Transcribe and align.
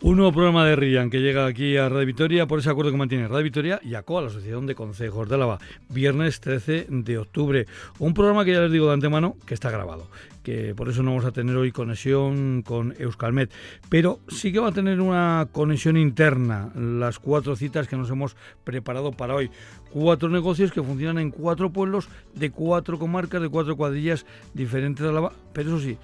Un 0.00 0.16
nuevo 0.16 0.30
programa 0.30 0.64
de 0.64 0.76
Rian 0.76 1.10
que 1.10 1.18
llega 1.18 1.44
aquí 1.44 1.76
a 1.76 1.88
Radio 1.88 2.06
Vitoria 2.06 2.46
por 2.46 2.60
ese 2.60 2.70
acuerdo 2.70 2.92
que 2.92 2.96
mantiene 2.96 3.26
Radio 3.26 3.42
Vitoria 3.42 3.80
y 3.82 3.96
ACOA, 3.96 4.22
la 4.22 4.28
Asociación 4.28 4.64
de 4.64 4.76
Consejos 4.76 5.28
de 5.28 5.34
Álava, 5.34 5.58
viernes 5.88 6.40
13 6.40 6.86
de 6.88 7.18
octubre. 7.18 7.66
Un 7.98 8.14
programa 8.14 8.44
que 8.44 8.52
ya 8.52 8.60
les 8.60 8.70
digo 8.70 8.86
de 8.86 8.92
antemano 8.92 9.34
que 9.44 9.54
está 9.54 9.72
grabado, 9.72 10.06
que 10.44 10.72
por 10.76 10.88
eso 10.88 11.02
no 11.02 11.10
vamos 11.10 11.24
a 11.24 11.32
tener 11.32 11.56
hoy 11.56 11.72
conexión 11.72 12.62
con 12.62 12.94
Euskalmet, 12.96 13.50
pero 13.88 14.20
sí 14.28 14.52
que 14.52 14.60
va 14.60 14.68
a 14.68 14.72
tener 14.72 15.00
una 15.00 15.48
conexión 15.50 15.96
interna, 15.96 16.70
las 16.76 17.18
cuatro 17.18 17.56
citas 17.56 17.88
que 17.88 17.96
nos 17.96 18.08
hemos 18.08 18.36
preparado 18.62 19.10
para 19.10 19.34
hoy. 19.34 19.50
Cuatro 19.90 20.28
negocios 20.28 20.70
que 20.70 20.80
funcionan 20.80 21.18
en 21.18 21.32
cuatro 21.32 21.70
pueblos 21.70 22.08
de 22.34 22.52
cuatro 22.52 23.00
comarcas, 23.00 23.42
de 23.42 23.48
cuatro 23.48 23.76
cuadrillas 23.76 24.26
diferentes 24.54 25.02
de 25.02 25.10
Álava, 25.10 25.32
pero 25.52 25.70
eso 25.70 25.80
sí, 25.80 25.98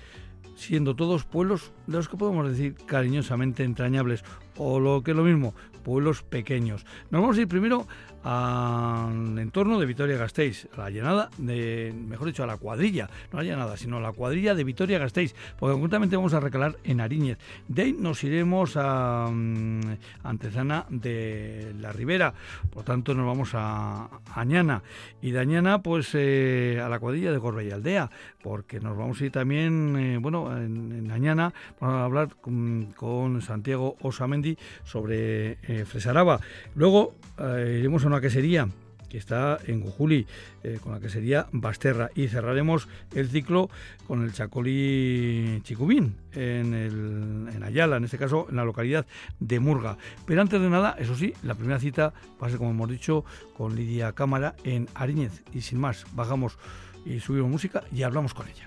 siendo 0.54 0.94
todos 0.96 1.24
pueblos 1.24 1.72
de 1.86 1.96
los 1.96 2.08
que 2.08 2.16
podemos 2.16 2.48
decir 2.48 2.74
cariñosamente 2.86 3.64
entrañables, 3.64 4.24
o 4.56 4.80
lo 4.80 5.02
que 5.02 5.12
es 5.12 5.16
lo 5.16 5.24
mismo, 5.24 5.54
pueblos 5.82 6.22
pequeños. 6.22 6.84
Nos 7.10 7.20
vamos 7.20 7.38
a 7.38 7.42
ir 7.42 7.48
primero 7.48 7.86
al 8.24 9.38
entorno 9.38 9.78
de 9.78 9.84
Vitoria-Gasteiz, 9.84 10.66
a 10.74 10.80
la 10.80 10.90
llenada 10.90 11.30
de, 11.36 11.94
mejor 11.94 12.28
dicho, 12.28 12.42
a 12.42 12.46
la 12.46 12.56
cuadrilla, 12.56 13.10
no 13.30 13.38
la 13.38 13.44
llenada, 13.44 13.76
sino 13.76 14.00
la 14.00 14.12
cuadrilla 14.12 14.54
de 14.54 14.64
Vitoria-Gasteiz, 14.64 15.34
porque 15.58 15.74
concretamente 15.74 16.16
vamos 16.16 16.32
a 16.32 16.40
recalar 16.40 16.76
en 16.84 17.02
Ariñez. 17.02 17.38
De 17.68 17.82
ahí 17.82 17.92
nos 17.92 18.24
iremos 18.24 18.76
a 18.76 19.26
um, 19.28 19.80
Antezana 20.22 20.86
de 20.88 21.74
la 21.78 21.92
Ribera, 21.92 22.32
por 22.70 22.84
tanto 22.84 23.14
nos 23.14 23.26
vamos 23.26 23.50
a 23.52 24.08
Añana, 24.34 24.82
y 25.20 25.32
de 25.32 25.40
Añana 25.40 25.82
pues 25.82 26.10
eh, 26.14 26.80
a 26.82 26.88
la 26.88 26.98
cuadrilla 26.98 27.30
de 27.30 27.38
Gorbella 27.38 27.74
Aldea, 27.74 28.10
porque 28.42 28.80
nos 28.80 28.96
vamos 28.96 29.20
a 29.20 29.24
ir 29.26 29.32
también, 29.32 29.96
eh, 29.98 30.18
bueno, 30.18 30.56
en, 30.56 30.92
en, 30.92 31.10
Añana 31.10 31.52
vamos 31.78 31.96
a 31.96 32.04
hablar 32.04 32.36
con, 32.40 32.94
con 32.96 33.42
Santiago 33.42 33.96
Osamendi 34.00 34.56
sobre 34.84 35.58
eh, 35.62 35.84
Fresaraba. 35.86 36.40
Luego 36.74 37.14
eh, 37.38 37.76
iremos 37.80 38.04
a 38.04 38.08
quesería 38.20 38.68
que 39.14 39.18
está 39.18 39.58
en 39.68 39.80
Gujuli, 39.80 40.26
eh, 40.64 40.80
con 40.82 40.90
la 40.90 40.98
quesería 40.98 41.46
Basterra. 41.52 42.10
Y 42.16 42.26
cerraremos 42.26 42.88
el 43.14 43.28
ciclo 43.28 43.70
con 44.08 44.24
el 44.24 44.32
Chacolí 44.32 45.60
Chicubín, 45.62 46.16
en, 46.32 46.74
el, 46.74 47.48
en 47.54 47.62
Ayala, 47.62 47.98
en 47.98 48.04
este 48.04 48.18
caso 48.18 48.48
en 48.50 48.56
la 48.56 48.64
localidad 48.64 49.06
de 49.38 49.60
Murga. 49.60 49.98
Pero 50.26 50.40
antes 50.40 50.60
de 50.60 50.68
nada, 50.68 50.96
eso 50.98 51.14
sí, 51.14 51.32
la 51.44 51.54
primera 51.54 51.78
cita 51.78 52.12
va 52.42 52.50
como 52.58 52.70
hemos 52.70 52.90
dicho, 52.90 53.24
con 53.56 53.76
Lidia 53.76 54.10
Cámara 54.14 54.56
en 54.64 54.88
Ariñez. 54.94 55.44
Y 55.52 55.60
sin 55.60 55.78
más, 55.78 56.06
bajamos 56.12 56.58
y 57.06 57.20
subimos 57.20 57.48
música 57.48 57.84
y 57.92 58.02
hablamos 58.02 58.34
con 58.34 58.48
ella. 58.48 58.66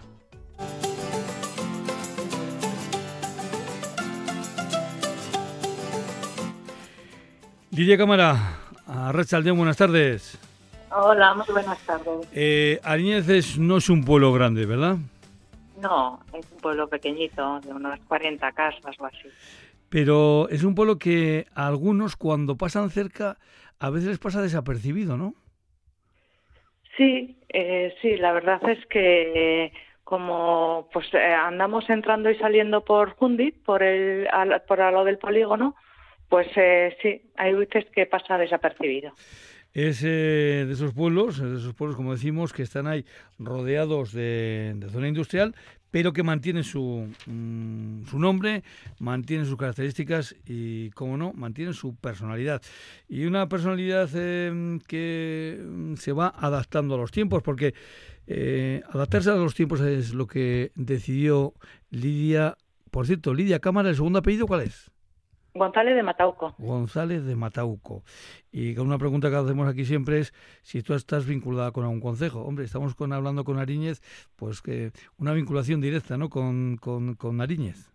Lidia 7.72 7.98
Cámara, 7.98 8.67
a 8.88 9.11
Rachaldeón, 9.11 9.57
buenas 9.57 9.77
tardes. 9.77 10.39
Hola, 10.91 11.33
muy 11.33 11.45
buenas 11.52 11.80
tardes. 11.85 12.27
Eh, 12.33 12.80
Ariñez 12.83 13.57
no 13.57 13.77
es 13.77 13.89
un 13.89 14.05
pueblo 14.05 14.31
grande, 14.33 14.66
¿verdad? 14.66 14.97
No, 15.81 16.19
es 16.33 16.49
un 16.52 16.57
pueblo 16.59 16.88
pequeñito, 16.88 17.59
de 17.61 17.73
unas 17.73 17.99
40 18.02 18.52
casas 18.53 18.99
o 18.99 19.05
así. 19.05 19.27
Pero 19.89 20.49
es 20.49 20.63
un 20.63 20.75
pueblo 20.75 20.97
que 20.97 21.45
a 21.53 21.67
algunos 21.67 22.15
cuando 22.15 22.58
pasan 22.58 22.89
cerca 22.89 23.38
a 23.80 23.89
veces 23.89 24.09
les 24.09 24.19
pasa 24.19 24.41
desapercibido, 24.41 25.17
¿no? 25.17 25.33
Sí, 26.95 27.38
eh, 27.49 27.93
sí, 28.02 28.17
la 28.17 28.31
verdad 28.33 28.59
es 28.69 28.83
que 28.88 29.71
como 30.03 30.88
pues 30.91 31.05
eh, 31.13 31.33
andamos 31.33 31.89
entrando 31.89 32.30
y 32.30 32.38
saliendo 32.38 32.83
por 32.83 33.11
Jundit, 33.11 33.61
por 33.63 33.83
el 33.83 34.27
al, 34.31 34.61
por 34.61 34.81
al 34.81 34.93
lado 34.93 35.05
del 35.05 35.17
polígono, 35.17 35.75
pues 36.30 36.47
eh, 36.56 36.95
sí, 37.02 37.22
hay 37.36 37.53
veces 37.53 37.86
que 37.94 38.06
pasa 38.06 38.38
desapercibido. 38.38 39.14
Es 39.73 40.04
eh, 40.04 40.65
de 40.65 40.73
esos 40.73 40.93
pueblos, 40.93 41.39
de 41.39 41.58
esos 41.58 41.73
pueblos, 41.76 41.95
como 41.95 42.14
decimos, 42.14 42.52
que 42.52 42.64
están 42.64 42.88
ahí 42.88 43.05
rodeados 43.38 44.11
de, 44.11 44.76
zona 44.92 45.08
industrial, 45.08 45.54
pero 45.92 46.14
que 46.14 46.23
mantienen 46.23 46.64
su, 46.64 47.08
mm, 47.27 48.05
su 48.05 48.17
nombre, 48.17 48.64
mantienen 48.99 49.45
sus 49.45 49.58
características 49.58 50.36
y, 50.45 50.89
como 50.92 51.15
no, 51.17 51.32
mantienen 51.33 51.76
su 51.76 51.95
personalidad. 51.95 52.61
Y 53.08 53.26
una 53.26 53.48
personalidad 53.48 54.09
eh, 54.15 54.80
que 54.88 55.61
se 55.98 56.11
va 56.11 56.33
adaptando 56.36 56.95
a 56.95 56.98
los 56.98 57.11
tiempos, 57.11 57.44
porque 57.44 57.76
eh, 58.26 58.82
adaptarse 58.89 59.30
a 59.30 59.36
los 59.36 59.54
tiempos 59.54 59.82
es 59.82 60.14
lo 60.14 60.27
que 60.27 60.71
decidió 60.76 61.54
Lidia. 61.92 62.58
Por 62.89 63.05
cierto, 63.05 63.33
Lidia 63.33 63.59
Cámara, 63.59 63.89
¿el 63.89 63.95
segundo 63.95 64.20
apellido 64.20 64.48
cuál 64.48 64.61
es? 64.61 64.92
González 65.58 65.95
de 65.95 66.04
Matauco. 66.04 66.56
González 66.58 67.26
de 67.26 67.36
Matauco. 67.36 68.04
Y 68.52 68.78
una 68.80 68.98
pregunta 68.98 69.30
que 69.30 69.36
hacemos 69.36 69.68
aquí 69.68 69.86
siempre 69.86 70.20
es 70.20 70.34
si 70.62 70.82
tú 70.84 70.94
estás 70.94 71.26
vinculada 71.26 71.72
con 71.72 71.84
algún 71.84 72.02
consejo. 72.02 72.42
Hombre, 72.42 72.66
estamos 72.66 72.95
con, 72.95 73.14
hablando 73.14 73.44
con 73.44 73.60
Ariñez, 73.60 74.02
pues 74.36 74.62
que 74.62 74.92
una 75.18 75.34
vinculación 75.34 75.82
directa, 75.82 76.18
¿no? 76.18 76.30
Con, 76.30 76.78
con, 76.78 77.16
con 77.16 77.42
Ariñez. 77.42 77.92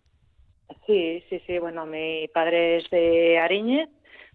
Sí, 0.87 1.23
sí, 1.28 1.41
sí. 1.47 1.59
Bueno, 1.59 1.87
mi 1.87 2.28
padre 2.28 2.78
es 2.78 2.91
de 2.91 3.39
Ariñez, 3.39 3.89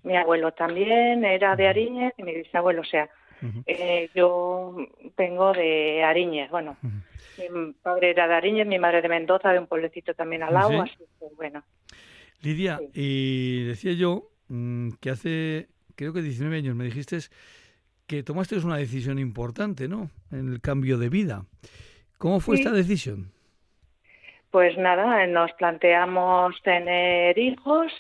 mi 0.04 0.16
abuelo 0.16 0.52
también 0.54 1.26
era 1.26 1.56
de 1.56 1.68
Ariñez 1.68 2.14
y 2.18 2.24
mi 2.24 2.34
bisabuelo, 2.36 2.82
o 2.82 2.86
sea, 2.86 3.10
uh 3.42 3.46
-huh. 3.46 3.64
eh, 3.66 4.10
yo 4.14 4.76
vengo 5.18 5.52
de 5.54 6.04
Ariñez. 6.04 6.50
Bueno, 6.52 6.78
uh 6.84 6.88
-huh. 6.88 7.68
mi 7.68 7.74
padre 7.74 8.12
era 8.12 8.28
de 8.28 8.36
Ariñez, 8.36 8.68
mi 8.68 8.80
madre 8.80 9.02
de 9.02 9.10
Mendoza, 9.10 9.52
de 9.52 9.60
un 9.60 9.68
pueblecito 9.68 10.14
también 10.14 10.44
al 10.44 10.56
agua, 10.56 10.86
¿Sí? 10.86 10.94
así 10.94 11.04
que 11.20 11.36
bueno. 11.36 11.64
Lidia, 12.42 12.78
sí. 12.78 12.90
y 12.94 13.64
decía 13.66 13.94
yo 13.94 14.30
mmm, 14.48 14.92
que 15.02 15.10
hace, 15.10 15.68
creo 15.96 16.14
que 16.14 16.22
19 16.22 16.58
años 16.58 16.76
me 16.76 16.86
dijiste 16.86 17.18
que 18.06 18.24
tomaste 18.24 18.58
una 18.58 18.78
decisión 18.78 19.20
importante, 19.20 19.88
¿no? 19.88 20.10
En 20.32 20.52
el 20.54 20.62
cambio 20.62 20.98
de 20.98 21.10
vida. 21.10 21.46
¿Cómo 22.18 22.40
fue 22.40 22.58
sí. 22.58 22.64
esta 22.64 22.74
decisión? 22.74 23.32
Pues 24.52 24.78
nada, 24.78 25.28
nos 25.28 25.52
planteamos 25.54 26.56
tener 26.64 27.38
hijos 27.38 27.92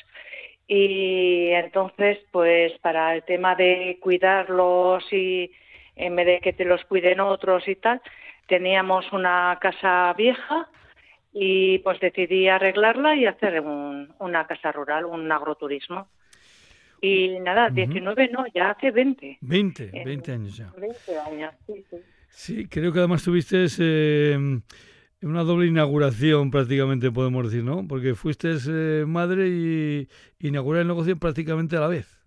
y 0.67 1.49
entonces, 1.49 2.19
pues 2.31 2.73
para 2.79 3.15
el 3.15 3.23
tema 3.23 3.55
de 3.55 3.97
cuidarlos 4.01 5.03
y 5.11 5.51
en 5.95 6.15
vez 6.15 6.25
de 6.25 6.39
que 6.39 6.53
te 6.53 6.65
los 6.65 6.83
cuiden 6.85 7.19
otros 7.19 7.67
y 7.67 7.75
tal, 7.75 8.01
teníamos 8.47 9.11
una 9.11 9.57
casa 9.61 10.13
vieja 10.17 10.69
y 11.33 11.79
pues 11.79 11.99
decidí 11.99 12.47
arreglarla 12.47 13.15
y 13.15 13.25
hacer 13.25 13.61
un, 13.61 14.13
una 14.19 14.47
casa 14.47 14.71
rural, 14.71 15.05
un 15.05 15.31
agroturismo. 15.31 16.07
Y 17.01 17.39
nada, 17.39 17.69
19 17.69 18.23
uh 18.23 18.27
-huh. 18.27 18.31
no, 18.31 18.45
ya 18.53 18.71
hace 18.71 18.91
20. 18.91 19.37
20, 19.41 19.91
20 20.03 20.31
años 20.31 20.57
ya. 20.57 20.71
20 20.77 21.19
años, 21.19 21.53
sí, 21.67 21.85
sí. 21.89 21.97
Sí, 22.29 22.67
creo 22.67 22.91
que 22.91 22.99
además 22.99 23.23
tuviste 23.23 23.65
eh, 23.79 24.37
una 25.21 25.43
doble 25.43 25.67
inauguración 25.67 26.51
prácticamente, 26.51 27.11
podemos 27.11 27.45
decir, 27.45 27.63
¿no? 27.63 27.87
Porque 27.87 28.15
fuiste 28.15 28.49
eh, 28.69 29.05
madre 29.05 29.47
y 29.47 30.07
inauguré 30.39 30.81
el 30.81 30.87
negocio 30.87 31.17
prácticamente 31.17 31.77
a 31.77 31.81
la 31.81 31.87
vez. 31.87 32.17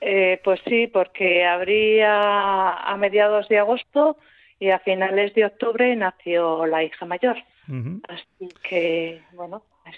Eh, 0.00 0.40
pues 0.44 0.60
sí, 0.68 0.86
porque 0.86 1.44
abría 1.44 2.72
a 2.72 2.96
mediados 2.96 3.48
de 3.48 3.58
agosto 3.58 4.18
y 4.58 4.70
a 4.70 4.78
finales 4.80 5.34
de 5.34 5.46
octubre 5.46 5.94
nació 5.96 6.66
la 6.66 6.84
hija 6.84 7.06
mayor. 7.06 7.36
Uh 7.68 7.72
-huh. 7.72 8.00
Así 8.08 8.48
que, 8.68 9.22
bueno, 9.32 9.62
pues... 9.82 9.96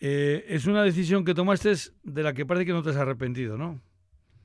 Eh, 0.00 0.44
es 0.48 0.66
una 0.66 0.82
decisión 0.82 1.24
que 1.24 1.34
tomaste 1.34 1.72
de 2.02 2.22
la 2.22 2.32
que 2.32 2.46
parece 2.46 2.66
que 2.66 2.72
no 2.72 2.82
te 2.82 2.90
has 2.90 2.96
arrepentido, 2.96 3.56
¿no? 3.56 3.80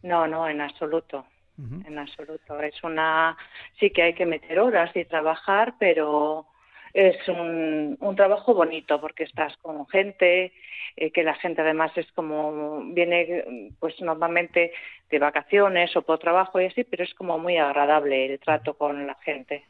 No, 0.04 0.28
no, 0.28 0.48
en 0.48 0.62
absoluto. 0.62 1.26
Uh 1.58 1.64
-huh. 1.64 1.88
En 1.88 2.00
absoluto. 2.00 2.60
Es 2.62 2.84
una... 2.84 3.38
Sí 3.80 3.90
que 3.92 4.04
hay 4.04 4.14
que 4.14 4.26
meter 4.26 4.60
horas 4.60 4.96
y 4.96 5.06
trabajar, 5.06 5.76
pero 5.80 6.46
es 6.94 7.28
un, 7.28 7.98
un 8.00 8.16
trabajo 8.16 8.54
bonito 8.54 9.00
porque 9.00 9.24
estás 9.24 9.56
con 9.58 9.86
gente, 9.88 10.54
eh, 10.96 11.12
que 11.12 11.24
la 11.24 11.36
gente 11.36 11.62
además 11.62 11.92
es 11.98 12.12
como... 12.14 12.82
Viene, 12.94 13.72
pues 13.80 14.00
normalmente 14.02 14.72
de 15.12 15.20
vacaciones 15.20 15.96
o 15.96 16.02
por 16.04 16.20
trabajo 16.20 16.62
y 16.62 16.66
así, 16.66 16.84
pero 16.84 17.04
es 17.04 17.14
como 17.16 17.38
muy 17.38 17.58
agradable 17.58 18.26
el 18.26 18.40
trato 18.40 18.76
con 18.76 19.06
la 19.06 19.16
gente. 19.16 19.66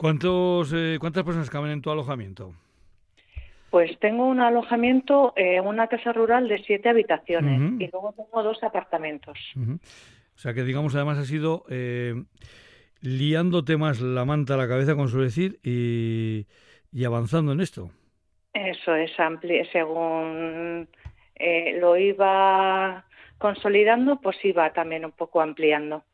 ¿Cuántos, 0.00 0.72
eh, 0.72 0.96
¿Cuántas 0.98 1.24
personas 1.24 1.50
caben 1.50 1.72
en 1.72 1.82
tu 1.82 1.90
alojamiento? 1.90 2.54
Pues 3.68 3.98
tengo 3.98 4.24
un 4.26 4.40
alojamiento, 4.40 5.34
eh, 5.36 5.60
una 5.60 5.88
casa 5.88 6.14
rural 6.14 6.48
de 6.48 6.56
siete 6.64 6.88
habitaciones 6.88 7.60
uh 7.60 7.64
-huh. 7.64 7.82
y 7.82 7.90
luego 7.92 8.14
tengo 8.16 8.42
dos 8.42 8.62
apartamentos. 8.62 9.38
Uh 9.56 9.60
-huh. 9.60 9.78
O 9.78 10.38
sea 10.38 10.54
que 10.54 10.62
digamos 10.62 10.94
además 10.94 11.18
ha 11.18 11.26
sido 11.26 11.64
eh, 11.68 12.14
liándote 13.02 13.76
más 13.76 14.00
la 14.00 14.24
manta 14.24 14.54
a 14.54 14.56
la 14.56 14.68
cabeza, 14.68 14.96
con 14.96 15.08
su 15.08 15.20
decir, 15.20 15.60
y, 15.62 16.46
y 16.90 17.04
avanzando 17.04 17.52
en 17.52 17.60
esto. 17.60 17.90
Eso 18.54 18.94
es, 18.94 19.20
ampli 19.20 19.62
según 19.66 20.88
eh, 21.34 21.76
lo 21.78 21.98
iba 21.98 23.04
consolidando, 23.36 24.18
pues 24.22 24.42
iba 24.46 24.72
también 24.72 25.04
un 25.04 25.12
poco 25.12 25.42
ampliando 25.42 26.04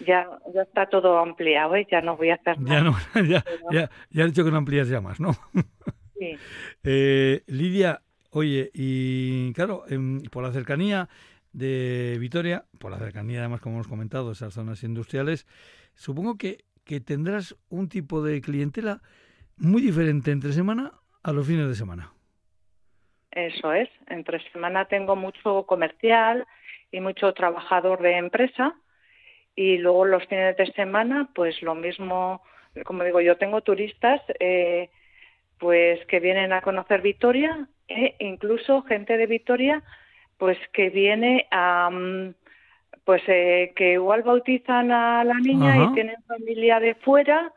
ya, 0.00 0.26
ya 0.52 0.62
está 0.62 0.86
todo 0.86 1.18
ampliado, 1.18 1.76
¿eh? 1.76 1.86
ya 1.90 2.00
no 2.00 2.16
voy 2.16 2.30
a 2.30 2.34
hacer 2.34 2.60
nada. 2.60 2.76
Ya, 2.76 2.82
no, 2.82 2.96
ya, 3.28 3.42
pero... 3.42 3.70
ya, 3.70 3.90
ya 4.10 4.24
has 4.24 4.30
dicho 4.30 4.44
que 4.44 4.50
no 4.50 4.58
amplías 4.58 4.88
ya 4.88 5.00
más, 5.00 5.20
¿no? 5.20 5.32
Sí. 6.18 6.36
Eh, 6.88 7.42
Lidia, 7.48 8.00
Oye, 8.36 8.70
y 8.74 9.50
claro, 9.54 9.84
em, 9.88 10.20
por 10.24 10.42
la 10.42 10.52
cercanía 10.52 11.08
de 11.54 12.18
Vitoria, 12.20 12.66
por 12.78 12.90
la 12.90 12.98
cercanía 12.98 13.38
además, 13.40 13.62
como 13.62 13.76
hemos 13.76 13.88
comentado, 13.88 14.30
esas 14.32 14.52
zonas 14.52 14.82
industriales, 14.82 15.46
supongo 15.94 16.36
que, 16.36 16.58
que 16.84 17.00
tendrás 17.00 17.56
un 17.70 17.88
tipo 17.88 18.22
de 18.22 18.42
clientela 18.42 19.00
muy 19.56 19.80
diferente 19.80 20.32
entre 20.32 20.52
semana 20.52 20.92
a 21.22 21.32
los 21.32 21.46
fines 21.46 21.66
de 21.66 21.74
semana. 21.76 22.12
Eso 23.30 23.72
es, 23.72 23.88
entre 24.08 24.38
semana 24.52 24.84
tengo 24.84 25.16
mucho 25.16 25.64
comercial 25.64 26.46
y 26.92 27.00
mucho 27.00 27.32
trabajador 27.32 28.02
de 28.02 28.18
empresa 28.18 28.74
y 29.56 29.78
luego 29.78 30.04
los 30.04 30.24
fines 30.26 30.56
de 30.56 30.66
semana 30.72 31.30
pues 31.34 31.60
lo 31.62 31.74
mismo, 31.74 32.42
como 32.84 33.02
digo, 33.02 33.20
yo 33.20 33.36
tengo 33.38 33.62
turistas 33.62 34.20
eh, 34.38 34.90
pues 35.58 36.04
que 36.06 36.20
vienen 36.20 36.52
a 36.52 36.60
conocer 36.60 37.00
Vitoria 37.00 37.66
e 37.88 38.14
incluso 38.20 38.82
gente 38.82 39.16
de 39.16 39.26
Vitoria 39.26 39.82
pues 40.36 40.58
que 40.72 40.90
viene 40.90 41.48
a 41.50 41.88
mm, 41.90 42.34
pues 43.04 43.22
eh, 43.28 43.72
que 43.74 43.94
igual 43.94 44.22
bautizan 44.22 44.90
a 44.90 45.24
la 45.24 45.38
niña 45.38 45.84
y 45.84 45.94
tienen 45.94 46.22
familia 46.26 46.78
de 46.80 46.94
fuera 46.96 47.52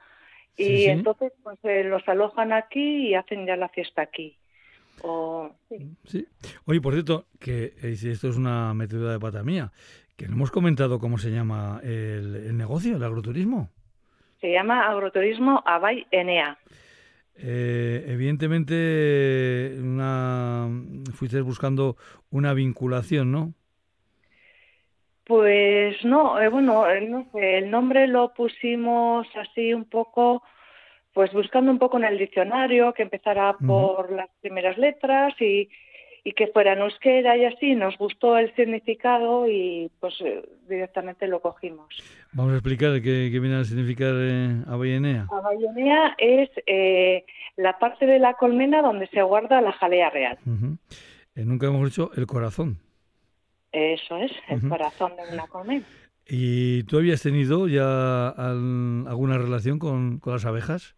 y 0.55 0.85
entonces 0.85 1.33
pues 1.43 1.57
eh, 1.63 1.83
los 1.83 2.07
alojan 2.07 2.53
aquí 2.53 3.07
y 3.07 3.15
hacen 3.15 3.45
ya 3.45 3.55
la 3.55 3.69
fiesta 3.69 4.01
aquí. 4.01 4.37
O, 5.01 5.49
sí. 6.05 6.27
Oye, 6.65 6.81
por 6.81 6.93
cierto, 6.93 7.25
que 7.39 7.73
eh, 7.81 7.95
esto 8.03 8.27
es 8.27 8.35
una 8.35 8.73
metedura 8.73 9.13
de 9.13 9.19
pata 9.19 9.43
mía, 9.43 9.71
que 10.19 10.27
no 10.27 10.33
hemos 10.33 10.51
comentado 10.51 10.99
cómo 10.99 11.17
se 11.17 11.31
llama 11.31 11.79
el, 11.81 12.55
negocio, 12.57 12.97
el 12.97 13.03
agroturismo. 13.03 13.69
Se 14.41 14.51
llama 14.51 14.85
agroturismo 14.89 15.63
Abay 15.65 16.05
Enea. 16.11 16.57
Eh, 17.37 18.03
evidentemente, 18.05 19.77
una, 19.79 20.67
fuiste 21.15 21.39
buscando 21.39 21.95
una 22.31 22.53
vinculación, 22.53 23.31
¿no? 23.31 23.53
Pues 25.23 26.03
no, 26.03 26.41
eh, 26.41 26.49
bueno, 26.49 26.85
no 27.07 27.39
el 27.39 27.71
nombre 27.71 28.05
lo 28.07 28.33
pusimos 28.33 29.25
así 29.37 29.73
un 29.73 29.85
poco, 29.85 30.43
pues 31.13 31.31
buscando 31.31 31.71
un 31.71 31.79
poco 31.79 31.97
en 31.97 32.03
el 32.03 32.17
diccionario, 32.17 32.93
que 32.93 33.03
empezara 33.03 33.53
por 33.53 34.11
las 34.11 34.29
primeras 34.41 34.77
letras 34.77 35.33
y, 35.39 35.69
y 36.23 36.33
que 36.33 36.47
fuera 36.47 36.73
en 36.73 36.79
euskera 36.79 37.37
y 37.37 37.45
así, 37.45 37.75
nos 37.75 37.97
gustó 37.97 38.37
el 38.37 38.53
significado 38.55 39.47
y 39.47 39.89
pues 39.99 40.15
eh, 40.21 40.43
directamente 40.67 41.27
lo 41.27 41.41
cogimos. 41.41 41.87
Vamos 42.33 42.53
a 42.53 42.55
explicar 42.55 43.01
qué, 43.01 43.29
viene 43.29 43.55
a 43.55 43.63
significar 43.63 44.13
eh, 44.15 44.63
Avellanea. 44.67 45.27
es 46.17 46.49
eh, 46.67 47.25
la 47.55 47.79
parte 47.79 48.05
de 48.05 48.19
la 48.19 48.33
colmena 48.33 48.81
donde 48.81 49.07
se 49.07 49.21
guarda 49.21 49.61
la 49.61 49.71
jalea 49.71 50.09
real. 50.09 50.37
Eh, 51.35 51.45
nunca 51.45 51.67
hemos 51.67 51.89
dicho 51.89 52.11
el 52.15 52.27
corazón. 52.27 52.77
Eso 53.71 54.17
es, 54.17 54.31
el 54.47 54.67
corazón 54.67 55.13
de 55.15 55.33
una 55.33 55.47
colmena. 55.47 55.85
¿Y 56.27 56.83
tú 56.83 56.97
habías 56.97 57.21
tenido 57.23 57.67
ya 57.67 58.29
alguna 58.29 59.37
relación 59.37 59.79
con, 59.79 60.19
con 60.19 60.33
las 60.33 60.45
abejas? 60.45 60.95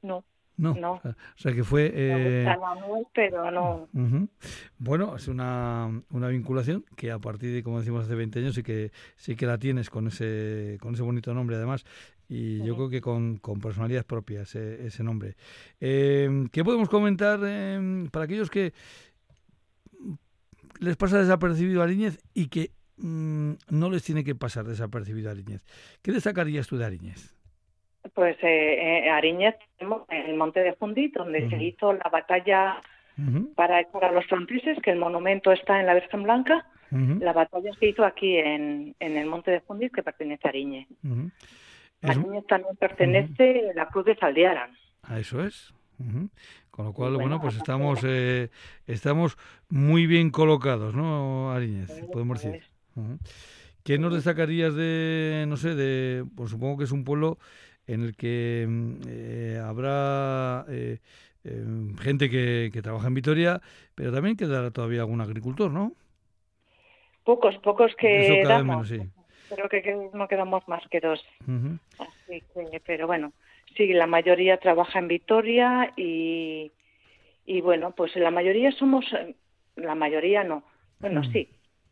No. 0.00 0.24
No. 0.56 0.74
no. 0.74 0.92
O 0.92 1.14
sea 1.36 1.52
que 1.52 1.64
fue. 1.64 1.90
Eh... 1.94 2.46
pero 3.14 3.50
no. 3.50 3.88
Bueno, 4.78 5.16
es 5.16 5.28
una, 5.28 6.02
una 6.10 6.28
vinculación 6.28 6.84
que 6.96 7.10
a 7.10 7.18
partir 7.18 7.52
de, 7.52 7.62
como 7.62 7.78
decimos, 7.78 8.04
hace 8.04 8.14
20 8.14 8.38
años 8.38 8.54
sí 8.54 8.62
que 8.62 8.92
sí 9.16 9.34
que 9.34 9.46
la 9.46 9.58
tienes 9.58 9.90
con 9.90 10.08
ese 10.08 10.78
con 10.80 10.94
ese 10.94 11.02
bonito 11.02 11.32
nombre, 11.34 11.56
además. 11.56 11.84
Y 12.28 12.64
yo 12.64 12.76
creo 12.76 12.88
que 12.88 13.00
con, 13.00 13.36
con 13.36 13.60
personalidad 13.60 14.06
propia 14.06 14.42
ese, 14.42 14.86
ese 14.86 15.02
nombre. 15.02 15.36
Eh, 15.80 16.46
¿Qué 16.50 16.64
podemos 16.64 16.88
comentar 16.88 17.40
eh, 17.44 18.08
para 18.10 18.24
aquellos 18.24 18.48
que 18.48 18.72
les 20.80 20.96
pasa 20.96 21.18
desapercibido 21.18 21.82
a 21.82 21.84
Ariñez 21.84 22.18
y 22.32 22.48
que 22.48 22.72
mm, 22.96 23.52
no 23.68 23.90
les 23.90 24.02
tiene 24.02 24.24
que 24.24 24.34
pasar 24.34 24.66
desapercibido 24.66 25.28
a 25.28 25.32
Ariñez? 25.32 25.64
¿Qué 26.00 26.12
destacarías 26.12 26.66
tú 26.68 26.78
de 26.78 26.86
Ariñez? 26.86 27.36
Pues 28.14 28.36
eh, 28.42 29.04
eh, 29.06 29.10
Ariñez 29.10 29.54
tenemos 29.78 30.02
el 30.08 30.34
Monte 30.36 30.60
de 30.60 30.74
Fundit, 30.74 31.14
donde 31.14 31.48
se 31.48 31.62
hizo 31.62 31.92
la 31.92 32.08
batalla 32.10 32.80
para, 33.54 33.82
para 33.90 34.12
los 34.12 34.26
franceses, 34.26 34.78
que 34.82 34.90
el 34.90 34.98
monumento 34.98 35.52
está 35.52 35.80
en 35.80 35.86
la 35.86 35.94
Virgen 35.94 36.24
Blanca. 36.24 36.66
La 36.90 37.32
batalla 37.32 37.70
se 37.78 37.86
hizo 37.86 38.04
aquí 38.04 38.36
en, 38.36 38.94
en 39.00 39.16
el 39.16 39.26
Monte 39.26 39.50
de 39.50 39.60
Fundit, 39.60 39.94
que 39.94 40.02
pertenece 40.02 40.46
a 40.46 40.50
Ariñez. 40.50 40.88
Ariñez 42.02 42.46
también 42.46 42.76
pertenece 42.76 43.70
a 43.70 43.74
la 43.74 43.88
Cruz 43.88 44.04
de 44.04 44.16
Saldiaran. 44.16 44.76
A 45.02 45.18
eso 45.18 45.42
es. 45.42 45.72
Con 46.70 46.86
lo 46.86 46.92
cual, 46.92 47.14
bueno, 47.14 47.40
pues 47.40 47.56
estamos 47.56 48.00
eh, 48.04 48.50
estamos 48.86 49.36
muy 49.68 50.06
bien 50.06 50.30
colocados, 50.30 50.94
¿no, 50.94 51.52
Ariñez? 51.52 51.90
Podemos 52.12 52.42
decir. 52.42 52.64
¿Qué 53.84 53.98
nos 53.98 54.14
destacarías 54.14 54.74
de, 54.74 55.44
no 55.48 55.56
sé, 55.56 55.74
de, 55.74 56.24
pues 56.36 56.50
supongo 56.50 56.78
que 56.78 56.84
es 56.84 56.92
un 56.92 57.04
pueblo 57.04 57.38
en 57.86 58.02
el 58.02 58.16
que 58.16 58.66
mm, 58.68 58.94
eh, 59.08 59.60
habrá 59.62 60.64
eh, 60.68 60.98
em, 61.44 61.96
gente 61.98 62.30
que, 62.30 62.70
que, 62.72 62.82
trabaja 62.82 63.08
en 63.08 63.14
Vitoria, 63.14 63.60
pero 63.94 64.12
también 64.12 64.36
quedará 64.36 64.70
todavía 64.70 65.00
algún 65.00 65.20
agricultor, 65.20 65.70
¿no? 65.70 65.92
Pocos, 67.24 67.56
pocos 67.58 67.94
que 67.96 68.42
sí. 68.84 69.00
Creo 69.54 69.68
que 69.68 70.10
no 70.14 70.28
quedamos 70.28 70.66
más 70.66 70.82
que 70.88 71.00
dos. 71.00 71.22
Así 71.98 72.42
que, 72.54 72.80
pero 72.86 73.06
bueno, 73.06 73.32
sí, 73.76 73.92
la 73.92 74.06
mayoría 74.06 74.56
trabaja 74.56 74.98
en 74.98 75.08
Vitoria 75.08 75.92
y, 75.96 76.72
y 77.44 77.60
bueno, 77.60 77.92
pues 77.92 78.16
la 78.16 78.30
mayoría 78.30 78.72
somos, 78.72 79.04
la 79.76 79.94
mayoría 79.94 80.42
no, 80.42 80.64
bueno, 81.00 81.22
sí, 81.32 81.48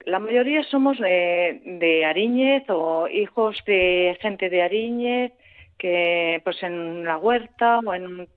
la 0.06 0.18
mayoría 0.18 0.62
somos 0.64 0.98
de, 0.98 1.60
de 1.64 2.04
Ariñez 2.06 2.64
o 2.68 3.08
hijos 3.08 3.62
de 3.66 4.16
gente 4.20 4.48
de 4.48 4.62
Ariñez 4.62 5.32
que 5.80 6.42
pues 6.44 6.62
en 6.62 7.04
la 7.04 7.16
huerta 7.16 7.78
o 7.78 7.94
en 7.94 8.06
un 8.06 8.28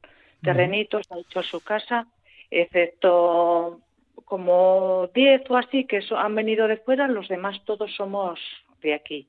terrenito 0.42 1.04
se 1.04 1.14
ha 1.14 1.18
hecho 1.18 1.44
su 1.44 1.62
casa, 1.62 2.08
excepto 2.50 3.82
como 4.24 5.10
10 5.14 5.42
o 5.50 5.58
así 5.58 5.86
que 5.86 6.00
han 6.18 6.36
venido 6.36 6.68
de 6.70 6.78
fuera, 6.78 7.08
los 7.10 7.28
demás 7.28 7.62
todos 7.66 7.94
somos 7.94 8.40
de 8.82 8.94
aquí. 8.94 9.28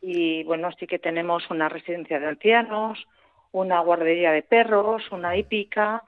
Y 0.00 0.44
bueno, 0.44 0.70
sí 0.78 0.86
que 0.86 1.00
tenemos 1.00 1.50
una 1.50 1.68
residencia 1.68 2.20
de 2.20 2.28
ancianos, 2.28 3.04
una 3.50 3.80
guardería 3.80 4.30
de 4.30 4.42
perros, 4.42 5.10
una 5.10 5.36
hípica. 5.36 6.04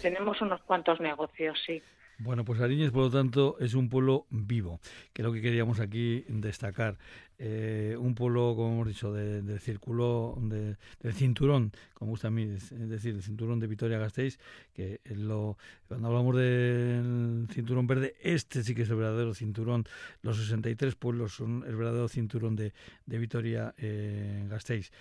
Tenemos 0.00 0.40
unos 0.40 0.62
cuantos 0.62 1.00
negocios, 1.00 1.60
sí. 1.66 1.82
Bueno, 2.22 2.44
pues 2.44 2.60
Ariñez, 2.60 2.92
por 2.92 3.02
lo 3.02 3.10
tanto, 3.10 3.56
es 3.58 3.74
un 3.74 3.88
pueblo 3.88 4.26
vivo, 4.30 4.78
que 5.12 5.22
es 5.22 5.26
lo 5.26 5.32
que 5.32 5.40
queríamos 5.40 5.80
aquí 5.80 6.24
destacar. 6.28 6.96
Eh, 7.36 7.96
un 7.98 8.14
pueblo, 8.14 8.54
como 8.54 8.74
hemos 8.74 8.86
dicho, 8.86 9.12
del 9.12 9.58
círculo, 9.58 10.38
de, 10.40 10.76
del 11.00 11.14
cinturón, 11.14 11.72
como 11.94 12.12
gusta 12.12 12.28
a 12.28 12.30
mí 12.30 12.46
decir, 12.46 13.16
el 13.16 13.22
cinturón 13.24 13.58
de 13.58 13.66
Vitoria-Gasteiz, 13.66 14.38
que 14.72 15.00
lo, 15.16 15.58
cuando 15.88 16.06
hablamos 16.06 16.36
del 16.36 17.48
cinturón 17.52 17.88
verde, 17.88 18.14
este 18.22 18.62
sí 18.62 18.72
que 18.72 18.82
es 18.82 18.90
el 18.90 18.96
verdadero 18.96 19.34
cinturón. 19.34 19.84
Los 20.22 20.36
63 20.36 20.94
pueblos 20.94 21.34
son 21.34 21.64
el 21.66 21.74
verdadero 21.74 22.06
cinturón 22.06 22.54
de, 22.54 22.72
de 23.04 23.18
Vitoria-Gasteiz. 23.18 24.92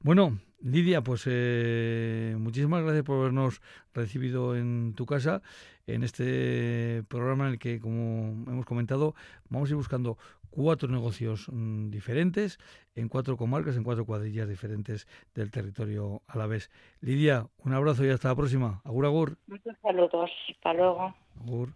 Bueno, 0.00 0.38
Lidia, 0.60 1.02
pues 1.02 1.24
eh, 1.26 2.36
muchísimas 2.38 2.82
gracias 2.82 3.04
por 3.04 3.20
habernos 3.20 3.60
recibido 3.94 4.56
en 4.56 4.94
tu 4.94 5.06
casa 5.06 5.42
en 5.86 6.02
este 6.02 7.02
programa 7.08 7.46
en 7.46 7.52
el 7.52 7.58
que, 7.58 7.80
como 7.80 8.50
hemos 8.50 8.66
comentado, 8.66 9.14
vamos 9.48 9.68
a 9.68 9.72
ir 9.72 9.76
buscando 9.76 10.18
cuatro 10.50 10.88
negocios 10.88 11.46
mm, 11.50 11.90
diferentes 11.90 12.58
en 12.94 13.08
cuatro 13.08 13.36
comarcas, 13.36 13.76
en 13.76 13.84
cuatro 13.84 14.04
cuadrillas 14.04 14.48
diferentes 14.48 15.06
del 15.34 15.50
territorio 15.50 16.22
a 16.26 16.38
la 16.38 16.46
vez. 16.46 16.70
Lidia, 17.00 17.46
un 17.64 17.72
abrazo 17.72 18.04
y 18.04 18.10
hasta 18.10 18.28
la 18.28 18.36
próxima. 18.36 18.80
Agur, 18.84 19.06
agur. 19.06 19.38
Muchos 19.46 19.76
saludos. 19.82 20.30
Hasta 20.48 20.74
luego. 20.74 21.14
Agur. 21.40 21.72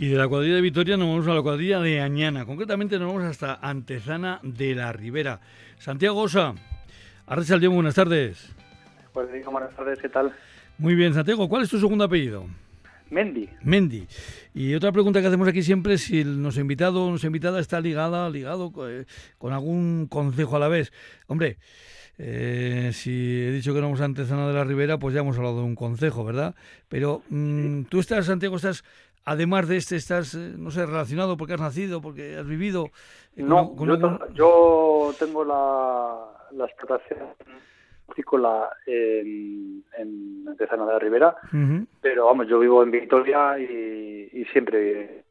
Y 0.00 0.08
de 0.08 0.16
la 0.16 0.26
cuadrilla 0.28 0.54
de 0.54 0.62
Vitoria 0.62 0.96
nos 0.96 1.08
vamos 1.08 1.28
a 1.28 1.34
la 1.34 1.42
cuadrilla 1.42 1.78
de 1.78 2.00
Añana. 2.00 2.46
Concretamente 2.46 2.98
nos 2.98 3.08
vamos 3.08 3.22
hasta 3.24 3.56
Antezana 3.56 4.40
de 4.42 4.74
la 4.74 4.94
Ribera. 4.94 5.42
Santiago 5.76 6.22
Osa, 6.22 6.54
Arrechal 7.26 7.68
buenas 7.68 7.96
tardes. 7.96 8.50
Pues 9.12 9.28
buenas 9.44 9.76
tardes, 9.76 9.98
¿qué 9.98 10.08
tal? 10.08 10.32
Muy 10.78 10.94
bien, 10.94 11.12
Santiago, 11.12 11.46
¿cuál 11.50 11.64
es 11.64 11.68
tu 11.68 11.78
segundo 11.78 12.04
apellido? 12.04 12.46
Mendy. 13.10 13.50
Mendy. 13.62 14.06
Y 14.54 14.72
otra 14.72 14.90
pregunta 14.90 15.20
que 15.20 15.26
hacemos 15.26 15.46
aquí 15.46 15.62
siempre 15.62 15.92
es 15.92 16.04
si 16.04 16.24
nuestro 16.24 16.62
invitado 16.62 17.04
o 17.04 17.10
nuestra 17.10 17.26
invitada 17.26 17.60
está 17.60 17.78
ligada, 17.78 18.30
ligado 18.30 18.72
eh, 18.88 19.04
con 19.36 19.52
algún 19.52 20.06
consejo 20.06 20.56
a 20.56 20.60
la 20.60 20.68
vez. 20.68 20.94
Hombre, 21.26 21.58
eh, 22.16 22.90
si 22.94 23.10
he 23.10 23.50
dicho 23.50 23.74
que 23.74 23.80
no 23.80 23.86
vamos 23.88 24.00
a 24.00 24.04
Antezana 24.06 24.48
de 24.48 24.52
la 24.54 24.64
Ribera, 24.64 24.98
pues 24.98 25.14
ya 25.14 25.20
hemos 25.20 25.36
hablado 25.36 25.58
de 25.58 25.64
un 25.64 25.74
consejo, 25.74 26.24
¿verdad? 26.24 26.54
Pero 26.88 27.22
mm, 27.28 27.84
tú 27.84 28.00
estás, 28.00 28.26
Santiago, 28.26 28.56
estás 28.56 28.84
además 29.24 29.68
de 29.68 29.76
este, 29.76 29.96
estás, 29.96 30.34
eh, 30.34 30.54
no 30.56 30.70
sé, 30.70 30.86
relacionado 30.86 31.36
porque 31.36 31.54
has 31.54 31.60
nacido, 31.60 32.00
porque 32.00 32.36
has 32.36 32.46
vivido. 32.46 32.86
Eh, 33.36 33.42
no, 33.42 33.74
yo, 34.32 35.12
tengo 35.18 35.44
la, 35.44 36.48
la 36.52 36.64
explotación 36.66 37.18
agrícola 38.08 38.70
en, 38.86 39.84
en 39.96 40.44
de 40.44 40.66
la 40.76 40.98
Ribera, 40.98 41.36
pero 42.00 42.26
vamos, 42.26 42.48
yo 42.48 42.58
vivo 42.58 42.82
en 42.82 42.90
Victoria 42.90 43.58
y, 43.58 44.44
siempre. 44.52 45.24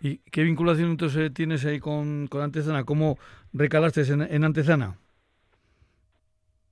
¿Y 0.00 0.18
qué 0.30 0.42
vinculación 0.42 0.90
entonces 0.90 1.32
tienes 1.32 1.64
ahí 1.64 1.80
con, 1.80 2.26
con 2.26 2.42
Antezana? 2.42 2.84
¿Cómo 2.84 3.16
recalaste 3.54 4.02
en, 4.02 4.22
en 4.22 4.44
Antezana? 4.44 4.98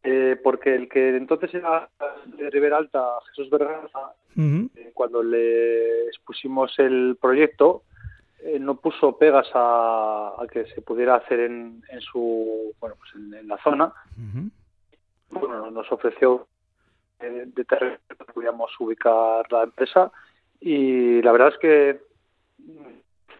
Eh, 0.05 0.37
porque 0.43 0.75
el 0.75 0.88
que 0.88 1.17
entonces 1.17 1.55
era 1.55 1.88
de 2.26 2.50
Ribera 2.50 2.79
Alta, 2.79 3.00
Jesús 3.29 3.49
Berganza, 3.50 4.14
eh, 4.37 4.91
cuando 4.95 5.23
le 5.23 6.07
expusimos 6.07 6.79
el 6.79 7.17
proyecto, 7.21 7.83
eh, 8.41 8.59
no 8.59 8.77
puso 8.77 9.19
pegas 9.19 9.49
a, 9.55 10.35
que 10.51 10.67
se 10.67 10.83
pudiera 10.83 11.17
hacer 11.17 11.41
en, 11.41 11.83
en 11.89 12.01
su 12.01 12.75
bueno 12.81 12.97
pues 12.99 13.15
en, 13.15 13.47
la 13.47 13.59
zona. 13.62 13.93
Bueno, 15.31 15.71
nos 15.71 15.91
ofreció 15.91 16.47
de 17.21 17.65
terreno 17.65 17.99
que 18.09 18.17
podíamos 18.17 18.71
ubicar 18.81 19.51
la 19.51 19.62
empresa. 19.62 20.11
Y 20.61 21.23
la 21.23 21.33
verdad 21.33 21.49
es 21.49 21.59
que 21.59 22.01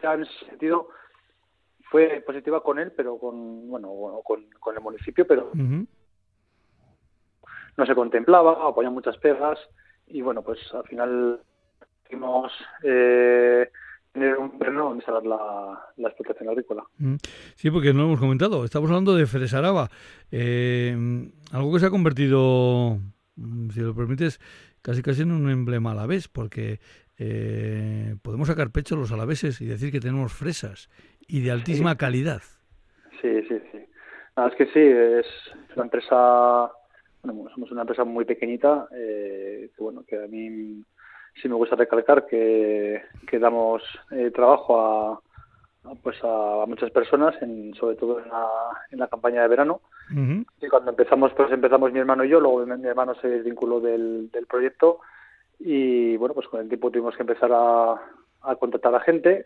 en 0.01 0.21
ese 0.21 0.45
sentido 0.45 0.89
fue 1.89 2.21
positiva 2.25 2.63
con 2.63 2.79
él, 2.79 2.91
pero 2.95 3.17
con 3.17 3.69
bueno, 3.69 4.21
con, 4.23 4.49
con 4.59 4.75
el 4.75 4.81
municipio, 4.81 5.25
pero 5.27 5.51
no 7.75 7.85
se 7.85 7.95
contemplaba, 7.95 8.67
o 8.67 8.75
ponían 8.75 8.93
muchas 8.93 9.17
pegas 9.17 9.59
y 10.07 10.21
bueno, 10.21 10.41
pues 10.41 10.59
al 10.73 10.83
final 10.83 11.39
tuvimos 12.07 12.51
eh, 12.83 13.69
tener 14.11 14.37
un 14.37 14.57
terreno 14.57 14.83
donde 14.83 14.97
instalar 14.97 15.25
la, 15.25 15.91
la, 15.97 16.07
explotación 16.09 16.49
agrícola. 16.49 16.83
Mm. 16.97 17.15
Sí, 17.55 17.71
porque 17.71 17.93
no 17.93 17.99
lo 17.99 18.05
hemos 18.05 18.19
comentado, 18.19 18.63
estamos 18.63 18.89
hablando 18.89 19.15
de 19.15 19.25
Fresaraba, 19.25 19.89
eh, 20.31 20.95
algo 21.51 21.73
que 21.73 21.79
se 21.79 21.85
ha 21.87 21.89
convertido, 21.89 22.99
mm, 23.35 23.69
si 23.69 23.79
lo 23.79 23.95
permites, 23.95 24.39
casi 24.81 25.01
casi 25.01 25.23
en 25.23 25.31
un 25.31 25.49
emblema 25.49 25.91
a 25.91 25.95
la 25.95 26.05
vez, 26.05 26.27
porque 26.27 26.79
eh, 27.17 28.15
podemos 28.21 28.47
sacar 28.47 28.71
pecho 28.71 28.95
los 28.95 29.11
alaveses 29.11 29.61
y 29.61 29.65
decir 29.65 29.91
que 29.91 29.99
tenemos 29.99 30.33
fresas 30.33 30.89
y 31.27 31.41
de 31.41 31.51
altísima 31.51 31.95
calidad. 31.95 32.41
Sí, 33.21 33.41
sí, 33.47 33.55
sí. 33.71 33.79
Nada, 34.35 34.49
es 34.49 34.55
que 34.55 34.65
sí, 34.67 34.79
es 34.79 35.25
una 35.75 35.85
empresa 35.85 36.71
bueno, 37.31 37.49
somos 37.53 37.71
una 37.71 37.81
empresa 37.81 38.03
muy 38.03 38.25
pequeñita, 38.25 38.87
eh, 38.91 39.69
que 39.75 39.83
bueno, 39.83 40.03
que 40.05 40.17
a 40.17 40.27
mí 40.27 40.83
sí 41.41 41.47
me 41.47 41.55
gusta 41.55 41.75
recalcar 41.75 42.25
que, 42.25 43.01
que 43.27 43.39
damos 43.39 43.81
eh, 44.11 44.31
trabajo 44.31 44.79
a, 44.79 45.21
pues 46.01 46.17
a 46.23 46.65
muchas 46.67 46.91
personas, 46.91 47.35
en, 47.41 47.73
sobre 47.75 47.95
todo 47.95 48.19
en 48.19 48.27
la, 48.29 48.47
en 48.91 48.99
la 48.99 49.07
campaña 49.07 49.41
de 49.41 49.47
verano. 49.47 49.81
Y 50.61 50.67
cuando 50.67 50.91
empezamos, 50.91 51.31
pues 51.33 51.51
empezamos 51.51 51.91
mi 51.93 51.99
hermano 51.99 52.25
y 52.25 52.29
yo, 52.29 52.39
luego 52.39 52.65
mi, 52.65 52.87
hermano 52.87 53.15
se 53.15 53.29
desvinculó 53.29 53.79
del, 53.79 54.29
del 54.31 54.45
proyecto 54.45 54.99
y 55.59 56.17
bueno, 56.17 56.35
pues 56.35 56.47
con 56.47 56.59
el 56.59 56.67
tiempo 56.67 56.91
tuvimos 56.91 57.15
que 57.15 57.23
empezar 57.23 57.51
a, 57.53 57.93
a 58.41 58.55
contratar 58.57 58.93
a 58.93 58.99
gente, 58.99 59.45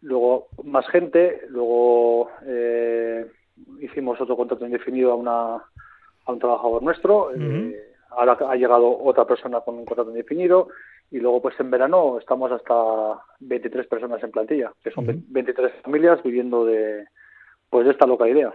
luego 0.00 0.46
más 0.62 0.86
gente, 0.88 1.42
luego 1.48 2.30
eh, 2.46 3.26
hicimos 3.80 4.20
otro 4.20 4.36
contrato 4.36 4.64
indefinido 4.64 5.12
a 5.12 5.16
una 5.16 5.64
a 6.24 6.32
un 6.32 6.38
trabajador 6.38 6.82
nuestro. 6.82 7.30
Eh, 7.34 7.94
ahora 8.10 8.36
ha 8.48 8.56
llegado 8.56 8.98
otra 9.02 9.26
persona 9.26 9.60
con 9.60 9.76
un 9.76 9.84
contrato 9.84 10.10
indefinido 10.10 10.68
y 11.10 11.18
luego 11.18 11.42
pues 11.42 11.58
en 11.60 11.70
verano 11.70 12.18
estamos 12.18 12.50
hasta 12.52 12.74
23 13.40 13.86
personas 13.86 14.22
en 14.22 14.30
plantilla, 14.30 14.72
que 14.82 14.90
son 14.90 15.06
23 15.28 15.72
familias 15.82 16.22
viviendo 16.22 16.64
de 16.64 17.04
pues 17.70 17.86
de 17.86 17.92
esta 17.92 18.06
loca 18.06 18.28
idea. 18.28 18.52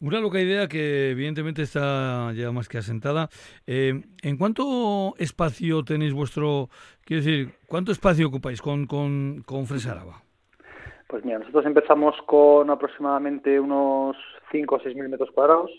Una 0.00 0.20
loca 0.20 0.40
idea 0.40 0.66
que 0.66 1.10
evidentemente 1.10 1.60
está 1.60 2.32
ya 2.32 2.50
más 2.52 2.68
que 2.68 2.78
asentada. 2.78 3.28
Eh, 3.66 4.00
¿En 4.22 4.38
cuánto 4.38 5.14
espacio 5.18 5.84
tenéis 5.84 6.14
vuestro, 6.14 6.70
quiero 7.04 7.22
decir, 7.22 7.54
cuánto 7.68 7.92
espacio 7.92 8.28
ocupáis 8.28 8.62
con, 8.62 8.86
con, 8.86 9.42
con 9.44 9.66
Fresaraba? 9.66 10.22
Pues 11.06 11.22
mira, 11.24 11.38
nosotros 11.38 11.66
empezamos 11.66 12.14
con 12.26 12.70
aproximadamente 12.70 13.60
unos 13.60 14.16
5 14.50 14.74
o 14.74 14.80
6 14.80 14.96
mil 14.96 15.08
metros 15.10 15.30
cuadrados 15.30 15.70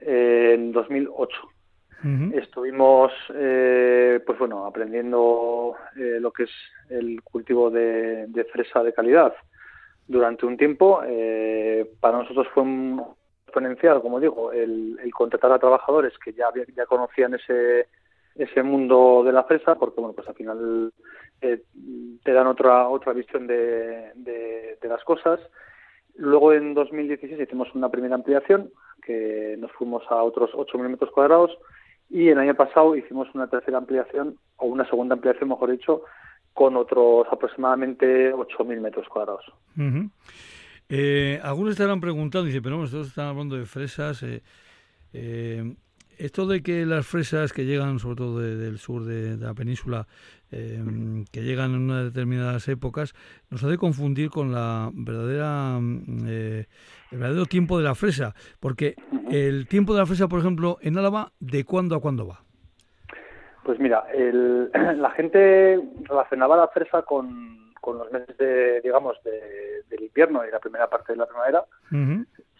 en 0.00 0.72
2008. 0.72 1.36
Estuvimos, 2.32 3.10
eh, 3.34 4.20
pues 4.24 4.38
bueno, 4.38 4.64
aprendiendo 4.66 5.74
eh, 5.96 6.18
lo 6.20 6.30
que 6.30 6.44
es 6.44 6.50
el 6.90 7.20
cultivo 7.22 7.70
de, 7.70 8.46
fresa 8.52 8.84
de 8.84 8.92
calidad 8.92 9.34
durante 10.06 10.46
un 10.46 10.56
tiempo. 10.56 11.00
Eh, 11.04 11.90
para 11.98 12.18
nosotros 12.18 12.46
fue 12.54 12.62
un 12.62 13.02
exponencial, 13.44 14.00
como 14.00 14.20
digo, 14.20 14.52
el, 14.52 14.96
contratar 15.12 15.50
a 15.50 15.58
trabajadores 15.58 16.12
que 16.24 16.32
ya, 16.32 16.46
ya 16.76 16.86
conocían 16.86 17.34
ese, 17.34 17.88
ese 18.36 18.62
mundo 18.62 19.24
de 19.24 19.32
la 19.32 19.42
fresa, 19.42 19.74
porque 19.74 20.00
bueno, 20.00 20.14
pues 20.14 20.28
al 20.28 20.34
final 20.34 20.92
te 21.40 22.32
dan 22.32 22.46
otra 22.46 22.88
otra 22.88 23.12
visión 23.12 23.48
de, 23.48 24.12
de 24.14 24.88
las 24.88 25.02
cosas. 25.02 25.40
Luego 26.18 26.52
en 26.52 26.74
2016 26.74 27.40
hicimos 27.40 27.68
una 27.74 27.90
primera 27.90 28.16
ampliación 28.16 28.70
que 29.02 29.56
nos 29.58 29.70
fuimos 29.72 30.02
a 30.10 30.22
otros 30.22 30.50
8.000 30.50 30.88
metros 30.88 31.10
cuadrados 31.12 31.56
y 32.10 32.28
el 32.28 32.38
año 32.38 32.54
pasado 32.54 32.96
hicimos 32.96 33.28
una 33.34 33.46
tercera 33.48 33.78
ampliación 33.78 34.36
o 34.56 34.66
una 34.66 34.84
segunda 34.88 35.14
ampliación, 35.14 35.48
mejor 35.48 35.70
dicho, 35.70 36.02
con 36.54 36.76
otros 36.76 37.28
aproximadamente 37.30 38.34
8.000 38.34 38.80
metros 38.80 39.08
cuadrados. 39.08 39.44
eh, 40.88 41.38
algunos 41.42 41.72
estarán 41.72 42.00
preguntando, 42.00 42.46
dice, 42.46 42.62
pero 42.62 42.78
nosotros 42.78 43.08
estamos 43.08 43.30
hablando 43.30 43.56
de 43.56 43.66
fresas. 43.66 44.20
Eh, 44.24 44.42
eh, 45.12 45.74
esto 46.18 46.46
de 46.46 46.62
que 46.62 46.84
las 46.84 47.06
fresas 47.06 47.52
que 47.52 47.64
llegan, 47.64 47.98
sobre 47.98 48.16
todo 48.16 48.40
del 48.40 48.78
sur 48.78 49.04
de, 49.04 49.36
la 49.36 49.54
península, 49.54 50.06
em, 50.50 51.24
que 51.32 51.42
llegan 51.42 51.74
en 51.74 51.82
unas 51.82 52.04
determinadas 52.04 52.68
épocas, 52.68 53.14
nos 53.50 53.62
hace 53.62 53.78
confundir 53.78 54.30
con 54.30 54.52
la 54.52 54.90
verdadera, 54.92 55.78
mm, 55.80 56.26
eh, 56.26 56.66
el 57.12 57.18
verdadero 57.18 57.46
tiempo 57.46 57.78
de 57.78 57.84
la 57.84 57.94
fresa. 57.94 58.34
Porque 58.60 58.96
el 59.30 59.66
tiempo 59.68 59.94
de 59.94 60.00
la 60.00 60.06
fresa, 60.06 60.28
por 60.28 60.40
ejemplo, 60.40 60.78
en 60.80 60.98
Álava, 60.98 61.32
¿de 61.40 61.64
cuándo 61.64 61.94
a 61.94 62.00
cuándo 62.00 62.26
va? 62.26 62.42
Pues 63.64 63.78
mira, 63.78 64.04
la 64.96 65.10
gente 65.12 65.80
relacionaba 66.04 66.56
la 66.56 66.68
fresa 66.68 67.02
con, 67.02 67.56
los 67.86 68.12
meses 68.12 68.36
de, 68.36 68.80
digamos, 68.82 69.16
del 69.24 70.02
invierno 70.02 70.44
y 70.46 70.50
la 70.50 70.58
primera 70.58 70.90
parte 70.90 71.12
de 71.12 71.18
la 71.18 71.26
primavera 71.26 71.64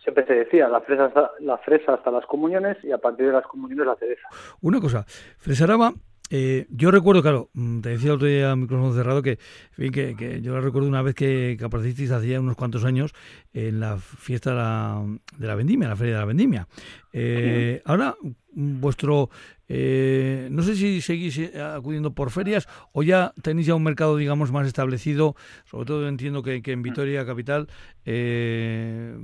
siempre 0.02 0.26
se 0.26 0.34
decía, 0.34 0.68
la 0.68 0.80
fresa, 0.80 1.06
hasta, 1.06 1.30
la 1.40 1.58
fresa 1.58 1.94
hasta 1.94 2.10
las 2.10 2.26
comuniones 2.26 2.76
y 2.82 2.92
a 2.92 2.98
partir 2.98 3.26
de 3.26 3.32
las 3.32 3.46
comuniones 3.46 3.86
la 3.86 3.96
cereza. 3.96 4.28
Una 4.60 4.80
cosa, 4.80 5.04
Fresaraba, 5.38 5.92
eh, 6.30 6.66
yo 6.70 6.90
recuerdo, 6.90 7.22
claro, 7.22 7.48
mm, 7.54 7.80
te 7.80 7.90
decía 7.90 8.10
el 8.10 8.16
otro 8.16 8.26
día 8.26 8.50
a 8.50 8.56
micrófono 8.56 8.92
cerrado 8.92 9.22
que, 9.22 9.38
que, 9.76 10.14
que, 10.14 10.42
yo 10.42 10.54
la 10.54 10.60
recuerdo 10.60 10.88
una 10.88 11.02
vez 11.02 11.14
que, 11.14 11.56
que 11.58 11.64
aparecisteis 11.64 12.10
hacía 12.10 12.40
unos 12.40 12.56
cuantos 12.56 12.84
años 12.84 13.14
en 13.54 13.80
la 13.80 13.96
fiesta 13.96 14.50
de 14.50 14.56
la, 14.56 15.04
de 15.38 15.46
la 15.46 15.54
vendimia, 15.54 15.88
la 15.88 15.96
feria 15.96 16.14
de 16.14 16.20
la 16.20 16.26
vendimia. 16.26 16.68
Eh, 17.12 17.80
ahora, 17.86 18.14
vuestro 18.52 19.30
eh, 19.68 20.48
no 20.50 20.62
sé 20.62 20.74
si 20.74 21.00
seguís 21.00 21.38
eh, 21.38 21.60
acudiendo 21.60 22.12
por 22.12 22.30
ferias 22.30 22.66
o 22.92 23.02
ya 23.02 23.32
tenéis 23.42 23.66
ya 23.66 23.74
un 23.74 23.84
mercado, 23.84 24.16
digamos, 24.16 24.50
más 24.50 24.66
establecido. 24.66 25.34
Sobre 25.64 25.84
todo 25.84 26.08
entiendo 26.08 26.42
que, 26.42 26.62
en 26.64 26.82
Vitoria 26.82 27.26
Capital 27.26 27.68
eh, 28.04 29.14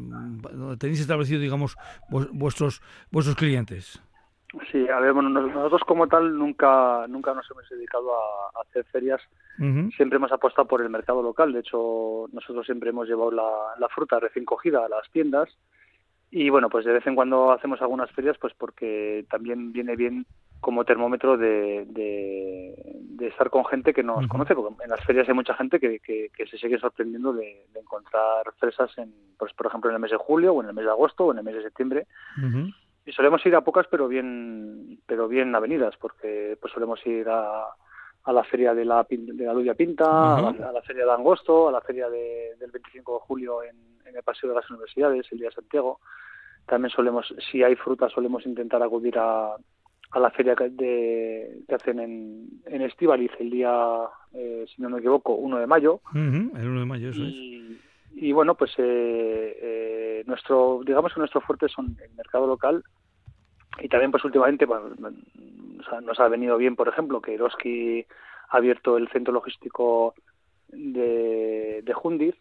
tenéis 0.78 1.00
establecido, 1.00 1.40
digamos, 1.40 1.76
vuestros 2.08 2.82
vuestros 3.10 3.36
clientes. 3.36 4.02
Sí, 4.70 4.88
a 4.88 5.00
ver, 5.00 5.12
bueno, 5.12 5.30
nosotros 5.30 5.82
como 5.84 6.06
tal 6.06 6.38
nunca 6.38 7.06
nunca 7.08 7.34
nos 7.34 7.50
hemos 7.50 7.68
dedicado 7.68 8.12
a, 8.14 8.60
hacer 8.60 8.84
ferias. 8.84 9.20
Siempre 9.96 10.16
hemos 10.16 10.32
apostado 10.32 10.68
por 10.68 10.82
el 10.82 10.90
mercado 10.90 11.22
local. 11.22 11.52
De 11.52 11.60
hecho, 11.60 12.26
nosotros 12.32 12.66
siempre 12.66 12.90
hemos 12.90 13.08
llevado 13.08 13.30
la, 13.30 13.50
la 13.78 13.88
fruta 13.88 14.20
recién 14.20 14.44
cogida 14.44 14.84
a 14.84 14.88
las 14.88 15.08
tiendas 15.10 15.48
y 16.36 16.50
bueno, 16.50 16.68
pues 16.68 16.84
de 16.84 16.92
vez 16.92 17.06
en 17.06 17.14
cuando 17.14 17.52
hacemos 17.52 17.80
algunas 17.80 18.10
ferias, 18.10 18.36
pues 18.40 18.52
porque 18.58 19.24
también 19.30 19.72
viene 19.72 19.94
bien 19.94 20.26
como 20.58 20.84
termómetro 20.84 21.36
de, 21.36 21.84
de, 21.86 23.28
estar 23.28 23.50
con 23.50 23.64
gente 23.66 23.94
que 23.94 24.02
nos 24.02 24.26
conoce, 24.26 24.56
porque 24.56 24.82
en 24.82 24.90
las 24.90 25.04
ferias 25.04 25.28
hay 25.28 25.34
mucha 25.34 25.54
gente 25.54 25.78
que, 25.78 26.00
que, 26.00 26.46
se 26.50 26.58
sigue 26.58 26.80
sorprendiendo 26.80 27.32
de, 27.32 27.64
encontrar 27.76 28.42
fresas, 28.58 28.90
en, 28.98 29.14
pues, 29.38 29.52
por 29.52 29.66
ejemplo, 29.66 29.90
en 29.90 29.94
el 29.94 30.02
mes 30.02 30.10
de 30.10 30.16
julio, 30.16 30.54
o 30.54 30.60
en 30.60 30.70
el 30.70 30.74
mes 30.74 30.84
de 30.84 30.90
agosto, 30.90 31.26
o 31.26 31.30
en 31.30 31.38
el 31.38 31.44
mes 31.44 31.54
de 31.54 31.62
septiembre. 31.62 32.08
Y 33.06 33.12
solemos 33.12 33.46
ir 33.46 33.54
a 33.54 33.60
pocas, 33.60 33.86
pero 33.88 34.08
bien, 34.08 34.98
pero 35.06 35.28
bien 35.28 35.54
avenidas, 35.54 35.94
porque 35.98 36.58
pues 36.60 36.72
solemos 36.72 36.98
ir 37.06 37.28
a, 37.28 37.66
a 38.24 38.32
la 38.32 38.44
feria 38.44 38.74
de 38.74 38.84
la, 38.84 39.06
de 39.08 39.44
la 39.44 39.52
Ludia 39.52 39.74
Pinta, 39.74 40.36
a, 40.36 40.52
la, 40.72 40.82
feria 40.82 41.04
de 41.04 41.12
Angosto, 41.12 41.68
a 41.68 41.72
la 41.72 41.80
feria 41.80 42.08
del 42.08 42.70
25 42.70 43.12
de 43.14 43.18
julio 43.20 43.62
en, 43.62 43.76
en 44.06 44.16
el 44.16 44.22
Paseo 44.22 44.48
de 44.48 44.56
las 44.56 44.70
Universidades, 44.70 45.26
el 45.30 45.38
día 45.38 45.48
de 45.48 45.54
Santiago. 45.54 46.00
También 46.66 46.90
solemos, 46.90 47.34
si 47.50 47.62
hay 47.62 47.76
fruta, 47.76 48.08
solemos 48.08 48.46
intentar 48.46 48.82
acudir 48.82 49.18
a, 49.18 49.54
a 50.14 50.20
la 50.20 50.30
feria 50.30 50.54
que, 50.54 50.70
de, 50.70 51.60
que 51.68 51.74
hacen 51.74 52.00
en, 52.00 52.48
en 52.64 52.82
Estivaliz 52.82 53.32
el 53.40 53.50
día, 53.50 54.04
eh, 54.32 54.64
si 54.74 54.80
no 54.80 54.88
me 54.88 54.98
equivoco, 54.98 55.34
1 55.34 55.58
de 55.58 55.66
mayo. 55.66 56.00
el 56.14 56.68
1 56.68 56.80
de 56.80 56.86
mayo, 56.86 57.10
eso 57.10 57.20
y, 57.20 57.76
es. 57.78 58.22
Y 58.22 58.32
bueno, 58.32 58.54
pues 58.54 58.70
eh, 58.78 59.58
eh, 59.60 60.24
nuestro, 60.26 60.80
digamos 60.86 61.12
que 61.12 61.20
nuestro 61.20 61.40
fuerte 61.40 61.68
son 61.68 61.96
el 62.02 62.14
mercado 62.14 62.46
local 62.46 62.84
y 63.80 63.88
también 63.88 64.10
pues 64.10 64.24
últimamente 64.24 64.66
pues, 64.66 64.80
nos 66.02 66.20
ha 66.20 66.28
venido 66.28 66.56
bien, 66.56 66.76
por 66.76 66.88
ejemplo, 66.88 67.20
que 67.20 67.34
Eroski 67.34 68.06
ha 68.48 68.56
abierto 68.56 68.96
el 68.96 69.08
centro 69.08 69.32
logístico 69.32 70.14
de, 70.68 71.82
de 71.82 71.92
Jundiz 71.92 72.34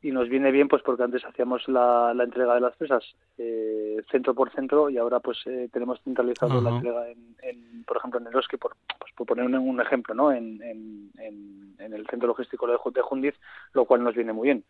y 0.00 0.12
nos 0.12 0.28
viene 0.28 0.52
bien 0.52 0.68
pues 0.68 0.82
porque 0.82 1.02
antes 1.02 1.24
hacíamos 1.24 1.66
la, 1.66 2.14
la 2.14 2.22
entrega 2.22 2.54
de 2.54 2.60
las 2.60 2.76
fresas 2.76 3.04
eh, 3.36 3.96
centro 4.10 4.32
por 4.32 4.52
centro 4.52 4.88
y 4.90 4.96
ahora 4.96 5.18
pues 5.18 5.38
eh, 5.46 5.68
tenemos 5.72 6.00
centralizado 6.02 6.60
la 6.60 6.70
entrega 6.70 7.08
en, 7.42 7.84
por 7.84 7.96
ejemplo 7.96 8.20
en 8.20 8.28
el 8.28 8.36
Oski 8.36 8.56
por, 8.58 8.76
pues, 8.98 9.12
por 9.16 9.26
poner 9.26 9.44
un, 9.44 9.80
ejemplo 9.80 10.14
no 10.14 10.30
en, 10.30 10.62
en, 10.62 11.10
en, 11.18 11.92
el 11.92 12.06
centro 12.06 12.28
logístico 12.28 12.68
de 12.68 13.02
Jundiz 13.02 13.34
lo 13.72 13.86
cual 13.86 14.04
nos 14.04 14.14
viene 14.14 14.32
muy 14.32 14.48
bien 14.48 14.64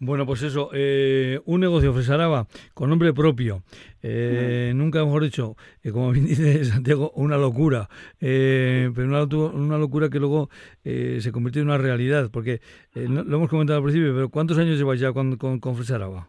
bueno, 0.00 0.24
pues 0.24 0.42
eso, 0.42 0.70
eh, 0.72 1.40
un 1.44 1.60
negocio 1.60 1.92
Fresaraba 1.92 2.46
con 2.72 2.88
nombre 2.88 3.12
propio, 3.12 3.62
eh, 4.02 4.72
nunca 4.74 5.04
mejor 5.04 5.22
dicho, 5.22 5.56
eh, 5.82 5.92
como 5.92 6.10
bien 6.10 6.26
dice 6.26 6.64
Santiago, 6.64 7.12
una 7.14 7.36
locura, 7.36 7.88
eh, 8.18 8.90
pero 8.94 9.08
una, 9.08 9.24
una, 9.52 9.76
locura 9.76 10.08
que 10.08 10.18
luego 10.18 10.48
se 10.82 11.30
convirtió 11.32 11.60
en 11.60 11.68
una 11.68 11.76
realidad, 11.76 12.30
porque 12.32 12.60
lo 12.94 13.36
hemos 13.36 13.50
comentado 13.50 13.76
al 13.76 13.84
principio, 13.84 14.14
pero 14.14 14.30
¿cuántos 14.30 14.56
años 14.56 14.78
llevas 14.78 14.98
ya 14.98 15.12
con, 15.12 15.36
con, 15.36 15.60
con 15.60 15.76
Fresaraba? 15.76 16.28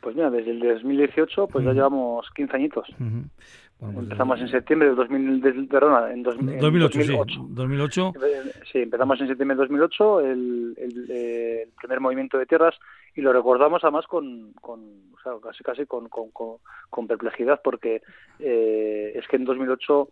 Pues 0.00 0.16
mira, 0.16 0.30
desde 0.30 0.50
el 0.50 0.60
2018 0.60 1.46
pues 1.48 1.64
ya 1.64 1.72
llevamos 1.72 2.26
15 2.34 2.56
añitos. 2.56 2.88
Empezamos 3.90 4.40
en 4.40 4.48
septiembre 4.48 4.88
del 4.88 4.96
2000, 4.96 5.68
perdona, 5.68 6.12
en, 6.12 6.22
2008, 6.22 7.02
Sí, 7.02 7.16
2008. 7.50 8.12
Sí, 8.70 8.78
empezamos 8.78 9.20
en 9.20 9.28
septiembre 9.28 9.56
de 9.56 9.62
2008 9.62 10.20
el, 10.20 10.74
el, 10.76 11.68
primer 11.78 12.00
movimiento 12.00 12.38
de 12.38 12.46
tierras 12.46 12.74
y 13.14 13.20
lo 13.20 13.32
recordamos 13.32 13.82
además 13.84 14.06
con, 14.06 14.52
con 14.60 14.80
o 14.80 15.20
sea, 15.22 15.32
casi 15.42 15.62
casi 15.62 15.86
con, 15.86 16.08
con, 16.08 16.30
con, 16.90 17.06
perplejidad 17.06 17.60
porque 17.62 18.02
eh, 18.38 19.12
es 19.14 19.26
que 19.28 19.36
en 19.36 19.44
2008 19.44 20.08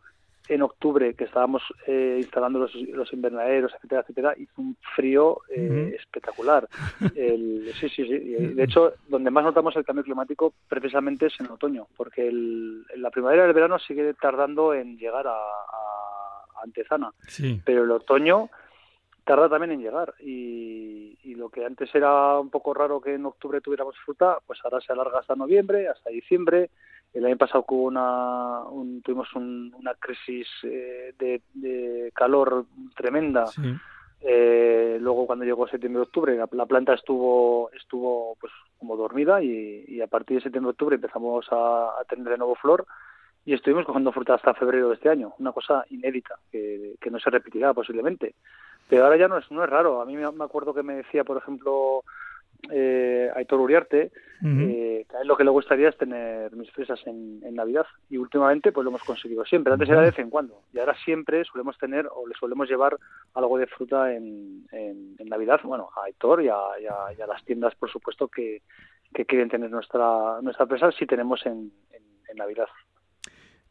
en 0.49 0.63
octubre 0.63 1.15
que 1.15 1.25
estábamos 1.25 1.63
eh, 1.87 2.17
instalando 2.19 2.59
los, 2.59 2.75
los, 2.75 3.13
invernaderos, 3.13 3.73
etcétera, 3.75 4.03
etcétera, 4.03 4.35
hizo 4.37 4.53
un 4.57 4.77
frío 4.95 5.39
eh, 5.49 5.95
espectacular. 5.99 6.69
El, 7.17 7.73
sí, 7.81 7.89
sí, 7.89 8.05
sí. 8.05 8.19
De 8.19 8.65
hecho, 8.65 8.95
donde 9.09 9.31
más 9.31 9.45
notamos 9.45 9.75
el 9.77 9.85
cambio 9.85 10.05
climático 10.05 10.53
precisamente 10.69 11.27
es 11.27 11.41
en 11.41 11.51
otoño, 11.51 11.87
porque 11.97 12.29
el, 12.29 12.85
la 12.97 13.11
primavera 13.11 13.45
y 13.45 13.49
el 13.49 13.55
verano 13.55 13.79
sigue 13.79 14.15
tardando 14.15 14.75
en 14.75 14.99
llegar 14.99 15.27
a, 15.27 15.33
a 15.33 16.63
Antezana, 16.63 17.13
sí. 17.27 17.61
pero 17.65 17.85
el 17.85 17.91
otoño 17.91 18.51
tarda 19.25 19.49
también 19.49 19.73
en 19.73 19.83
llegar. 19.83 20.15
Y, 20.21 21.19
y, 21.23 21.35
lo 21.35 21.49
que 21.49 21.65
antes 21.65 21.95
era 21.95 22.39
un 22.39 22.51
poco 22.51 22.75
raro 22.75 23.01
que 23.01 23.15
en 23.15 23.27
octubre 23.27 23.61
tuviéramos 23.61 23.97
fruta, 24.05 24.39
pues 24.47 24.59
ahora 24.65 24.81
se 24.81 24.93
alarga 24.93 25.21
hasta 25.21 25.35
noviembre, 25.35 25.89
hasta 25.89 26.11
diciembre. 26.11 26.71
El 27.13 27.27
año 27.27 27.37
pasado 27.37 27.65
una, 27.69 28.63
tuvimos 29.03 29.29
una 29.35 29.95
crisis 29.99 30.49
eh, 30.63 31.15
de, 31.19 32.11
calor 32.15 32.65
tremenda. 32.97 33.45
Eh, 34.25 34.99
luego 35.01 35.27
cuando 35.27 35.45
llegó 35.45 35.67
septiembre-octubre 35.67 36.37
la, 36.37 36.67
planta 36.67 36.95
estuvo 36.95 37.73
estuvo 37.73 38.37
pues 38.39 38.53
como 38.79 38.97
dormida 38.97 39.43
y, 39.43 40.01
a 40.01 40.07
partir 40.07 40.37
de 40.37 40.45
septiembre-octubre 40.45 40.95
empezamos 40.95 41.45
a, 41.51 41.91
tener 42.09 42.29
de 42.29 42.39
nuevo 42.39 42.55
flor 42.55 42.87
y 43.45 43.55
estuvimos 43.55 43.85
cogiendo 43.85 44.13
fruta 44.13 44.35
hasta 44.35 44.55
febrero 44.55 44.89
de 44.89 44.95
este 44.95 45.09
año, 45.09 45.35
una 45.39 45.53
cosa 45.53 45.85
inédita 45.91 46.37
que, 46.51 46.95
que 47.01 47.11
no 47.11 47.19
se 47.19 47.31
repetirá 47.31 47.75
posiblemente. 47.75 48.35
Pero 48.89 49.05
ahora 49.05 49.17
ya 49.17 49.29
no 49.29 49.39
es, 49.39 49.51
no 49.51 49.65
es 49.65 49.71
raro. 49.71 50.01
A 50.01 50.05
mí 50.05 50.17
me 50.17 50.45
acuerdo 50.45 50.75
que 50.75 50.83
me 50.83 50.97
decía, 50.97 51.25
por 51.25 51.39
ejemplo, 51.39 52.05
eh, 52.71 53.31
Aitor 53.35 53.61
Uriarte, 53.61 54.13
eh, 54.45 55.07
que 55.09 55.17
a 55.17 55.21
él 55.21 55.29
lo 55.29 55.37
que 55.37 55.45
le 55.45 55.51
gustaría 55.51 55.89
es 55.89 55.97
tener 55.97 56.53
mis 56.53 56.71
fresas 56.71 57.01
en, 57.07 57.41
Navidad. 57.55 57.87
Y 58.09 58.17
últimamente 58.17 58.73
pues 58.73 58.85
lo 58.85 58.91
hemos 58.91 59.05
conseguido 59.05 59.45
siempre. 59.45 59.73
Antes 59.73 59.89
era 59.89 60.01
de 60.01 60.07
vez 60.07 60.19
en 60.19 60.31
cuando. 60.31 60.63
Y 60.73 60.79
ahora 60.79 60.95
siempre 61.05 61.45
solemos 61.45 61.77
tener 61.79 62.09
o 62.11 62.27
le 62.27 62.35
solemos 62.35 62.69
llevar 62.69 62.97
algo 63.35 63.59
de 63.59 63.67
fruta 63.67 64.13
en, 64.15 64.67
en, 64.73 65.17
Navidad. 65.29 65.61
Bueno, 65.65 65.89
a 65.97 66.05
Aitor 66.05 66.43
y 66.43 66.49
a, 66.49 67.27
las 67.27 67.45
tiendas, 67.45 67.75
por 67.75 67.91
supuesto, 67.91 68.29
que, 68.29 68.63
que 69.15 69.25
quieren 69.25 69.49
tener 69.49 69.71
nuestra, 69.71 70.41
nuestra 70.43 70.67
presa 70.67 70.91
si 70.93 71.07
tenemos 71.07 71.45
en, 71.47 71.73
Navidad. 72.35 72.69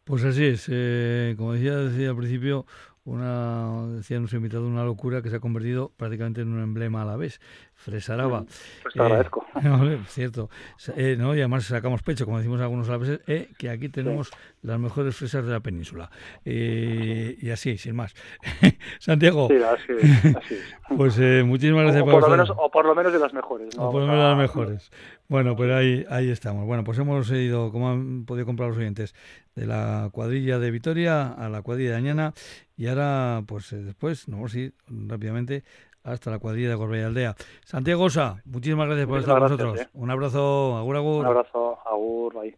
Pues 0.04 0.24
así 0.24 0.46
es. 0.46 0.66
Eh, 0.70 1.36
como 1.38 1.54
decía, 1.54 2.10
al 2.10 2.16
principio, 2.18 2.66
una, 3.06 3.88
decía 3.96 4.20
nuestro 4.20 4.38
invitado, 4.38 4.68
una 4.68 4.84
locura 4.84 5.22
que 5.22 5.30
se 5.30 5.38
ha 5.38 5.40
convertido 5.40 5.92
prácticamente 5.98 6.42
en 6.42 6.50
un 6.50 6.62
emblema 6.62 7.04
a 7.04 7.06
la 7.06 7.18
vez. 7.18 7.40
Fresaraba. 7.82 8.46
Pues 8.84 8.94
te 8.94 9.02
agradezco. 9.02 9.46
Eh, 9.62 10.00
cierto. 10.08 10.50
Eh, 10.96 11.16
¿no? 11.18 11.36
Y 11.36 11.40
además 11.40 11.66
sacamos 11.66 12.04
pecho, 12.04 12.26
como 12.26 12.38
decimos 12.38 12.62
algunos 12.62 12.90
a 12.90 12.98
veces, 12.98 13.22
eh, 13.28 13.50
que 13.58 13.70
aquí 13.70 13.90
tenemos 13.90 14.32
las 14.62 14.80
mejores 14.80 15.16
fresas 15.16 15.46
de 15.46 15.52
la 15.52 15.60
península. 15.60 16.10
Eh, 16.46 17.38
y 17.40 17.50
así, 17.50 17.78
sin 17.78 17.96
más. 17.96 18.14
Santiago. 19.00 19.48
Sí, 19.48 19.56
así, 19.56 19.94
así 20.36 20.56
Pues 20.96 21.18
muchísimas 21.46 21.84
gracias 21.84 22.04
o, 22.04 22.06
por, 22.06 22.22
lo 22.22 22.30
menos, 22.30 22.52
o 22.56 22.72
por 22.72 22.86
lo 22.86 22.96
menos 22.96 23.14
de 23.14 23.20
las 23.20 23.34
mejores. 23.34 23.70
O 23.78 23.92
por 23.92 24.02
lo 24.02 24.08
menos 24.08 24.24
de 24.24 24.30
las 24.30 24.38
mejores. 24.38 24.92
Bueno, 25.28 25.56
pues 25.56 25.72
ahí, 25.72 26.06
ahí 26.10 26.30
estamos. 26.30 26.66
Bueno, 26.66 26.84
pues 26.84 27.00
hemos 27.00 27.32
ido, 27.32 27.72
como 27.72 27.90
han 27.90 28.26
podido 28.26 28.46
comprar 28.46 28.70
los 28.70 28.78
oyentes, 28.78 29.16
de 29.56 29.66
la 29.66 30.10
cuadrilla 30.12 30.60
de 30.60 30.72
Vitoria 30.72 31.30
a 31.30 31.50
la 31.50 31.62
cuadrilla 31.62 31.92
de 31.92 31.98
Añana 31.98 32.34
y 32.78 32.88
ahora, 32.88 33.44
pues 33.46 33.70
después, 33.72 34.28
nos 34.28 34.38
vamos 34.38 34.56
a 34.56 34.60
ir 34.60 34.74
rápidamente 34.88 35.64
hasta 36.04 36.32
la 36.32 36.40
cuadrilla 36.40 36.70
de 36.70 36.76
Gorbella 36.76 37.08
Aldea. 37.08 37.36
Santiago 37.66 38.04
Osa, 38.04 38.42
muchísimas 38.46 38.88
gracias 38.88 39.08
por 39.08 39.20
estar 39.20 39.36
con 39.36 39.44
nosotros. 39.44 39.82
¿eh? 39.82 39.90
Un 39.94 40.12
abrazo, 40.12 40.78
agur, 40.78 40.96
agur. 40.96 41.20
Un 41.22 41.26
abrazo, 41.28 41.80
agur, 41.86 42.34
bye. 42.34 42.58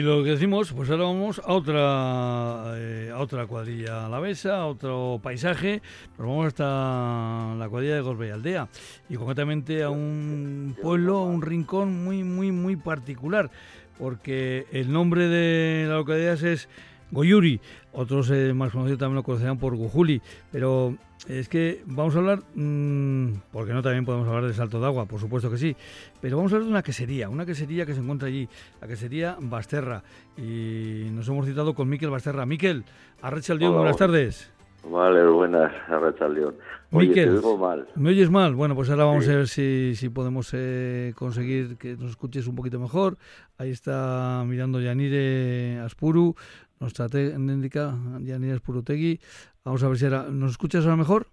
Y 0.00 0.02
lo 0.02 0.24
que 0.24 0.30
decimos, 0.30 0.72
pues 0.72 0.88
ahora 0.88 1.04
vamos 1.04 1.42
a 1.44 1.52
otra 1.52 2.72
eh, 2.74 3.10
a 3.14 3.18
otra 3.18 3.46
cuadrilla 3.46 4.06
alavesa, 4.06 4.56
a 4.56 4.66
otro 4.66 5.20
paisaje. 5.22 5.82
Nos 6.16 6.26
vamos 6.26 6.46
hasta 6.46 7.54
la 7.58 7.68
cuadrilla 7.68 7.96
de 7.96 8.00
Gorbey 8.00 8.30
Aldea 8.30 8.66
y 9.10 9.16
concretamente 9.16 9.82
a 9.82 9.90
un 9.90 10.74
pueblo, 10.80 11.24
un 11.24 11.42
rincón 11.42 12.02
muy, 12.02 12.24
muy, 12.24 12.50
muy 12.50 12.76
particular, 12.76 13.50
porque 13.98 14.66
el 14.72 14.90
nombre 14.90 15.28
de 15.28 15.84
la 15.86 15.96
localidad 15.96 16.42
es 16.44 16.70
Goyuri, 17.10 17.60
otros 17.92 18.30
eh, 18.30 18.52
más 18.54 18.72
conocidos 18.72 18.98
también 18.98 19.16
lo 19.16 19.22
conocerán 19.22 19.58
por 19.58 19.76
Gujuli, 19.76 20.20
pero 20.52 20.96
es 21.28 21.48
que 21.48 21.82
vamos 21.86 22.14
a 22.14 22.18
hablar, 22.18 22.42
mmm, 22.54 23.32
porque 23.52 23.72
no 23.72 23.82
también 23.82 24.04
podemos 24.04 24.26
hablar 24.28 24.46
de 24.46 24.54
salto 24.54 24.80
de 24.80 24.86
agua, 24.86 25.06
por 25.06 25.20
supuesto 25.20 25.50
que 25.50 25.58
sí, 25.58 25.76
pero 26.20 26.36
vamos 26.36 26.52
a 26.52 26.56
hablar 26.56 26.66
de 26.66 26.72
una 26.72 26.82
quesería, 26.82 27.28
una 27.28 27.44
quesería 27.44 27.84
que 27.84 27.94
se 27.94 28.00
encuentra 28.00 28.28
allí, 28.28 28.48
la 28.80 28.88
quesería 28.88 29.36
Basterra, 29.40 30.02
y 30.36 31.08
nos 31.12 31.28
hemos 31.28 31.46
citado 31.46 31.74
con 31.74 31.88
Miquel 31.88 32.10
Basterra. 32.10 32.46
Miquel, 32.46 32.84
Arrecha 33.22 33.54
León, 33.54 33.74
buenas 33.74 33.96
tardes. 33.96 34.50
Vale, 34.82 35.26
buenas, 35.26 35.70
Arrecha 35.88 36.26
León. 36.26 36.54
Oye, 36.90 37.08
Miquel, 37.08 37.40
te 37.40 37.56
mal. 37.58 37.86
¿Me 37.94 38.10
oyes 38.10 38.30
mal? 38.30 38.54
Bueno, 38.54 38.74
pues 38.74 38.88
ahora 38.88 39.04
vamos 39.04 39.26
sí. 39.26 39.30
a 39.30 39.36
ver 39.36 39.48
si, 39.48 39.94
si 39.94 40.08
podemos 40.08 40.50
eh, 40.54 41.12
conseguir 41.14 41.76
que 41.76 41.96
nos 41.96 42.10
escuches 42.10 42.46
un 42.46 42.56
poquito 42.56 42.80
mejor. 42.80 43.18
Ahí 43.58 43.70
está 43.70 44.42
mirando 44.46 44.80
Yanire 44.80 45.80
Aspuru, 45.80 46.34
nuestra 46.80 47.08
técnica, 47.08 47.94
Yanire 48.20 48.54
Aspurutegui. 48.54 49.20
Vamos 49.64 49.82
a 49.84 49.88
ver 49.88 49.98
si 49.98 50.06
ahora, 50.06 50.28
¿nos 50.30 50.52
escuchas 50.52 50.84
ahora 50.84 50.96
mejor? 50.96 51.26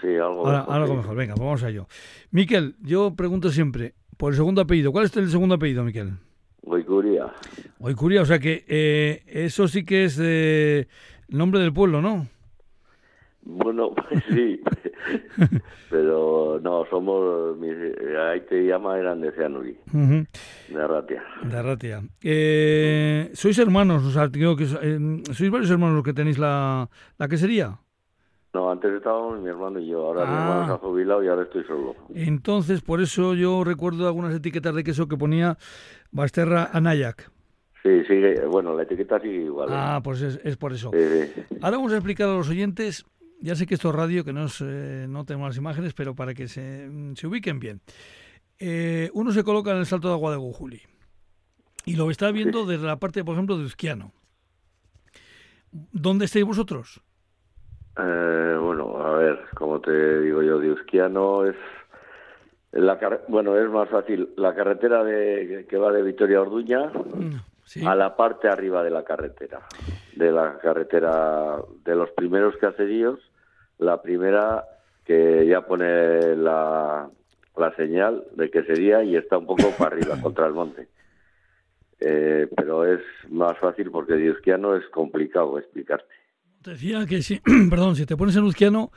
Sí, 0.00 0.08
algo 0.08 0.46
ahora, 0.46 0.60
mejor. 0.60 0.74
Algo 0.74 0.86
sí. 0.86 0.94
mejor, 0.94 1.16
venga, 1.16 1.34
pues 1.34 1.44
vamos 1.44 1.62
a 1.64 1.68
ello. 1.68 1.86
Miquel, 2.30 2.76
yo 2.80 3.14
pregunto 3.14 3.50
siempre, 3.50 3.94
por 4.16 4.32
el 4.32 4.36
segundo 4.36 4.62
apellido, 4.62 4.92
¿cuál 4.92 5.06
es 5.06 5.16
el 5.16 5.28
segundo 5.28 5.56
apellido, 5.56 5.84
Miquel? 5.84 6.12
Goicuria. 6.62 7.32
Goicuria, 7.78 8.22
o 8.22 8.24
sea 8.24 8.38
que 8.38 8.64
eh, 8.68 9.22
eso 9.26 9.68
sí 9.68 9.84
que 9.84 10.04
es 10.04 10.18
eh, 10.22 10.86
nombre 11.28 11.60
del 11.60 11.72
pueblo, 11.72 12.00
¿no? 12.00 12.28
Bueno, 13.46 13.94
pues 14.08 14.24
sí, 14.30 14.60
pero 15.90 16.58
no, 16.62 16.86
somos, 16.88 17.56
ahí 18.30 18.40
te 18.48 18.64
llama 18.64 18.98
eran 18.98 19.20
de 19.20 19.32
Cianuri, 19.32 19.78
uh 19.92 19.96
-huh. 19.96 20.26
de 20.68 20.82
Arratia. 20.82 21.22
De 21.42 21.56
Arratia. 21.56 22.02
Eh, 22.22 23.30
¿Sois 23.34 23.58
hermanos? 23.58 24.04
O 24.04 24.10
sea, 24.10 24.28
digo 24.28 24.56
que 24.56 24.64
eh, 24.64 24.98
sois 25.32 25.50
varios 25.50 25.70
hermanos 25.70 25.96
los 25.96 26.04
que 26.04 26.14
tenéis 26.14 26.38
la, 26.38 26.88
la 27.18 27.28
quesería. 27.28 27.78
No, 28.54 28.70
antes 28.70 28.92
estábamos 28.92 29.40
mi 29.40 29.50
hermano 29.50 29.78
y 29.80 29.88
yo, 29.88 30.06
ahora 30.06 30.22
ah. 30.22 30.30
mi 30.30 30.36
hermano 30.36 30.66
se 30.66 30.72
ha 30.72 30.78
jubilado 30.78 31.24
y 31.24 31.28
ahora 31.28 31.42
estoy 31.42 31.64
solo. 31.64 31.96
Entonces, 32.14 32.80
por 32.80 33.02
eso 33.02 33.34
yo 33.34 33.62
recuerdo 33.64 34.06
algunas 34.06 34.34
etiquetas 34.34 34.74
de 34.74 34.84
queso 34.84 35.06
que 35.06 35.16
ponía 35.16 35.58
Basterra 36.12 36.70
Anayak. 36.72 37.30
Sí, 37.82 38.02
sigue, 38.04 38.46
bueno, 38.46 38.74
la 38.74 38.84
etiqueta 38.84 39.20
sigue 39.20 39.44
igual. 39.44 39.68
¿eh? 39.68 39.72
Ah, 39.74 40.00
pues 40.02 40.22
es, 40.22 40.40
es 40.42 40.56
por 40.56 40.72
eso. 40.72 40.90
Sí, 40.94 41.00
sí. 41.00 41.42
Ahora 41.60 41.76
vamos 41.76 41.92
a 41.92 41.96
explicar 41.96 42.28
a 42.30 42.32
los 42.32 42.48
oyentes 42.48 43.04
ya 43.40 43.54
sé 43.54 43.66
que 43.66 43.74
esto 43.74 43.90
es 43.90 43.94
radio, 43.94 44.24
que 44.24 44.32
no, 44.32 44.46
es, 44.46 44.60
eh, 44.60 45.06
no 45.08 45.24
tenemos 45.24 45.48
las 45.48 45.56
imágenes, 45.56 45.94
pero 45.94 46.14
para 46.14 46.34
que 46.34 46.48
se, 46.48 46.88
se 47.14 47.26
ubiquen 47.26 47.58
bien. 47.58 47.80
Eh, 48.58 49.10
uno 49.14 49.32
se 49.32 49.44
coloca 49.44 49.72
en 49.72 49.78
el 49.78 49.86
salto 49.86 50.08
de 50.08 50.14
agua 50.14 50.30
de 50.30 50.36
Gujuli 50.36 50.82
y 51.84 51.96
lo 51.96 52.10
está 52.10 52.30
viendo 52.30 52.64
desde 52.66 52.86
la 52.86 52.96
parte, 52.96 53.24
por 53.24 53.34
ejemplo, 53.34 53.58
de 53.58 53.64
Uzquiano. 53.64 54.12
¿Dónde 55.70 56.26
estáis 56.26 56.44
vosotros? 56.44 57.02
Eh, 57.98 58.56
bueno, 58.60 58.96
a 59.04 59.16
ver, 59.18 59.40
como 59.54 59.80
te 59.80 60.20
digo 60.20 60.42
yo, 60.42 60.58
de 60.58 60.72
Uzquiano 60.72 61.46
es 61.46 61.56
la 62.72 62.98
bueno, 63.28 63.56
es 63.56 63.70
más 63.70 63.88
fácil. 63.88 64.30
La 64.36 64.54
carretera 64.54 65.04
de, 65.04 65.66
que 65.68 65.76
va 65.76 65.92
de 65.92 66.02
Vitoria 66.02 66.38
a 66.38 66.42
Orduña 66.42 66.90
sí. 67.64 67.84
a 67.84 67.94
la 67.94 68.16
parte 68.16 68.48
arriba 68.48 68.82
de 68.82 68.90
la 68.90 69.04
carretera, 69.04 69.60
de 70.14 70.32
la 70.32 70.58
carretera 70.58 71.58
de 71.84 71.94
los 71.94 72.10
primeros 72.10 72.56
caseríos, 72.56 73.20
la 73.78 74.00
primera 74.02 74.64
que 75.04 75.46
ya 75.46 75.66
pone 75.66 76.36
la, 76.36 77.08
la 77.56 77.76
señal 77.76 78.24
de 78.34 78.50
que 78.50 78.64
sería 78.64 79.02
y 79.02 79.16
está 79.16 79.38
un 79.38 79.46
poco 79.46 79.70
para 79.78 79.96
arriba, 79.96 80.18
contra 80.22 80.46
el 80.46 80.54
monte. 80.54 80.88
Eh, 82.00 82.48
pero 82.54 82.84
es 82.84 83.00
más 83.30 83.58
fácil 83.58 83.90
porque 83.90 84.14
de 84.14 84.30
Uzquiano 84.30 84.76
es 84.76 84.86
complicado 84.88 85.58
explicarte. 85.58 86.12
Te 86.62 86.70
decía 86.72 87.06
que 87.06 87.22
si, 87.22 87.40
perdón, 87.70 87.96
si 87.96 88.06
te 88.06 88.16
pones 88.16 88.36
en 88.36 88.44
Uzquiano 88.44 88.90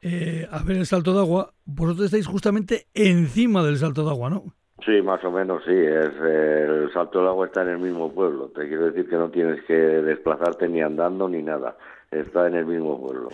eh, 0.00 0.48
a 0.50 0.62
ver 0.62 0.78
el 0.78 0.86
salto 0.86 1.12
de 1.12 1.20
agua, 1.20 1.52
vosotros 1.64 2.06
estáis 2.06 2.26
justamente 2.26 2.86
encima 2.94 3.62
del 3.62 3.76
salto 3.76 4.04
de 4.04 4.10
agua, 4.10 4.30
¿no? 4.30 4.54
Sí, 4.84 5.02
más 5.02 5.22
o 5.24 5.30
menos 5.30 5.62
sí. 5.64 5.72
Es, 5.72 6.12
eh, 6.22 6.66
el 6.84 6.92
salto 6.92 7.18
del 7.18 7.28
agua 7.28 7.46
está 7.46 7.62
en 7.62 7.68
el 7.68 7.78
mismo 7.78 8.12
pueblo. 8.12 8.48
Te 8.48 8.66
quiero 8.68 8.86
decir 8.86 9.08
que 9.08 9.16
no 9.16 9.30
tienes 9.30 9.62
que 9.64 9.74
desplazarte 9.74 10.68
ni 10.68 10.80
andando 10.80 11.28
ni 11.28 11.42
nada. 11.42 11.76
Está 12.10 12.46
en 12.48 12.54
el 12.54 12.66
mismo 12.66 13.00
pueblo. 13.00 13.28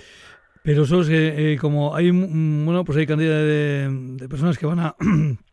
Pero 0.62 0.82
eso 0.82 1.00
es 1.00 1.09
que 1.09 1.52
eh, 1.52 1.59
como 1.59 1.94
hay 1.94 2.11
bueno 2.11 2.85
pues 2.85 2.98
hay 2.98 3.06
cantidad 3.06 3.38
de, 3.38 3.88
de 3.88 4.28
personas 4.28 4.59
que 4.59 4.66
van 4.66 4.80
a 4.80 4.96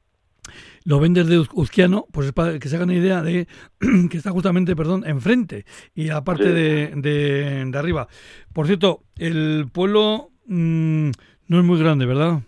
lo 0.85 0.99
ven 0.99 1.13
desde 1.13 1.39
Uzquiano, 1.39 2.05
pues 2.11 2.27
es 2.27 2.33
para 2.33 2.59
que 2.59 2.67
se 2.67 2.75
hagan 2.75 2.89
una 2.89 2.97
idea 2.97 3.21
de 3.21 3.47
que 4.09 4.17
está 4.17 4.31
justamente, 4.31 4.75
perdón, 4.75 5.03
enfrente 5.05 5.65
y 5.93 6.09
aparte 6.09 6.45
sí. 6.45 6.49
de, 6.49 6.93
de, 6.95 7.65
de, 7.65 7.77
arriba. 7.77 8.07
Por 8.53 8.67
cierto, 8.67 9.01
el 9.17 9.67
pueblo 9.71 10.31
mmm, 10.47 11.11
no 11.47 11.59
es 11.59 11.65
muy 11.65 11.79
grande, 11.79 12.05
¿verdad? 12.05 12.41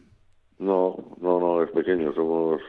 No, 0.59 0.95
no, 1.21 1.39
no, 1.39 1.63
es 1.63 1.69
pequeño. 1.71 2.13
Somos 2.13 2.61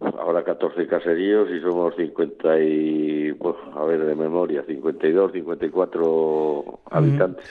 ahora 0.00 0.44
14 0.44 0.86
caseríos 0.86 1.48
y 1.50 1.60
somos 1.60 1.94
50 1.96 2.60
y, 2.60 3.32
pues, 3.32 3.56
a 3.74 3.84
ver, 3.84 4.04
de 4.04 4.14
memoria, 4.14 4.62
52, 4.62 5.32
54 5.32 6.80
habitantes. 6.90 7.44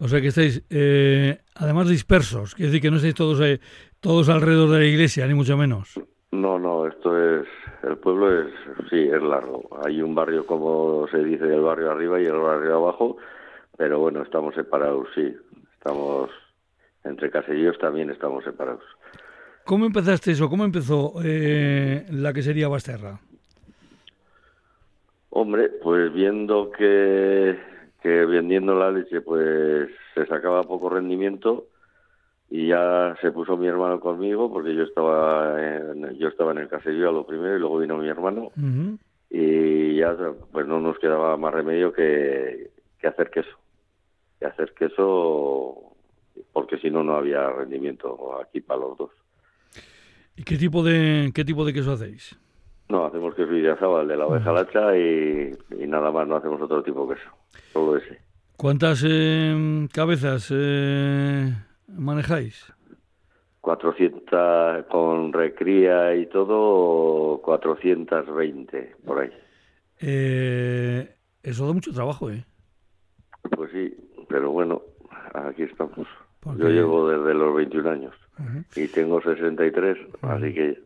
O 0.00 0.08
sea 0.08 0.20
que 0.20 0.28
estáis, 0.28 0.62
eh, 0.70 1.38
además 1.54 1.88
dispersos, 1.88 2.54
quiere 2.54 2.70
decir 2.70 2.82
que 2.82 2.90
no 2.90 2.96
estáis 2.96 3.14
todos, 3.14 3.40
eh, 3.40 3.60
todos 4.00 4.28
alrededor 4.28 4.70
de 4.70 4.78
la 4.80 4.84
iglesia, 4.84 5.26
ni 5.26 5.34
mucho 5.34 5.56
menos. 5.56 6.00
No, 6.32 6.58
no, 6.58 6.86
esto 6.86 7.16
es, 7.16 7.46
el 7.84 7.96
pueblo 7.98 8.40
es, 8.40 8.52
sí, 8.90 8.98
es 8.98 9.22
largo. 9.22 9.68
Hay 9.84 10.02
un 10.02 10.14
barrio, 10.14 10.44
como 10.44 11.06
se 11.08 11.22
dice, 11.22 11.44
el 11.44 11.60
barrio 11.60 11.92
arriba 11.92 12.20
y 12.20 12.24
el 12.24 12.38
barrio 12.38 12.76
abajo, 12.76 13.16
pero 13.76 14.00
bueno, 14.00 14.22
estamos 14.22 14.54
separados, 14.54 15.06
sí. 15.14 15.34
Estamos, 15.74 16.30
entre 17.04 17.30
caseríos 17.30 17.78
también 17.78 18.10
estamos 18.10 18.42
separados. 18.42 18.82
¿Cómo 19.64 19.86
empezaste 19.86 20.32
eso? 20.32 20.50
¿Cómo 20.50 20.64
empezó 20.64 21.14
eh, 21.24 22.04
la 22.10 22.32
que 22.32 22.42
sería 22.42 22.68
Basterra? 22.68 23.18
Hombre, 25.30 25.70
pues 25.82 26.12
viendo 26.12 26.70
que, 26.70 27.58
que 28.02 28.26
vendiendo 28.26 28.74
la 28.74 28.90
leche 28.90 29.20
pues 29.22 29.88
se 30.14 30.26
sacaba 30.26 30.62
poco 30.64 30.90
rendimiento 30.90 31.66
y 32.50 32.68
ya 32.68 33.16
se 33.20 33.32
puso 33.32 33.56
mi 33.56 33.66
hermano 33.66 33.98
conmigo 33.98 34.52
porque 34.52 34.74
yo 34.74 34.82
estaba 34.84 35.60
en, 35.60 36.16
yo 36.18 36.28
estaba 36.28 36.52
en 36.52 36.58
el 36.58 36.68
caserío 36.68 37.08
a 37.08 37.12
lo 37.12 37.26
primero 37.26 37.56
y 37.56 37.58
luego 37.58 37.78
vino 37.78 37.96
mi 37.96 38.08
hermano 38.08 38.52
uh 38.56 38.60
-huh. 38.60 38.98
y 39.30 39.96
ya 39.96 40.14
pues 40.52 40.66
no 40.66 40.78
nos 40.78 40.98
quedaba 40.98 41.36
más 41.36 41.52
remedio 41.52 41.92
que, 41.92 42.70
que 43.00 43.06
hacer 43.06 43.30
queso 43.30 43.58
que 44.38 44.46
hacer 44.46 44.72
queso 44.74 45.96
porque 46.52 46.78
si 46.78 46.90
no 46.90 47.02
no 47.02 47.16
había 47.16 47.48
rendimiento 47.50 48.38
aquí 48.40 48.60
para 48.60 48.80
los 48.80 48.98
dos 48.98 49.10
¿Y 50.36 50.42
qué 50.42 50.56
tipo 50.56 50.82
de 50.82 51.30
qué 51.34 51.44
tipo 51.44 51.64
de 51.64 51.72
queso 51.72 51.92
hacéis? 51.92 52.38
No, 52.88 53.06
hacemos 53.06 53.34
queso 53.34 53.52
idiazaba, 53.54 54.02
el 54.02 54.08
de 54.08 54.16
la 54.16 54.26
oveja 54.26 54.52
lacha 54.52 54.96
y, 54.96 55.52
y, 55.78 55.86
nada 55.86 56.10
más, 56.10 56.28
no 56.28 56.36
hacemos 56.36 56.60
otro 56.60 56.82
tipo 56.82 57.06
de 57.06 57.14
queso, 57.14 57.30
solo 57.72 57.96
ese. 57.96 58.18
¿Cuántas 58.56 59.04
eh, 59.08 59.88
cabezas 59.92 60.52
eh, 60.54 61.52
manejáis? 61.88 62.72
400 63.64 64.84
con 64.90 65.32
recría 65.32 66.14
y 66.14 66.26
todo, 66.26 67.40
420 67.42 68.96
por 69.04 69.20
ahí. 69.20 69.30
Eh, 70.00 71.16
eso 71.42 71.66
da 71.66 71.72
mucho 71.72 71.92
trabajo, 71.92 72.30
¿eh? 72.30 72.44
Pues 73.56 73.70
sí, 73.72 73.96
pero 74.28 74.50
bueno, 74.50 74.82
aquí 75.32 75.62
estamos. 75.62 76.06
Yo 76.44 76.68
llevo 76.68 77.08
desde 77.08 77.34
los 77.34 77.54
21 77.54 77.90
años 77.90 78.14
uh 78.38 78.42
-huh. 78.42 78.64
y 78.76 78.88
tengo 78.88 79.20
63, 79.22 79.98
uh 79.98 80.00
-huh. 80.20 80.30
así 80.30 80.54
que... 80.54 80.82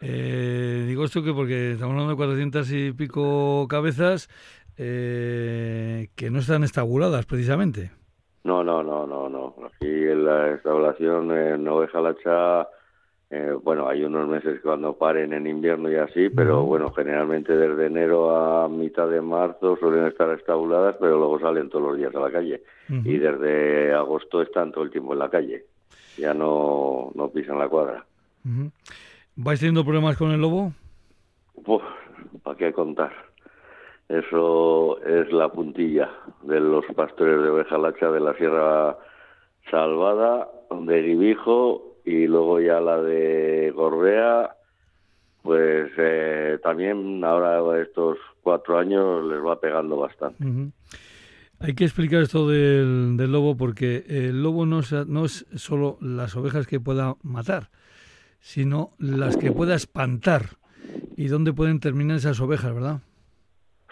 Eh, 0.00 0.84
digo 0.86 1.04
esto 1.04 1.22
que 1.22 1.32
porque 1.32 1.72
estamos 1.72 1.92
hablando 1.92 2.10
de 2.10 2.16
400 2.16 2.72
y 2.72 2.92
pico 2.92 3.66
cabezas 3.68 4.28
eh, 4.76 6.08
que 6.16 6.30
no 6.30 6.40
están 6.40 6.64
estabuladas 6.64 7.24
precisamente. 7.26 7.92
No, 8.42 8.62
no, 8.62 8.82
no, 8.82 9.06
no, 9.06 9.28
no. 9.28 9.54
Aquí 9.64 9.86
en 9.86 10.24
la 10.26 10.50
estabulación 10.50 11.30
en 11.32 11.66
Oveja 11.66 12.00
Lacha, 12.00 12.68
eh, 13.30 13.56
bueno, 13.62 13.88
hay 13.88 14.04
unos 14.04 14.28
meses 14.28 14.60
cuando 14.62 14.96
paren 14.96 15.32
en 15.32 15.46
invierno 15.46 15.90
y 15.90 15.96
así, 15.96 16.28
pero 16.28 16.62
bueno, 16.64 16.92
generalmente 16.92 17.56
desde 17.56 17.86
enero 17.86 18.36
a 18.36 18.68
mitad 18.68 19.08
de 19.08 19.20
marzo 19.20 19.76
suelen 19.76 20.06
estar 20.06 20.30
estabuladas, 20.38 20.96
pero 21.00 21.18
luego 21.18 21.40
salen 21.40 21.68
todos 21.68 21.88
los 21.88 21.96
días 21.96 22.14
a 22.14 22.20
la 22.20 22.30
calle. 22.30 22.62
Uh 22.88 22.92
-huh. 22.92 23.06
Y 23.06 23.18
desde 23.18 23.92
agosto 23.94 24.42
están 24.42 24.72
todo 24.72 24.84
el 24.84 24.90
tiempo 24.90 25.14
en 25.14 25.18
la 25.18 25.30
calle. 25.30 25.64
Ya 26.16 26.34
no, 26.34 27.10
no 27.14 27.28
pisan 27.30 27.58
la 27.58 27.68
cuadra. 27.68 28.04
Uh 28.44 28.48
-huh. 28.48 28.70
¿Vais 29.36 29.58
teniendo 29.58 29.84
problemas 29.84 30.16
con 30.16 30.30
el 30.30 30.40
lobo? 30.40 30.72
Uf, 31.54 31.82
¿para 32.42 32.56
qué 32.56 32.72
contar? 32.72 33.12
Eso 34.08 35.02
es 35.02 35.32
la 35.32 35.48
puntilla 35.48 36.10
de 36.42 36.60
los 36.60 36.84
pastores 36.94 37.42
de 37.42 37.48
oveja 37.48 37.78
lacha 37.78 38.10
de 38.10 38.20
la 38.20 38.34
Sierra 38.34 38.98
Salvada, 39.70 40.48
de 40.70 41.02
Guibijo 41.02 41.93
y 42.04 42.26
luego 42.26 42.60
ya 42.60 42.80
la 42.80 43.00
de 43.02 43.72
Gorbea, 43.74 44.56
pues 45.42 45.90
eh, 45.96 46.58
también 46.62 47.22
ahora 47.24 47.80
estos 47.82 48.18
cuatro 48.42 48.78
años 48.78 49.24
les 49.24 49.44
va 49.44 49.60
pegando 49.60 49.96
bastante. 49.96 50.44
Uh 50.44 50.48
-huh. 50.48 50.72
Hay 51.60 51.74
que 51.74 51.84
explicar 51.84 52.22
esto 52.22 52.48
del, 52.48 53.16
lobo 53.16 53.56
porque 53.56 54.04
el 54.08 54.42
lobo 54.42 54.66
no 54.66 54.80
es, 54.80 54.92
no 55.06 55.24
es 55.24 55.46
solo 55.54 55.96
las 56.00 56.36
ovejas 56.36 56.66
que 56.66 56.80
pueda 56.80 57.14
matar, 57.22 57.70
sino 58.40 58.90
las 58.98 59.36
que 59.36 59.50
pueda 59.50 59.74
espantar 59.74 60.42
y 61.16 61.28
dónde 61.28 61.52
pueden 61.52 61.80
terminar 61.80 62.18
esas 62.18 62.40
ovejas, 62.40 62.74
¿verdad? 62.74 63.00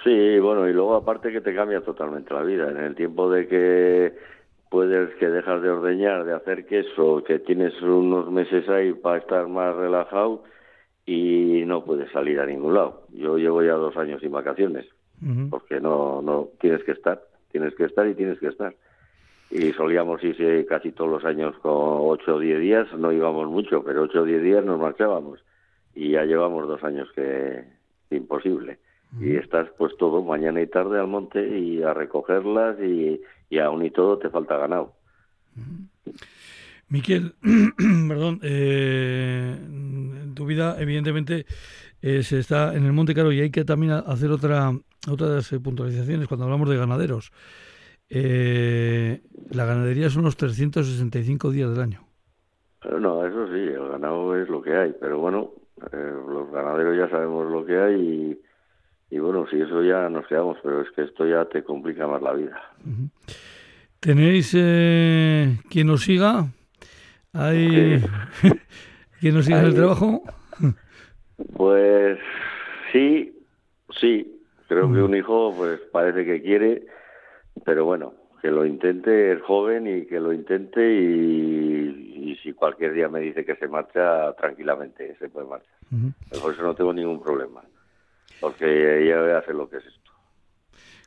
Sí, 0.04 0.38
bueno, 0.40 0.68
y 0.68 0.72
luego 0.72 0.96
aparte 0.96 1.32
que 1.32 1.40
te 1.40 1.54
cambia 1.54 1.80
totalmente 1.80 2.34
la 2.34 2.42
vida. 2.42 2.70
En 2.70 2.76
el 2.76 2.94
tiempo 2.94 3.30
de 3.30 3.46
que 3.46 4.12
puedes 4.72 5.14
que 5.16 5.28
dejas 5.28 5.60
de 5.60 5.68
ordeñar, 5.68 6.24
de 6.24 6.32
hacer 6.32 6.64
queso, 6.64 7.22
que 7.24 7.38
tienes 7.38 7.80
unos 7.82 8.30
meses 8.30 8.66
ahí 8.70 8.94
para 8.94 9.18
estar 9.18 9.46
más 9.46 9.76
relajado 9.76 10.44
y 11.04 11.62
no 11.66 11.84
puedes 11.84 12.10
salir 12.10 12.40
a 12.40 12.46
ningún 12.46 12.72
lado. 12.72 13.02
Yo 13.10 13.36
llevo 13.36 13.62
ya 13.62 13.74
dos 13.74 13.94
años 13.98 14.22
sin 14.22 14.32
vacaciones, 14.32 14.86
porque 15.50 15.78
no, 15.78 16.22
no 16.22 16.48
tienes 16.58 16.82
que 16.84 16.92
estar, 16.92 17.22
tienes 17.50 17.74
que 17.74 17.84
estar 17.84 18.08
y 18.08 18.14
tienes 18.14 18.38
que 18.38 18.48
estar. 18.48 18.74
Y 19.50 19.72
solíamos 19.72 20.24
irse 20.24 20.64
casi 20.64 20.92
todos 20.92 21.10
los 21.10 21.24
años 21.26 21.54
con 21.58 21.74
ocho 21.74 22.36
o 22.36 22.40
diez 22.40 22.58
días, 22.58 22.90
no 22.94 23.12
íbamos 23.12 23.50
mucho, 23.50 23.84
pero 23.84 24.04
ocho 24.04 24.22
o 24.22 24.24
diez 24.24 24.42
días 24.42 24.64
nos 24.64 24.80
marchábamos. 24.80 25.44
Y 25.94 26.12
ya 26.12 26.24
llevamos 26.24 26.66
dos 26.66 26.82
años 26.82 27.12
que 27.14 27.62
imposible 28.10 28.78
y 29.20 29.36
estás 29.36 29.68
pues 29.76 29.94
todo 29.98 30.22
mañana 30.22 30.62
y 30.62 30.66
tarde 30.66 30.98
al 30.98 31.06
monte 31.06 31.46
y 31.46 31.82
a 31.82 31.92
recogerlas 31.92 32.78
y, 32.80 33.20
y 33.52 33.58
aún 33.58 33.84
y 33.84 33.90
todo 33.90 34.18
te 34.18 34.30
falta 34.30 34.56
ganado. 34.56 34.94
Miquel, 36.88 37.34
perdón, 38.08 38.40
eh, 38.42 39.54
tu 40.34 40.46
vida 40.46 40.80
evidentemente 40.80 41.44
eh, 42.00 42.22
se 42.22 42.38
está 42.38 42.74
en 42.74 42.86
el 42.86 42.94
Monte 42.94 43.14
Caro 43.14 43.30
y 43.30 43.40
hay 43.40 43.50
que 43.50 43.66
también 43.66 43.92
hacer 43.92 44.30
otra 44.30 44.72
otras 45.10 45.50
puntualizaciones 45.62 46.28
cuando 46.28 46.44
hablamos 46.44 46.70
de 46.70 46.78
ganaderos. 46.78 47.30
Eh, 48.08 49.20
la 49.50 49.66
ganadería 49.66 50.08
son 50.08 50.22
los 50.24 50.38
365 50.38 51.50
días 51.50 51.68
del 51.68 51.80
año. 51.80 52.06
No, 53.00 53.26
eso 53.26 53.48
sí, 53.48 53.60
el 53.60 53.86
ganado 53.86 54.34
es 54.34 54.48
lo 54.48 54.62
que 54.62 54.74
hay, 54.74 54.94
pero 54.98 55.18
bueno, 55.18 55.50
los 55.92 56.50
ganaderos 56.50 56.96
ya 56.96 57.10
sabemos 57.10 57.52
lo 57.52 57.66
que 57.66 57.78
hay 57.78 57.94
y 58.00 58.40
y 59.12 59.18
bueno, 59.18 59.46
si 59.50 59.60
eso 59.60 59.82
ya 59.82 60.08
nos 60.08 60.26
quedamos, 60.26 60.56
pero 60.62 60.80
es 60.80 60.90
que 60.92 61.02
esto 61.02 61.26
ya 61.26 61.44
te 61.44 61.62
complica 61.62 62.06
más 62.06 62.22
la 62.22 62.32
vida. 62.32 62.58
¿Tenéis 64.00 64.54
eh, 64.56 65.58
quien 65.68 65.88
nos 65.88 66.04
siga? 66.04 66.46
¿Hay 67.34 68.00
quien 69.20 69.34
nos 69.34 69.44
siga 69.44 69.60
en 69.60 69.66
el 69.66 69.74
trabajo? 69.74 70.22
pues 71.54 72.18
sí, 72.90 73.38
sí. 74.00 74.40
Creo 74.66 74.90
que 74.90 75.02
un 75.02 75.14
hijo 75.14 75.52
pues 75.58 75.78
parece 75.92 76.24
que 76.24 76.40
quiere, 76.40 76.86
pero 77.66 77.84
bueno, 77.84 78.14
que 78.40 78.50
lo 78.50 78.64
intente, 78.64 79.32
es 79.32 79.42
joven 79.42 79.86
y 79.94 80.06
que 80.06 80.20
lo 80.20 80.32
intente 80.32 80.90
y, 80.90 82.30
y 82.30 82.36
si 82.42 82.54
cualquier 82.54 82.94
día 82.94 83.10
me 83.10 83.20
dice 83.20 83.44
que 83.44 83.56
se 83.56 83.68
marcha, 83.68 84.32
tranquilamente 84.38 85.14
se 85.18 85.28
puede 85.28 85.48
marchar. 85.48 85.74
Por 86.40 86.54
eso 86.54 86.62
no 86.62 86.74
tengo 86.74 86.94
ningún 86.94 87.22
problema 87.22 87.62
porque 88.40 89.04
ella 89.04 89.38
hace 89.38 89.52
lo 89.52 89.68
que 89.68 89.78
es 89.78 89.86
esto. 89.86 90.12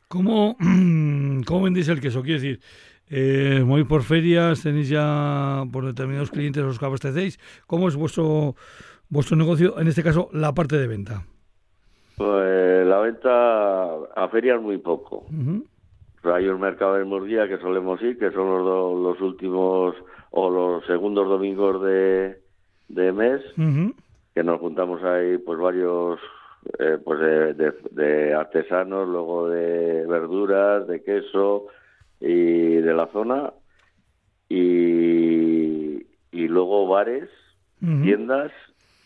¿Cómo, 0.08 0.56
cómo 1.46 1.62
vendéis 1.62 1.88
el 1.88 2.00
queso? 2.00 2.22
Quiero 2.22 2.40
decir, 2.40 2.60
eh, 3.08 3.62
muy 3.64 3.84
por 3.84 4.02
ferias, 4.02 4.62
tenéis 4.62 4.88
ya 4.88 5.64
por 5.72 5.84
determinados 5.84 6.30
clientes 6.30 6.62
los 6.62 6.78
que 6.78 6.84
abastecéis. 6.84 7.38
¿Cómo 7.66 7.88
es 7.88 7.96
vuestro 7.96 8.54
vuestro 9.08 9.36
negocio, 9.36 9.78
en 9.78 9.88
este 9.88 10.02
caso, 10.02 10.28
la 10.32 10.52
parte 10.54 10.76
de 10.76 10.86
venta? 10.86 11.24
Pues 12.16 12.86
la 12.86 12.98
venta 12.98 13.94
a 14.16 14.28
ferias 14.28 14.60
muy 14.60 14.78
poco. 14.78 15.26
hay 16.24 16.48
un 16.48 16.60
mercado 16.60 16.94
de 16.94 17.04
Murguía 17.04 17.46
que 17.46 17.58
solemos 17.58 18.00
ir, 18.02 18.18
que 18.18 18.30
son 18.30 18.48
los, 18.48 19.02
los 19.02 19.20
últimos 19.20 19.94
o 20.30 20.50
los 20.50 20.84
segundos 20.86 21.28
domingos 21.28 21.82
de, 21.82 22.40
de 22.88 23.12
mes, 23.12 23.42
que 24.34 24.42
nos 24.42 24.60
juntamos 24.60 25.02
ahí 25.02 25.38
pues 25.38 25.58
varios 25.58 26.18
eh, 26.78 26.98
pues 27.04 27.20
de, 27.20 28.34
artesanos, 28.34 29.08
luego 29.08 29.48
de 29.48 30.06
verduras, 30.06 30.86
de 30.86 31.02
queso 31.02 31.66
y 32.20 32.76
de 32.76 32.94
la 32.94 33.06
zona 33.08 33.52
y, 34.48 36.06
y 36.32 36.48
luego 36.48 36.86
bares, 36.88 37.28
tiendas 37.80 38.52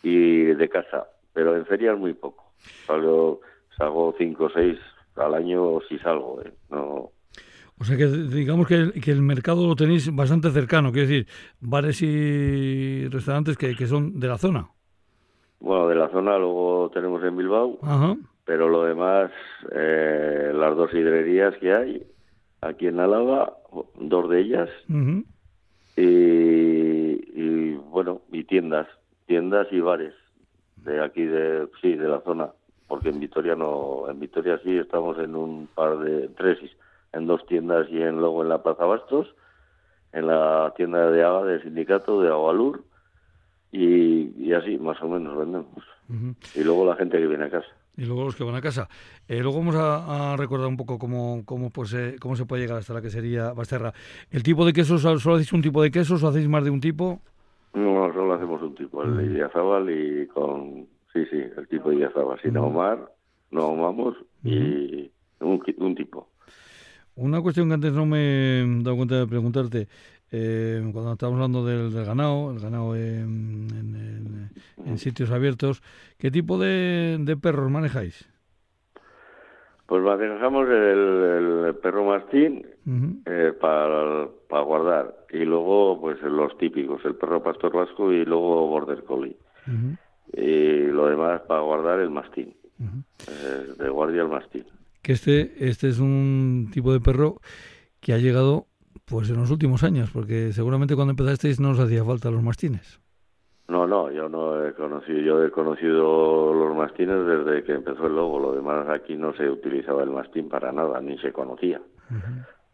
y 0.02 0.44
de 0.44 0.68
casa, 0.68 1.08
pero 1.32 1.56
en 1.56 1.66
ferias 1.66 1.98
muy 1.98 2.14
poco. 2.14 2.52
Salgo, 2.86 3.40
salgo 3.76 4.14
cinco 4.16 4.44
o 4.44 4.50
seis 4.50 4.78
al 5.16 5.34
año 5.34 5.80
si 5.88 5.98
salgo, 5.98 6.40
¿eh? 6.42 6.52
no. 6.70 7.10
O 7.78 7.84
sea 7.84 7.96
que 7.96 8.06
digamos 8.06 8.66
que 8.66 8.74
el, 8.74 8.92
que 8.92 9.10
el 9.10 9.22
mercado 9.22 9.66
lo 9.66 9.74
tenéis 9.74 10.14
bastante 10.14 10.50
cercano, 10.50 10.92
quiero 10.92 11.08
decir, 11.08 11.26
bares 11.60 12.02
y 12.02 13.08
restaurantes 13.08 13.56
que, 13.56 13.74
que 13.74 13.86
son 13.86 14.20
de 14.20 14.28
la 14.28 14.36
zona. 14.36 14.68
Bueno, 15.60 15.88
de 15.88 15.94
la 15.94 16.08
zona 16.08 16.38
luego 16.38 16.90
tenemos 16.92 17.22
en 17.22 17.36
Bilbao, 17.36 17.78
pero 18.44 18.68
lo 18.68 18.84
demás, 18.84 19.30
eh, 19.70 20.52
las 20.54 20.74
dos 20.74 20.92
hidrerías 20.92 21.54
que 21.58 21.72
hay 21.72 22.06
aquí 22.62 22.86
en 22.86 22.98
Álava, 22.98 23.52
dos 23.98 24.30
de 24.30 24.40
ellas, 24.40 24.70
y, 25.96 27.74
bueno, 27.74 28.22
y 28.32 28.44
tiendas, 28.44 28.88
tiendas 29.26 29.66
y 29.70 29.80
bares 29.80 30.14
de 30.76 31.02
aquí 31.02 31.24
de 31.24 31.68
sí 31.82 31.94
de 31.94 32.08
la 32.08 32.20
zona, 32.22 32.48
porque 32.88 33.10
en 33.10 33.20
Vitoria 33.20 33.54
no, 33.54 34.06
en 34.08 34.18
Vitoria 34.18 34.58
sí 34.64 34.78
estamos 34.78 35.18
en 35.18 35.36
un 35.36 35.68
par 35.74 35.98
de 35.98 36.28
tres, 36.28 36.58
en 37.12 37.26
dos 37.26 37.44
tiendas 37.46 37.86
y 37.90 38.00
en 38.00 38.16
luego 38.16 38.42
en 38.42 38.48
la 38.48 38.62
Plaza 38.62 38.86
Bastos, 38.86 39.34
en 40.12 40.26
la 40.26 40.72
tienda 40.74 41.10
de 41.10 41.22
Aga 41.22 41.44
del 41.44 41.62
sindicato 41.62 42.22
de 42.22 42.28
Agualur 42.28 42.82
y, 43.72 44.52
así 44.52 44.78
más 44.78 45.00
o 45.02 45.08
menos 45.08 45.36
vendemos. 45.36 45.84
Y 46.54 46.64
luego 46.64 46.84
la 46.84 46.96
gente 46.96 47.18
que 47.18 47.26
viene 47.26 47.44
a 47.44 47.50
casa. 47.50 47.68
Y 47.96 48.04
luego 48.04 48.24
los 48.24 48.34
que 48.34 48.44
van 48.44 48.54
a 48.54 48.60
casa. 48.60 48.88
Eh, 49.28 49.40
luego 49.40 49.58
vamos 49.58 49.76
a, 49.76 50.36
recordar 50.36 50.68
un 50.68 50.76
poco 50.76 50.98
cómo, 50.98 51.42
cómo, 51.44 51.70
pues, 51.70 51.92
eh, 51.94 52.16
cómo 52.20 52.34
se 52.34 52.46
puede 52.46 52.62
llegar 52.62 52.78
hasta 52.78 52.94
la 52.94 53.02
que 53.02 53.10
sería 53.10 53.52
Basterra. 53.52 53.92
¿El 54.30 54.42
tipo 54.42 54.64
de 54.64 54.72
quesos, 54.72 55.02
solo 55.02 55.34
hacéis 55.34 55.52
un 55.52 55.62
tipo 55.62 55.82
de 55.82 55.90
quesos 55.90 56.22
o 56.22 56.28
hacéis 56.28 56.48
más 56.48 56.64
de 56.64 56.70
un 56.70 56.80
tipo? 56.80 57.20
No, 57.74 58.12
solo 58.12 58.34
hacemos 58.34 58.62
un 58.62 58.74
tipo, 58.74 59.04
el 59.04 59.16
de 59.16 59.24
Idiazábal 59.26 59.90
y 59.90 60.26
con... 60.28 60.86
Sí, 61.12 61.24
sí, 61.30 61.42
el 61.56 61.68
tipo 61.68 61.90
de 61.90 61.96
Idiazábal. 61.96 62.40
Sin 62.40 62.56
ahumar, 62.56 63.12
no 63.50 63.62
ahumamos 63.62 64.16
y 64.44 65.10
un, 65.40 65.62
un 65.78 65.94
tipo. 65.94 66.28
Una 67.16 67.42
cuestión 67.42 67.68
que 67.68 67.74
antes 67.74 67.92
no 67.92 68.06
me 68.06 68.62
he 68.62 68.82
dado 68.82 68.96
cuenta 68.96 69.18
de 69.18 69.26
preguntarte. 69.26 69.88
Eh, 70.32 70.88
cuando 70.92 71.12
estamos 71.12 71.34
hablando 71.34 71.64
del, 71.64 71.92
ganado, 72.04 72.52
el 72.52 72.60
ganado 72.60 72.94
en, 72.94 74.48
sitios 74.96 75.30
abiertos, 75.30 75.82
¿qué 76.18 76.30
tipo 76.30 76.58
de, 76.58 77.36
perros 77.40 77.70
manejáis? 77.70 78.28
Pues 79.86 80.02
manejamos 80.02 80.68
el, 80.68 81.74
perro 81.82 82.04
mastín 82.04 82.64
eh, 83.26 83.52
para, 83.60 84.28
para 84.48 84.62
guardar 84.62 85.26
y 85.32 85.44
luego 85.44 86.00
pues 86.00 86.22
los 86.22 86.56
típicos, 86.58 87.04
el 87.04 87.16
perro 87.16 87.42
pastor 87.42 87.72
vasco 87.72 88.12
y 88.12 88.24
luego 88.24 88.68
border 88.68 89.02
collie. 89.04 89.36
Y 90.32 90.86
lo 90.86 91.08
demás 91.08 91.40
para 91.42 91.60
guardar 91.60 91.98
el 92.00 92.10
mastín, 92.10 92.54
eh, 92.78 93.66
de 93.78 93.88
guardia 93.88 94.22
el 94.22 94.28
mastín. 94.28 94.64
Que 95.02 95.12
este, 95.12 95.52
este 95.58 95.88
es 95.88 95.98
un 95.98 96.70
tipo 96.72 96.92
de 96.92 97.00
perro 97.00 97.40
que 98.00 98.12
ha 98.12 98.18
llegado 98.18 98.66
pues 99.10 99.28
en 99.30 99.36
los 99.36 99.50
últimos 99.50 99.82
años, 99.82 100.10
porque 100.12 100.52
seguramente 100.52 100.94
cuando 100.94 101.10
empezasteis 101.12 101.60
no 101.60 101.70
os 101.70 101.80
hacía 101.80 102.04
falta 102.04 102.30
los 102.30 102.42
mastines. 102.42 103.00
No, 103.68 103.86
no, 103.86 104.10
yo 104.10 104.28
no 104.28 104.66
he 104.66 104.72
conocido, 104.74 105.18
yo 105.20 105.44
he 105.44 105.50
conocido 105.50 106.52
los 106.52 106.76
mastines 106.76 107.24
desde 107.26 107.62
que 107.62 107.72
empezó 107.72 108.06
el 108.06 108.16
logo, 108.16 108.38
lo 108.40 108.52
demás 108.52 108.88
aquí 108.88 109.16
no 109.16 109.32
se 109.34 109.48
utilizaba 109.48 110.02
el 110.02 110.10
mastín 110.10 110.48
para 110.48 110.72
nada, 110.72 111.00
ni 111.00 111.16
se 111.18 111.32
conocía. 111.32 111.80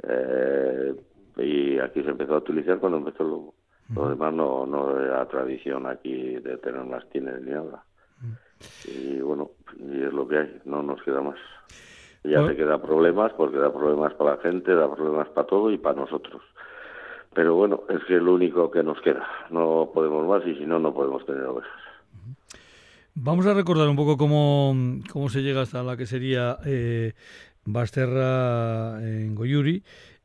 eh, 0.02 0.94
y 1.38 1.78
aquí 1.78 2.02
se 2.02 2.10
empezó 2.10 2.36
a 2.36 2.38
utilizar 2.38 2.78
cuando 2.78 2.98
empezó 2.98 3.22
el 3.24 3.30
logo. 3.30 3.54
Lo 3.94 4.08
demás 4.08 4.32
no, 4.34 4.66
no 4.66 4.98
era 5.00 5.26
tradición 5.28 5.86
aquí 5.86 6.36
de 6.36 6.56
tener 6.58 6.84
mastines 6.84 7.40
ni 7.42 7.50
nada. 7.52 7.84
Y 8.86 9.20
bueno, 9.20 9.50
y 9.78 10.02
es 10.02 10.12
lo 10.12 10.26
que 10.26 10.38
hay, 10.38 10.60
no 10.64 10.82
nos 10.82 11.00
queda 11.02 11.20
más. 11.20 11.38
Ya 12.26 12.46
sé 12.46 12.56
que 12.56 12.64
da 12.64 12.80
problemas, 12.80 13.32
porque 13.34 13.58
da 13.58 13.72
problemas 13.72 14.14
para 14.14 14.36
la 14.36 14.42
gente, 14.42 14.74
da 14.74 14.92
problemas 14.92 15.28
para 15.28 15.46
todo 15.46 15.70
y 15.70 15.78
para 15.78 16.00
nosotros. 16.00 16.42
Pero 17.34 17.54
bueno, 17.54 17.82
es 17.88 18.02
que 18.04 18.16
es 18.16 18.22
lo 18.22 18.34
único 18.34 18.70
que 18.70 18.82
nos 18.82 19.00
queda. 19.00 19.26
No 19.50 19.90
podemos 19.92 20.26
más 20.26 20.46
y 20.46 20.54
si 20.56 20.64
no, 20.64 20.78
no 20.78 20.92
podemos 20.94 21.24
tener 21.26 21.44
ovejas. 21.44 21.70
Vamos 23.14 23.46
a 23.46 23.54
recordar 23.54 23.88
un 23.88 23.96
poco 23.96 24.16
cómo, 24.16 24.74
cómo 25.12 25.28
se 25.28 25.42
llega 25.42 25.62
hasta 25.62 25.82
la 25.82 25.96
que 25.96 26.06
sería 26.06 26.58
eh, 26.66 27.12
Basterra 27.64 29.00
en 29.02 29.34
Goyuri. 29.34 29.82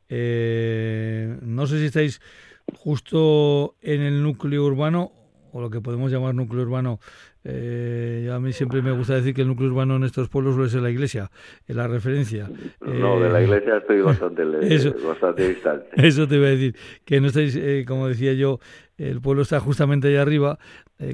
Eh, 0.08 1.38
no 1.42 1.66
sé 1.66 1.78
si 1.78 1.86
estáis 1.86 2.20
justo 2.76 3.76
en 3.80 4.02
el 4.02 4.22
núcleo 4.22 4.64
urbano 4.64 5.12
o 5.52 5.60
lo 5.60 5.70
que 5.70 5.80
podemos 5.80 6.10
llamar 6.10 6.34
núcleo 6.34 6.62
urbano, 6.62 6.98
eh, 7.44 8.30
a 8.32 8.38
mí 8.38 8.52
siempre 8.52 8.82
me 8.82 8.92
gusta 8.92 9.14
decir 9.14 9.34
que 9.34 9.42
el 9.42 9.48
núcleo 9.48 9.70
urbano 9.70 9.96
en 9.96 10.04
estos 10.04 10.28
pueblos 10.28 10.54
suele 10.54 10.70
ser 10.70 10.82
la 10.82 10.90
iglesia, 10.90 11.30
es 11.66 11.74
la 11.74 11.88
referencia. 11.88 12.48
No, 12.80 13.18
de 13.18 13.30
la 13.30 13.40
eh, 13.40 13.44
iglesia 13.44 13.78
estoy 13.78 14.00
bastante, 14.02 14.42
eso, 14.74 14.94
bastante 15.06 15.48
distante. 15.48 15.86
Eso 15.96 16.28
te 16.28 16.36
iba 16.36 16.46
a 16.46 16.50
decir, 16.50 16.76
que 17.04 17.20
no 17.20 17.28
estáis, 17.28 17.56
eh, 17.56 17.84
como 17.86 18.08
decía 18.08 18.32
yo, 18.32 18.58
el 18.96 19.20
pueblo 19.20 19.42
está 19.42 19.58
justamente 19.58 20.08
ahí 20.08 20.16
arriba, 20.16 20.58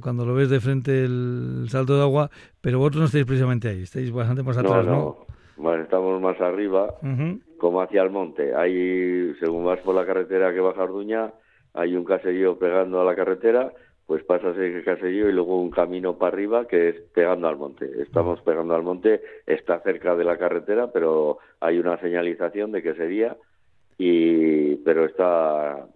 cuando 0.03 0.27
lo 0.27 0.35
ves 0.35 0.51
de 0.51 0.61
frente 0.61 1.05
el 1.05 1.67
salto 1.69 1.97
de 1.97 2.03
agua, 2.03 2.31
pero 2.61 2.79
vosotros 2.79 3.01
no 3.01 3.07
estáis 3.07 3.25
precisamente 3.25 3.69
ahí, 3.69 3.85
estáis 3.85 4.13
bastante 4.13 4.43
más 4.43 4.59
atrás, 4.59 4.85
¿no? 4.85 5.27
Bueno, 5.57 5.83
estamos 5.83 6.21
más 6.21 6.39
arriba, 6.43 6.95
como 7.57 7.81
hacia 7.81 8.03
el 8.03 8.11
monte. 8.11 8.55
Ahí, 8.55 9.35
según 9.41 9.65
vas 9.65 9.81
por 9.81 9.95
la 9.95 10.05
carretera 10.05 10.53
que 10.53 10.61
baja 10.61 10.83
a 10.83 10.85
Orduña, 10.85 11.33
hay 11.73 11.95
un 11.97 12.05
caserío 12.05 12.59
pegando 12.59 13.01
a 13.01 13.05
la 13.05 13.15
carretera, 13.15 13.73
pues 14.09 14.25
pasas 14.25 14.57
ese 14.57 14.83
caserío 14.85 15.29
y 15.29 15.33
luego 15.35 15.61
un 15.61 15.71
camino 15.71 16.17
para 16.17 16.33
arriba 16.33 16.67
que 16.67 16.89
es 16.89 16.97
pegando 17.13 17.47
al 17.47 17.59
monte. 17.59 17.91
Estamos 18.01 18.41
pegando 18.41 18.75
al 18.75 18.83
monte, 18.83 19.21
está 19.47 19.81
cerca 19.81 20.17
de 20.17 20.25
la 20.25 20.39
carretera, 20.39 20.91
pero 20.91 21.41
hay 21.61 21.79
una 21.79 22.01
señalización 22.01 22.73
de 22.73 22.83
que 22.83 22.95
sería, 22.95 23.37
y 23.99 24.77
pero 24.77 25.05
está, 25.05 25.87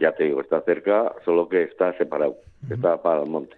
ya 0.00 0.16
te 0.16 0.24
digo, 0.24 0.40
está 0.40 0.62
cerca, 0.62 1.14
solo 1.24 1.48
que 1.48 1.62
está 1.62 1.96
separado, 1.96 2.38
está 2.68 3.00
para 3.00 3.22
el 3.22 3.30
monte. 3.30 3.54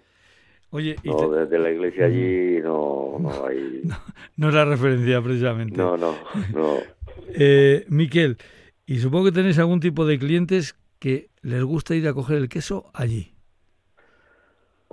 Oye, 0.69 0.95
no, 1.03 1.29
desde 1.29 1.57
la 1.57 1.71
iglesia 1.71 2.05
allí 2.05 2.61
no, 2.61 3.17
no 3.19 3.47
hay... 3.47 3.81
No, 4.37 4.49
es 4.49 4.53
la 4.53 4.65
referencia 4.65 5.23
precisamente. 5.23 5.75
No, 5.75 5.97
no, 5.97 6.13
no. 6.53 6.77
eh, 7.29 7.83
Miquel, 7.89 8.37
y 8.85 8.97
supongo 8.97 9.25
que 9.25 9.31
tenéis 9.31 9.57
algún 9.57 9.79
tipo 9.79 10.05
de 10.05 10.19
clientes 10.19 10.75
que 10.99 11.29
les 11.41 11.63
gusta 11.63 11.95
ir 11.95 12.07
a 12.07 12.13
coger 12.13 12.37
el 12.37 12.47
queso 12.47 12.91
allí. 12.93 13.32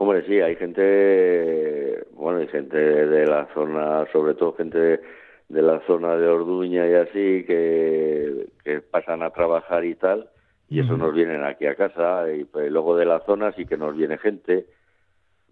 Hombre, 0.02 0.24
sí, 0.26 0.40
hay 0.40 0.56
gente, 0.56 2.06
bueno, 2.12 2.38
hay 2.38 2.48
gente 2.48 2.78
de 2.78 3.26
la 3.26 3.46
zona, 3.52 4.06
sobre 4.10 4.32
todo 4.32 4.54
gente 4.54 4.78
de, 4.78 5.62
la 5.62 5.78
zona 5.86 6.16
de 6.16 6.26
Orduña 6.26 6.88
y 6.88 6.94
así, 6.94 7.44
que, 7.46 8.46
que 8.64 8.80
pasan 8.80 9.22
a 9.22 9.28
trabajar 9.28 9.84
y 9.84 9.94
tal, 9.96 10.30
y 10.70 10.80
eso 10.80 10.96
nos 10.96 11.12
vienen 11.12 11.44
aquí 11.44 11.66
a 11.66 11.74
casa, 11.74 12.32
y 12.32 12.44
pues, 12.44 12.72
luego 12.72 12.96
de 12.96 13.04
la 13.04 13.20
zona 13.26 13.52
sí 13.52 13.66
que 13.66 13.76
nos 13.76 13.94
viene 13.94 14.16
gente, 14.16 14.64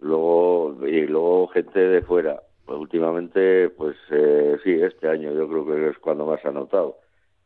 luego 0.01 0.75
y 0.81 1.05
luego 1.05 1.49
gente 1.49 1.79
de 1.79 2.01
fuera. 2.01 2.41
Pues 2.65 2.79
últimamente, 2.79 3.69
pues 3.69 3.97
eh, 4.09 4.57
sí, 4.63 4.81
este 4.81 5.09
año 5.09 5.31
yo 5.31 5.47
creo 5.47 5.65
que 5.67 5.89
es 5.89 5.99
cuando 5.99 6.25
más 6.25 6.43
ha 6.43 6.51
notado. 6.51 6.97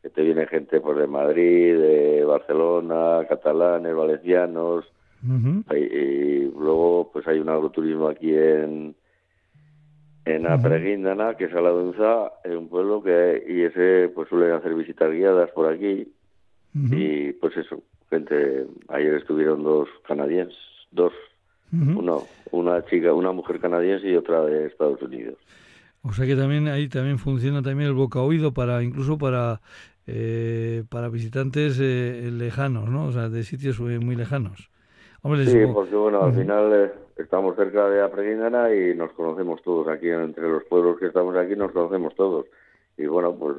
Que 0.02 0.10
te 0.10 0.22
viene 0.22 0.48
gente 0.48 0.80
pues, 0.80 0.98
de 0.98 1.08
Madrid, 1.08 1.78
de 1.78 2.24
Barcelona, 2.24 3.26
catalanes, 3.28 3.94
valencianos. 3.94 4.86
Y, 5.24 6.52
luego 6.52 7.10
pues 7.14 7.28
hay 7.28 7.40
un 7.40 7.50
agroturismo 7.50 8.08
aquí 8.08 8.34
en 8.34 8.96
en 10.26 10.48
Apreguindana, 10.48 11.36
que 11.36 11.46
es 11.46 11.54
a 11.54 11.60
la 11.60 11.70
Dunza, 11.70 12.32
es 12.46 12.56
un 12.56 12.70
pueblo 12.70 13.04
que 13.04 13.44
y 13.48 13.62
ese 13.64 14.10
pues 14.14 14.30
suelen 14.30 14.54
hacer 14.54 14.74
visitas 14.74 15.12
guiadas 15.12 15.52
por 15.52 15.72
aquí. 15.72 16.08
Y 16.74 17.34
pues 17.34 17.56
eso, 17.56 17.84
gente, 18.10 18.66
ayer 18.88 19.14
estuvieron 19.16 19.64
dos 19.64 19.90
canadienses, 20.08 20.58
dos 20.92 21.14
una, 21.72 22.14
una 22.52 22.86
chica, 22.86 23.14
una 23.14 23.32
mujer 23.32 23.60
canadiense 23.60 24.10
y 24.10 24.16
otra 24.16 24.44
de 24.46 24.68
Estados 24.68 25.02
Unidos. 25.02 25.36
O 26.04 26.14
sea 26.14 26.26
que 26.26 26.36
también 26.36 26.68
ahí 26.68 26.88
también 26.90 27.18
funciona 27.18 27.62
también 27.62 27.90
el 27.90 27.96
boca 27.96 28.22
oído 28.22 28.54
para 28.54 28.84
incluso 28.84 29.18
para 29.18 29.62
eh, 30.06 30.84
para 30.90 31.10
visitantes 31.10 31.80
eh, 31.82 32.30
lejanos, 32.32 32.90
¿no? 32.90 33.06
O 33.06 33.12
sea, 33.12 33.30
de 33.30 33.44
sitios 33.44 33.80
muy 33.80 34.16
lejanos. 34.16 34.70
Sí, 35.46 35.66
porque 35.74 35.96
bueno, 35.96 36.24
al 36.24 36.34
final 36.34 36.74
eh, 36.74 36.92
estamos 37.18 37.56
cerca 37.56 37.90
de 37.90 38.02
Apreguindana 38.02 38.74
y 38.74 38.96
nos 38.96 39.12
conocemos 39.14 39.62
todos 39.64 39.88
aquí. 39.88 40.10
Entre 40.10 40.48
los 40.48 40.64
pueblos 40.66 41.00
que 41.00 41.08
estamos 41.08 41.36
aquí 41.36 41.56
nos 41.56 41.72
conocemos 41.72 42.16
todos. 42.16 42.46
Y 42.98 43.06
bueno, 43.06 43.34
pues 43.36 43.56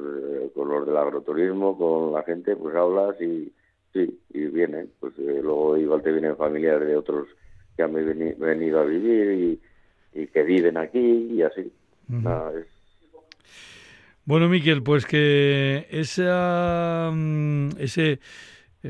con 0.53 0.69
los 0.69 0.85
del 0.85 0.95
agroturismo, 0.95 1.77
con 1.77 2.13
la 2.13 2.23
gente, 2.23 2.55
pues 2.55 2.75
hablas 2.75 3.19
y 3.19 3.51
sí, 3.91 4.19
y 4.33 4.45
vienen, 4.45 4.89
pues 4.99 5.17
luego 5.17 5.75
igual 5.77 6.01
te 6.01 6.11
vienen 6.11 6.37
familiares 6.37 6.87
de 6.87 6.95
otros 6.95 7.27
que 7.75 7.83
han 7.83 7.93
venido 7.93 8.79
a 8.79 8.85
vivir 8.85 9.59
y, 10.13 10.27
que 10.27 10.43
viven 10.43 10.77
aquí 10.77 11.27
y 11.33 11.41
así. 11.41 11.71
Bueno, 14.23 14.47
Miquel, 14.47 14.81
pues 14.81 15.05
que 15.05 15.87
esa, 15.89 17.11
mm, 17.13 17.69
ese, 17.79 18.13
eh, 18.13 18.19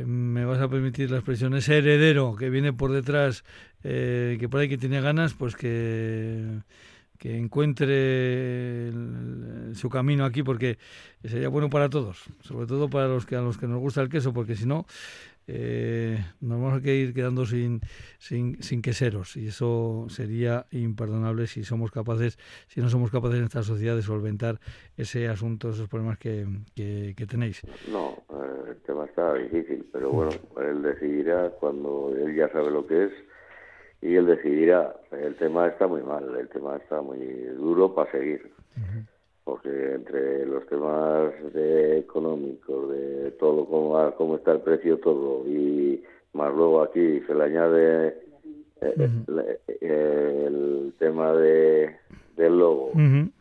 me 0.05 0.45
vas 0.45 0.59
a 0.59 0.67
permitir 0.67 1.11
la 1.11 1.17
expresión, 1.17 1.55
ese 1.55 1.77
heredero 1.77 2.35
que 2.35 2.49
viene 2.49 2.73
por 2.73 2.91
detrás, 2.91 3.43
eh, 3.83 4.37
que 4.39 4.49
por 4.49 4.59
ahí 4.59 4.69
que 4.69 4.77
tiene 4.77 4.99
ganas, 4.99 5.33
pues 5.33 5.55
que, 5.55 6.61
que 7.17 7.37
encuentre 7.37 8.91
su 9.73 9.89
camino 9.89 10.25
aquí, 10.25 10.43
porque 10.43 10.77
sería 11.23 11.49
bueno 11.49 11.69
para 11.69 11.89
todos, 11.89 12.23
sobre 12.41 12.67
todo 12.67 12.89
para 12.89 13.07
los 13.07 13.25
que 13.25 13.35
a 13.35 13.41
los 13.41 13.57
que 13.57 13.67
nos 13.67 13.79
gusta 13.79 14.01
el 14.01 14.09
queso, 14.09 14.33
porque 14.33 14.55
si 14.55 14.65
no, 14.65 14.85
eh, 15.47 16.17
nos 16.41 16.59
vamos 16.59 16.83
a 16.83 16.89
ir 16.89 17.13
quedando 17.13 17.45
sin, 17.45 17.81
sin, 18.17 18.61
sin, 18.63 18.81
queseros 18.81 19.37
y 19.37 19.47
eso 19.47 20.05
sería 20.09 20.65
imperdonable 20.71 21.45
si 21.45 21.63
somos 21.63 21.91
capaces, 21.91 22.37
si 22.67 22.81
no 22.81 22.89
somos 22.89 23.11
capaces 23.11 23.37
en 23.37 23.45
esta 23.45 23.61
sociedad 23.61 23.95
de 23.95 24.01
solventar 24.01 24.59
ese 24.97 25.27
asunto, 25.27 25.69
esos 25.69 25.87
problemas 25.87 26.17
que, 26.17 26.47
que, 26.75 27.25
tenéis. 27.27 27.61
No, 27.91 28.23
eh, 28.29 28.71
el 28.71 28.77
tema 28.77 29.05
está 29.05 29.35
difícil, 29.35 29.87
pero 29.91 30.11
bueno, 30.11 30.31
él 30.61 30.81
decidirá 30.81 31.51
cuando 31.51 32.15
él 32.15 32.35
ya 32.35 32.49
sabe 32.49 32.71
lo 32.71 32.87
que 32.87 33.05
es 33.05 33.11
y 34.01 34.15
él 34.15 34.25
decidirá. 34.25 34.95
El 35.11 35.35
tema 35.35 35.67
está 35.67 35.87
muy 35.87 36.01
mal, 36.01 36.35
el 36.35 36.49
tema 36.49 36.77
está 36.77 37.01
muy 37.01 37.19
duro 37.57 37.93
para 37.93 38.11
seguir 38.11 38.51
porque 39.45 39.93
entre 39.93 40.45
los 40.47 40.65
temas 40.65 41.31
de 41.53 41.99
económicos, 41.99 42.89
de 42.89 43.31
todo, 43.39 43.65
cómo, 43.67 44.13
cómo 44.15 44.35
está 44.37 44.53
el 44.53 44.61
precio, 44.61 44.99
todo, 44.99 45.47
y 45.47 46.03
más 46.33 46.53
luego 46.53 46.81
aquí 46.81 47.21
se 47.21 47.35
le 47.35 47.43
añade 47.43 48.07
eh, 48.81 49.09
eh, 49.79 50.43
el, 50.47 50.93
tema 50.99 51.33
de 51.33 51.95
del 52.35 52.57
logo 52.57 52.91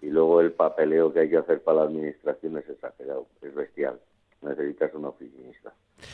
y 0.02 0.06
luego 0.06 0.40
el 0.40 0.52
papeleo 0.52 1.12
que 1.12 1.20
hay 1.20 1.30
que 1.30 1.38
hacer 1.38 1.60
para 1.62 1.78
la 1.78 1.84
administración 1.84 2.58
es 2.58 2.68
exagerado, 2.68 3.26
es 3.42 3.52
bestial. 3.52 3.98
Necesitas 4.42 4.94
un 4.94 5.06
oficinista 5.06 5.72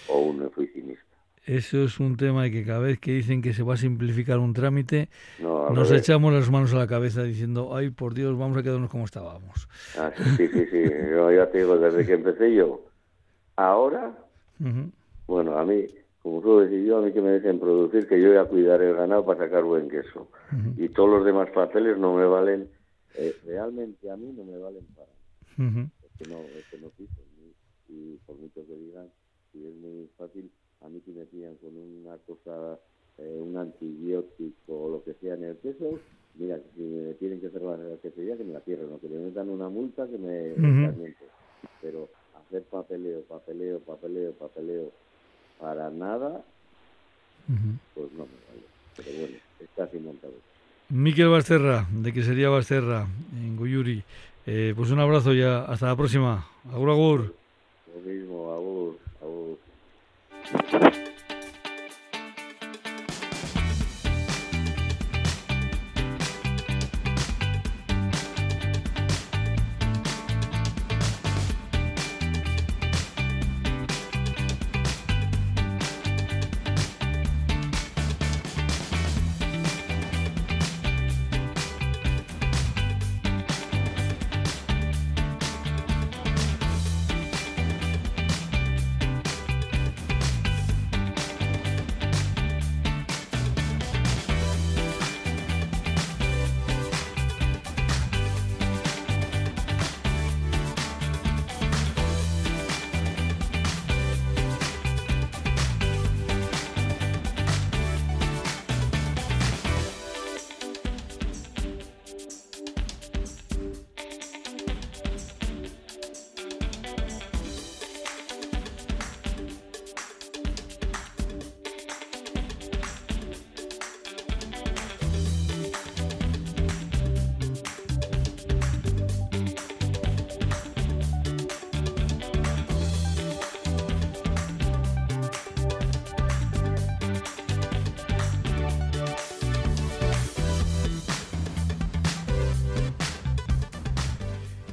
o 0.09 0.21
un 0.21 0.43
oficinista. 0.43 1.10
Eso 1.47 1.85
es 1.85 1.99
un 1.99 2.17
tema 2.17 2.43
de 2.43 2.51
que 2.51 2.65
cada 2.65 2.81
vez 2.81 3.01
que 3.01 3.13
dicen 3.13 3.41
que 3.41 3.55
se 3.55 3.63
va 3.63 3.75
a 3.75 3.77
simplificar 3.79 4.39
un 4.39 4.53
trámite, 4.53 5.09
nos 5.41 5.91
echamos 5.91 6.33
las 6.33 6.51
manos 6.51 6.75
a 6.75 6.79
la 6.79 6.87
cabeza 6.87 7.23
diciendo, 7.23 7.75
ay, 7.75 7.91
por 7.91 8.13
Dios, 8.15 8.39
vamos 8.39 8.59
a 8.59 8.63
quedarnos 8.63 8.91
como 8.91 9.05
estábamos. 9.05 9.69
Ah, 9.97 10.13
sí, 10.37 10.49
sí, 10.49 10.67
sí. 10.67 10.85
Yo 11.11 11.33
ya 11.33 11.51
te 11.51 11.59
digo, 11.59 11.79
desde 11.79 12.05
que 12.05 12.13
empecé 12.13 12.55
yo, 12.55 12.85
ahora, 13.57 14.17
bueno, 15.27 15.57
a 15.57 15.65
mí, 15.65 15.87
como 16.23 16.43
tú 16.43 16.59
decís 16.61 16.87
yo, 16.87 16.99
a 16.99 17.03
mí 17.03 17.13
que 17.13 17.23
me 17.23 17.33
dicen 17.33 17.59
producir, 17.59 18.07
que 18.07 18.21
yo 18.21 18.29
voy 18.29 18.37
a 18.37 18.45
cuidar 18.45 18.83
el 18.83 18.95
ganado 18.95 19.25
para 19.25 19.41
sacar 19.41 19.65
buen 19.65 19.89
queso. 19.89 20.29
Y 20.77 20.91
todos 20.91 21.09
los 21.09 21.25
demás 21.25 21.49
papeles 21.51 21.97
no 21.97 22.15
me 22.15 22.27
valen, 22.27 22.69
eh, 23.15 23.35
realmente 23.47 24.11
a 24.11 24.17
mí 24.17 24.31
no 24.37 24.45
me 24.45 24.59
valen 24.59 24.85
para. 24.95 25.09
Es 25.09 26.13
que 26.19 26.29
no, 26.29 26.39
es 26.39 26.67
que 26.71 26.79
no 26.79 26.91
quise. 26.97 27.21
Y 27.89 28.19
por 28.27 28.37
mucho 28.37 28.61
que 28.67 28.75
digan, 28.77 29.09
si 29.51 29.67
es 29.67 29.75
muy 29.77 30.09
fácil 30.17 30.51
a 30.83 30.89
mí 30.89 31.01
si 31.05 31.13
me 31.13 31.25
pillan 31.25 31.55
con 31.57 31.77
una 31.77 32.17
cosa, 32.27 32.79
eh, 33.19 33.39
un 33.41 33.57
antibiótico 33.57 34.73
o 34.73 34.91
lo 34.91 35.05
que 35.05 35.15
sea 35.15 35.35
en 35.35 35.45
el 35.45 35.57
queso, 35.57 35.99
mira, 36.37 36.59
si 36.75 36.83
me 36.83 37.15
tienen 37.15 37.41
que 37.41 37.51
cerrar 37.51 37.79
la 37.79 37.97
quesería, 37.97 38.37
que 38.37 38.45
me 38.45 38.53
la 38.53 38.61
cierren, 38.61 38.93
o 38.93 39.01
que 39.01 39.09
me 39.09 39.19
metan 39.19 39.49
una 39.49 39.69
multa, 39.69 40.07
que 40.07 40.19
me 40.19 40.53
uh 40.53 40.95
Pero 41.83 42.09
hacer 42.35 42.63
papeleo, 42.65 43.23
papeleo, 43.23 43.81
papeleo, 43.81 44.33
papeleo 44.33 44.91
para 45.61 45.91
nada, 45.91 46.43
pues 47.95 48.13
no 48.13 48.25
me 48.25 48.39
vale. 48.49 48.67
Pero 48.97 49.19
bueno, 49.19 49.37
está 49.61 49.85
así 49.85 49.99
montado. 49.99 50.33
Miquel 50.89 51.29
Basterra, 51.29 51.87
de 51.93 52.13
que 52.13 52.23
sería 52.23 52.49
Basterra, 52.49 53.07
en 53.33 53.57
Guyuri. 53.57 54.03
Eh, 54.47 54.73
pues 54.75 54.91
un 54.91 54.99
abrazo 54.99 55.33
ya, 55.33 55.65
hasta 55.65 55.87
la 55.87 55.97
próxima. 55.97 56.49
Agur, 56.73 56.91
agur. 56.91 57.35
Lo 57.95 58.11
mismo, 58.11 58.53
agur. 58.53 58.70
Thank 60.53 60.97
you. 60.97 61.10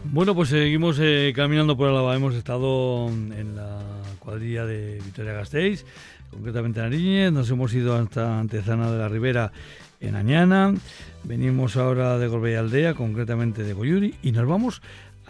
Bueno, 0.10 0.34
pues 0.34 0.50
seguimos 0.50 0.98
eh, 1.02 1.34
caminando 1.36 1.76
por 1.76 1.90
Álava. 1.90 2.16
Hemos 2.16 2.34
estado 2.34 3.08
en 3.10 3.56
la 3.56 3.80
cuadrilla 4.20 4.66
de 4.66 5.00
Vitoria 5.04 5.34
Gasteiz, 5.34 5.86
concretamente 6.32 6.80
en 6.80 6.86
Ariñez. 6.86 7.32
Nos 7.32 7.50
hemos 7.52 7.74
ido 7.74 7.96
hasta 7.96 8.40
Antezana 8.40 8.90
de 8.90 8.98
la 8.98 9.10
Ribera 9.10 9.52
en 10.00 10.16
Añana. 10.16 10.74
Venimos 11.24 11.76
ahora 11.76 12.18
de 12.18 12.28
Gorbey 12.28 12.56
Aldea, 12.56 12.94
concretamente 12.94 13.64
de 13.64 13.74
Goyuri, 13.74 14.16
y 14.24 14.32
nos 14.32 14.48
vamos 14.48 14.82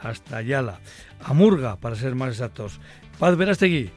hasta 0.02 0.38
Ayala, 0.38 0.80
a 1.24 1.34
Murga, 1.34 1.78
para 1.78 1.96
ser 1.96 2.14
más 2.14 2.30
exactos. 2.30 2.80
Paz 3.18 3.36
Verastegui, 3.36 3.90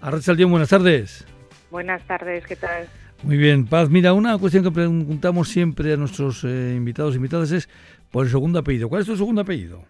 Arrachaldión, 0.00 0.50
buenas 0.50 0.70
tardes. 0.70 1.24
Buenas 1.70 2.04
tardes, 2.06 2.44
¿qué 2.46 2.56
tal? 2.56 2.88
Muy 3.22 3.36
bien, 3.36 3.64
Paz. 3.64 3.88
Mira, 3.90 4.12
una 4.12 4.36
cuestión 4.38 4.64
que 4.64 4.72
preguntamos 4.72 5.48
siempre 5.48 5.92
a 5.92 5.96
nuestros 5.96 6.42
eh, 6.44 6.74
invitados 6.76 7.14
y 7.14 7.16
invitadas 7.16 7.52
es 7.52 7.68
por 8.10 8.24
el 8.24 8.30
segundo 8.30 8.58
apellido. 8.58 8.88
¿Cuál 8.88 9.02
es 9.02 9.06
tu 9.06 9.16
segundo 9.16 9.40
apellido? 9.40 9.84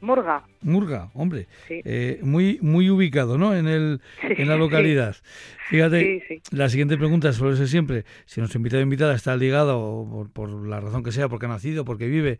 Murga. 0.00 0.44
Murga, 0.62 1.10
hombre. 1.14 1.46
Eh, 1.68 2.20
muy, 2.22 2.58
muy 2.60 2.90
ubicado, 2.90 3.38
¿no? 3.38 3.54
En, 3.54 3.66
el, 3.66 4.00
en 4.22 4.48
la 4.48 4.56
localidad. 4.56 5.16
Fíjate, 5.68 6.42
la 6.52 6.68
siguiente 6.68 6.96
pregunta 6.96 7.32
suele 7.32 7.56
ser 7.56 7.68
siempre, 7.68 8.04
si 8.24 8.40
nuestro 8.40 8.58
invitado 8.58 8.80
o 8.80 8.82
invitada 8.84 9.14
está 9.14 9.36
ligado, 9.36 10.06
por, 10.10 10.30
por 10.32 10.66
la 10.68 10.80
razón 10.80 11.02
que 11.02 11.12
sea, 11.12 11.28
porque 11.28 11.46
ha 11.46 11.48
nacido, 11.48 11.84
porque 11.84 12.06
vive, 12.06 12.38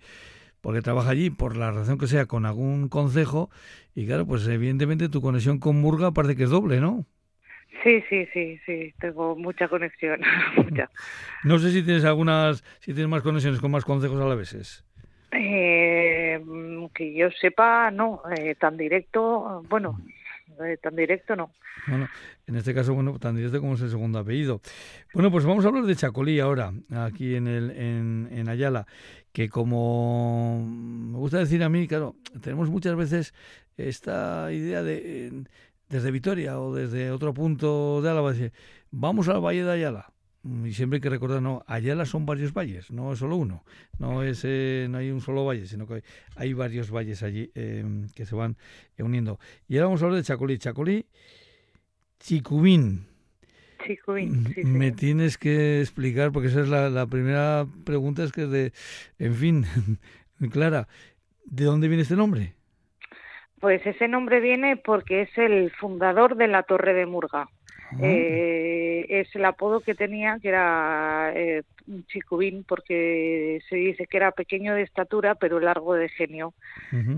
porque 0.61 0.82
trabaja 0.82 1.11
allí, 1.11 1.30
por 1.30 1.57
la 1.57 1.70
razón 1.70 1.98
que 1.98 2.07
sea, 2.07 2.26
con 2.26 2.46
algún 2.46 2.88
consejo, 2.88 3.50
y 3.94 4.07
claro, 4.07 4.26
pues 4.26 4.46
evidentemente 4.46 5.09
tu 5.09 5.20
conexión 5.20 5.59
con 5.59 5.80
Murga 5.80 6.12
parece 6.12 6.36
que 6.36 6.44
es 6.44 6.50
doble, 6.50 6.80
¿no? 6.80 7.07
Sí, 7.82 8.02
sí, 8.09 8.26
sí, 8.32 8.59
sí, 8.66 8.94
tengo 8.98 9.36
mucha 9.36 9.68
conexión, 9.68 10.20
mucha. 10.57 10.90
No 11.44 11.59
sé 11.59 11.70
si 11.72 11.82
tienes 11.82 12.04
algunas, 12.04 12.64
si 12.80 12.92
tienes 12.92 13.09
más 13.09 13.22
conexiones 13.22 13.61
con 13.61 13.70
más 13.70 13.84
consejos 13.84 14.20
a 14.20 14.24
la 14.24 14.34
vez. 14.34 14.84
Eh, 15.32 16.40
que 16.94 17.14
yo 17.14 17.30
sepa, 17.30 17.90
no, 17.90 18.22
eh, 18.36 18.54
tan 18.54 18.76
directo, 18.76 19.62
bueno, 19.68 20.00
eh, 20.64 20.78
tan 20.80 20.96
directo 20.96 21.36
no. 21.36 21.52
Bueno, 21.86 22.08
en 22.46 22.56
este 22.56 22.74
caso, 22.74 22.94
bueno, 22.94 23.18
tan 23.18 23.36
directo 23.36 23.60
como 23.60 23.74
es 23.74 23.80
el 23.82 23.90
segundo 23.90 24.18
apellido. 24.18 24.60
Bueno, 25.12 25.30
pues 25.30 25.44
vamos 25.44 25.64
a 25.64 25.68
hablar 25.68 25.84
de 25.84 25.96
Chacolí 25.96 26.40
ahora, 26.40 26.72
aquí 26.94 27.34
en, 27.34 27.48
el, 27.48 27.70
en, 27.72 28.28
en 28.32 28.48
Ayala, 28.48 28.86
que 29.32 29.48
como 29.48 30.64
me 30.66 31.18
gusta 31.18 31.38
decir 31.38 31.62
a 31.62 31.68
mí, 31.68 31.86
claro, 31.86 32.16
tenemos 32.42 32.70
muchas 32.70 32.96
veces 32.96 33.34
esta 33.76 34.50
idea 34.52 34.82
de, 34.82 35.44
desde 35.88 36.10
Vitoria 36.10 36.58
o 36.58 36.74
desde 36.74 37.10
otro 37.10 37.34
punto 37.34 38.00
de 38.00 38.10
Álava, 38.10 38.32
decir, 38.32 38.52
vamos 38.90 39.28
al 39.28 39.44
Valle 39.44 39.64
de 39.64 39.72
Ayala 39.72 40.12
y 40.64 40.72
siempre 40.72 40.99
hay 40.99 41.01
que 41.01 41.11
recordar, 41.11 41.42
no, 41.42 41.64
Ayala 41.66 42.05
son 42.05 42.26
varios 42.26 42.53
valles, 42.53 42.90
no 42.90 43.12
es 43.12 43.18
solo 43.18 43.36
uno, 43.36 43.64
no 43.99 44.22
es 44.22 44.42
eh, 44.44 44.86
no 44.88 44.99
hay 44.99 45.11
un 45.11 45.20
solo 45.20 45.44
valle, 45.44 45.66
sino 45.66 45.86
que 45.86 46.03
hay, 46.36 46.53
varios 46.53 46.90
valles 46.90 47.22
allí 47.22 47.51
em, 47.55 48.09
que 48.14 48.26
se 48.26 48.34
van 48.34 48.57
uniendo. 48.99 49.38
Y 49.68 49.76
ahora 49.76 49.86
vamos 49.86 50.03
a 50.03 50.07
hablar 50.07 50.20
de 50.20 50.24
Chacolí. 50.24 50.59
Chacolí, 50.59 51.07
Chicubín. 52.20 53.07
Chicubín, 53.84 54.47
sí, 54.55 54.64
Me 54.64 54.92
tienes 54.92 55.38
que 55.38 55.80
explicar, 55.80 56.32
porque 56.32 56.49
esa 56.49 56.61
es 56.61 56.68
la, 56.68 57.07
primera 57.07 57.66
pregunta, 57.84 58.24
es 58.24 58.32
que 58.32 58.47
de, 58.47 58.72
en 59.18 59.34
fin, 59.34 59.66
Clara, 60.51 60.88
¿de 61.44 61.64
dónde 61.64 61.88
viene 61.88 62.03
este 62.03 62.16
nombre? 62.16 62.55
Pues 63.61 63.84
ese 63.86 64.07
nombre 64.07 64.40
viene 64.40 64.76
porque 64.76 65.22
es 65.22 65.38
el 65.38 65.70
fundador 65.72 66.36
de 66.36 66.47
la 66.47 66.62
Torre 66.62 66.94
de 66.94 67.07
Murga. 67.07 67.49
Eh, 68.01 69.07
es 69.09 69.34
el 69.34 69.45
apodo 69.45 69.80
que 69.80 69.95
tenía, 69.95 70.39
que 70.41 70.49
era 70.49 71.32
eh, 71.34 71.62
Chicubín, 72.09 72.64
porque 72.64 73.61
se 73.68 73.76
dice 73.76 74.07
que 74.07 74.16
era 74.16 74.32
pequeño 74.32 74.74
de 74.74 74.82
estatura, 74.82 75.34
pero 75.34 75.61
largo 75.61 75.95
de 75.95 76.09
genio. 76.09 76.55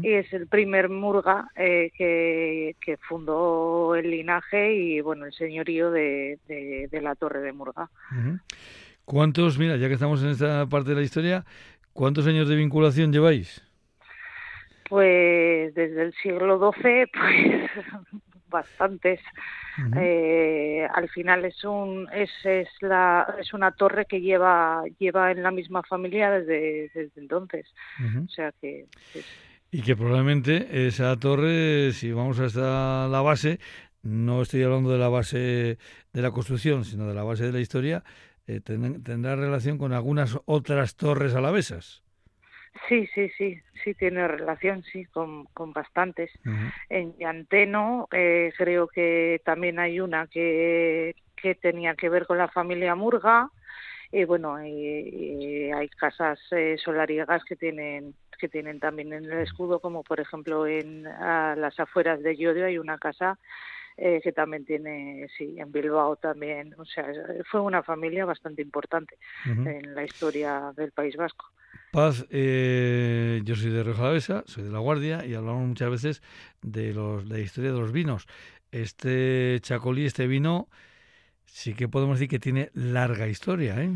Y 0.03 0.13
es 0.13 0.33
el 0.33 0.47
primer 0.47 0.89
murga 0.89 1.49
eh, 1.57 1.91
que, 1.97 2.77
que, 2.81 2.97
fundó 2.97 3.95
el 3.95 4.11
linaje 4.11 4.75
y, 4.75 5.01
bueno, 5.01 5.27
el 5.27 5.33
señorío 5.33 5.91
de, 5.91 6.39
de, 6.47 7.01
la 7.01 7.15
Torre 7.15 7.41
de 7.41 7.53
Murga. 7.53 7.89
¿Cuántos, 9.05 9.59
mira, 9.59 9.77
ya 9.77 9.89
que 9.89 9.95
estamos 9.95 10.23
en 10.23 10.31
esta 10.31 10.67
parte 10.67 10.91
de 10.91 10.97
la 10.97 11.03
historia, 11.03 11.45
cuántos 11.93 12.27
años 12.27 12.49
de 12.49 12.57
vinculación 12.57 13.13
lleváis? 13.13 13.65
Pues 14.89 15.75
desde 15.75 16.03
el 16.03 16.15
siglo 16.15 16.73
XII, 16.73 17.07
pues 17.13 17.71
bastantes. 18.49 19.21
eh, 19.97 20.87
al 20.93 21.09
final 21.09 21.45
es 21.45 21.63
un 21.63 22.09
es, 22.13 22.31
es 22.45 22.69
la 22.81 23.37
es 23.41 23.55
una 23.55 23.71
torre 23.71 24.07
que 24.07 24.21
lleva 24.21 24.83
lleva 24.99 25.31
en 25.31 25.43
la 25.43 25.53
misma 25.53 25.83
familia 25.83 26.31
desde, 26.31 26.91
desde 26.95 27.21
entonces. 27.21 27.67
O 28.25 28.29
sea 28.29 28.53
que 28.61 28.87
y 29.71 29.83
que 29.83 29.97
probablemente 29.97 30.87
esa 30.87 31.15
torre, 31.17 31.93
si 31.93 32.11
vamos 32.11 32.41
hasta 32.41 33.07
la 33.09 33.21
base, 33.21 33.61
no 34.03 34.41
estoy 34.41 34.63
hablando 34.63 34.91
de 34.91 34.99
la 34.99 35.09
base 35.09 35.79
de 36.13 36.23
la 36.23 36.31
construcción, 36.31 36.85
sino 36.85 37.07
de 37.07 37.15
la 37.15 37.23
base 37.23 37.45
de 37.45 37.53
la 37.53 37.61
historia, 37.61 38.03
eh, 38.47 38.61
tendrá 38.61 39.37
relación 39.37 39.77
con 39.77 39.93
algunas 39.93 40.39
otras 40.47 40.97
torres 40.97 41.35
alavesas. 41.35 42.03
Sí, 42.89 43.09
sí, 43.15 43.31
sí, 43.37 43.61
sí 43.83 43.95
tiene 43.95 44.29
relación, 44.29 44.83
sí, 44.85 45.05
con, 45.07 45.47
con 45.47 45.73
bastantes. 45.73 46.31
En 46.89 47.17
Llanteno 47.19 48.09
eh, 48.13 48.53
creo 48.57 48.89
que 48.89 49.41
también 49.45 49.79
hay 49.79 50.01
una 50.01 50.27
que, 50.27 51.17
que 51.37 51.55
tenía 51.55 51.95
que 51.95 52.09
ver 52.09 52.27
con 52.27 52.39
la 52.39 52.49
familia 52.49 52.95
Murga. 52.95 53.51
Y 54.11 54.25
bueno, 54.25 54.55
hay 54.55 55.89
casas 55.99 56.39
eh, 56.51 56.77
solariegas 56.83 57.45
que 57.45 57.57
tienen 57.57 58.15
que 58.39 58.49
tienen 58.49 58.79
también 58.79 59.13
en 59.13 59.25
el 59.25 59.41
escudo, 59.41 59.81
como 59.81 60.05
por 60.05 60.21
ejemplo 60.21 60.67
en 60.67 61.03
las 61.03 61.79
afueras 61.81 62.23
de 62.23 62.37
Llodio 62.37 62.67
hay 62.67 62.79
una 62.79 62.97
casa 62.97 63.37
eh, 63.97 64.21
que 64.23 64.31
también 64.31 64.65
tiene, 64.65 65.27
sí, 65.37 65.57
en 65.59 65.73
Bilbao 65.73 66.15
también, 66.15 66.73
o 66.79 66.85
sea, 66.85 67.05
fue 67.51 67.61
una 67.61 67.83
familia 67.83 68.25
bastante 68.25 68.63
importante 68.63 69.19
en 69.45 69.93
la 69.93 70.05
historia 70.05 70.73
del 70.77 70.93
País 70.93 71.17
Vasco. 71.17 71.47
Paz, 71.91 72.27
eh, 72.31 73.41
yo 73.45 73.57
soy 73.57 73.71
de 73.71 73.83
Rioja 73.83 74.43
soy 74.45 74.65
de 74.65 74.71
La 74.71 74.79
Guardia 74.79 75.25
y 75.25 75.35
hablamos 75.35 75.67
muchas 75.67 75.91
veces 75.91 76.23
de, 76.61 76.93
los, 76.93 77.27
de 77.29 77.39
la 77.39 77.41
historia 77.41 77.73
de 77.73 77.79
los 77.79 77.93
vinos. 77.93 78.27
Este 78.73 79.59
chacolí, 79.63 80.05
este 80.05 80.27
vino, 80.27 80.69
sí 81.47 81.75
que 81.75 81.89
podemos 81.89 82.19
decir 82.19 82.29
que 82.29 82.39
tiene 82.39 82.71
larga 82.75 83.27
historia, 83.27 83.83
¿eh? 83.83 83.91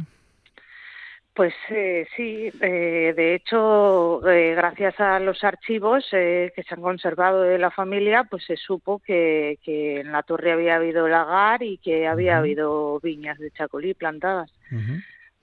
Pues 1.34 1.55
eh, 1.70 2.07
sí, 2.16 2.51
eh, 2.61 3.14
de 3.16 3.34
hecho, 3.34 4.20
gracias 4.20 4.99
a 5.01 5.18
los 5.18 5.43
archivos 5.45 6.07
que 6.11 6.53
se 6.57 6.74
han 6.74 6.82
conservado 6.82 7.43
de 7.43 7.59
la 7.59 7.70
familia, 7.70 8.24
pues 8.24 8.45
se 8.45 8.57
supo 8.57 8.99
que, 8.99 9.59
que 9.62 10.01
en 10.01 10.12
la 10.12 10.22
torre 10.22 10.53
había 10.53 10.76
habido 10.76 11.09
lagar 11.09 11.62
y 11.62 11.78
que 11.78 12.07
había 12.07 12.38
habido 12.38 13.01
viñas 13.01 13.38
de 13.38 13.51
chacolí 13.51 13.95
plantadas. 13.95 14.53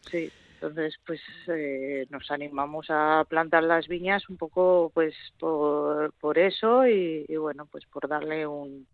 Sí. 0.10 0.32
Entonces, 0.62 1.00
pues 1.06 1.22
eh, 1.48 2.06
nos 2.10 2.30
animamos 2.32 2.88
a 2.90 3.24
plantar 3.30 3.64
las 3.64 3.88
viñas 3.88 4.28
un 4.28 4.36
poco, 4.36 4.92
pues 4.94 5.16
por, 5.40 6.12
por 6.20 6.38
eso 6.38 6.86
y, 6.86 7.26
bueno, 7.38 7.66
pues 7.66 7.86
por 7.86 8.10
darle 8.10 8.46
un, 8.46 8.86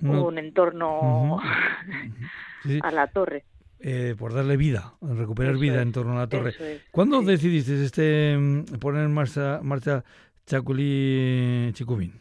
un 0.00 0.38
entorno 0.38 1.40
a 2.82 2.90
la 2.92 3.08
torre. 3.08 3.44
Eh, 3.80 4.14
por 4.16 4.32
darle 4.32 4.56
vida, 4.56 4.94
recuperar 5.00 5.56
vida 5.56 5.82
en 5.82 5.90
torno 5.90 6.12
a 6.12 6.20
la 6.20 6.28
torre. 6.28 6.54
¿Cuándo 6.92 7.20
decidiste 7.22 7.82
este 7.82 8.38
poner 8.78 9.06
en 9.06 9.12
marcha, 9.12 9.58
marcha 9.64 10.04
Chaculí 10.46 11.72
Chicubín? 11.72 12.12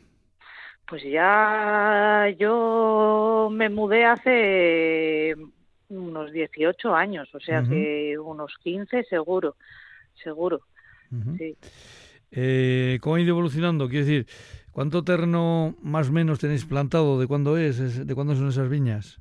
Pues 0.87 1.03
ya 1.03 2.33
yo 2.39 3.49
me 3.51 3.69
mudé 3.69 4.05
hace 4.05 5.35
unos 5.89 6.31
18 6.31 6.95
años, 6.95 7.33
o 7.33 7.39
sea 7.39 7.63
que 7.63 8.17
unos 8.17 8.55
15 8.63 9.03
seguro, 9.05 9.55
seguro. 10.23 10.61
sí. 11.37 11.55
eh, 12.31 12.99
¿Cómo 13.01 13.15
ha 13.15 13.21
ido 13.21 13.31
evolucionando? 13.31 13.89
Quiero 13.89 14.05
decir, 14.05 14.27
¿cuánto 14.71 15.03
terreno 15.03 15.75
más 15.81 16.09
o 16.09 16.13
menos 16.13 16.39
tenéis 16.39 16.65
plantado? 16.65 17.19
¿De 17.19 17.27
cuándo 17.27 17.57
es? 17.57 18.05
¿De 18.05 18.15
cuándo 18.15 18.35
son 18.35 18.49
esas 18.49 18.69
viñas? 18.69 19.19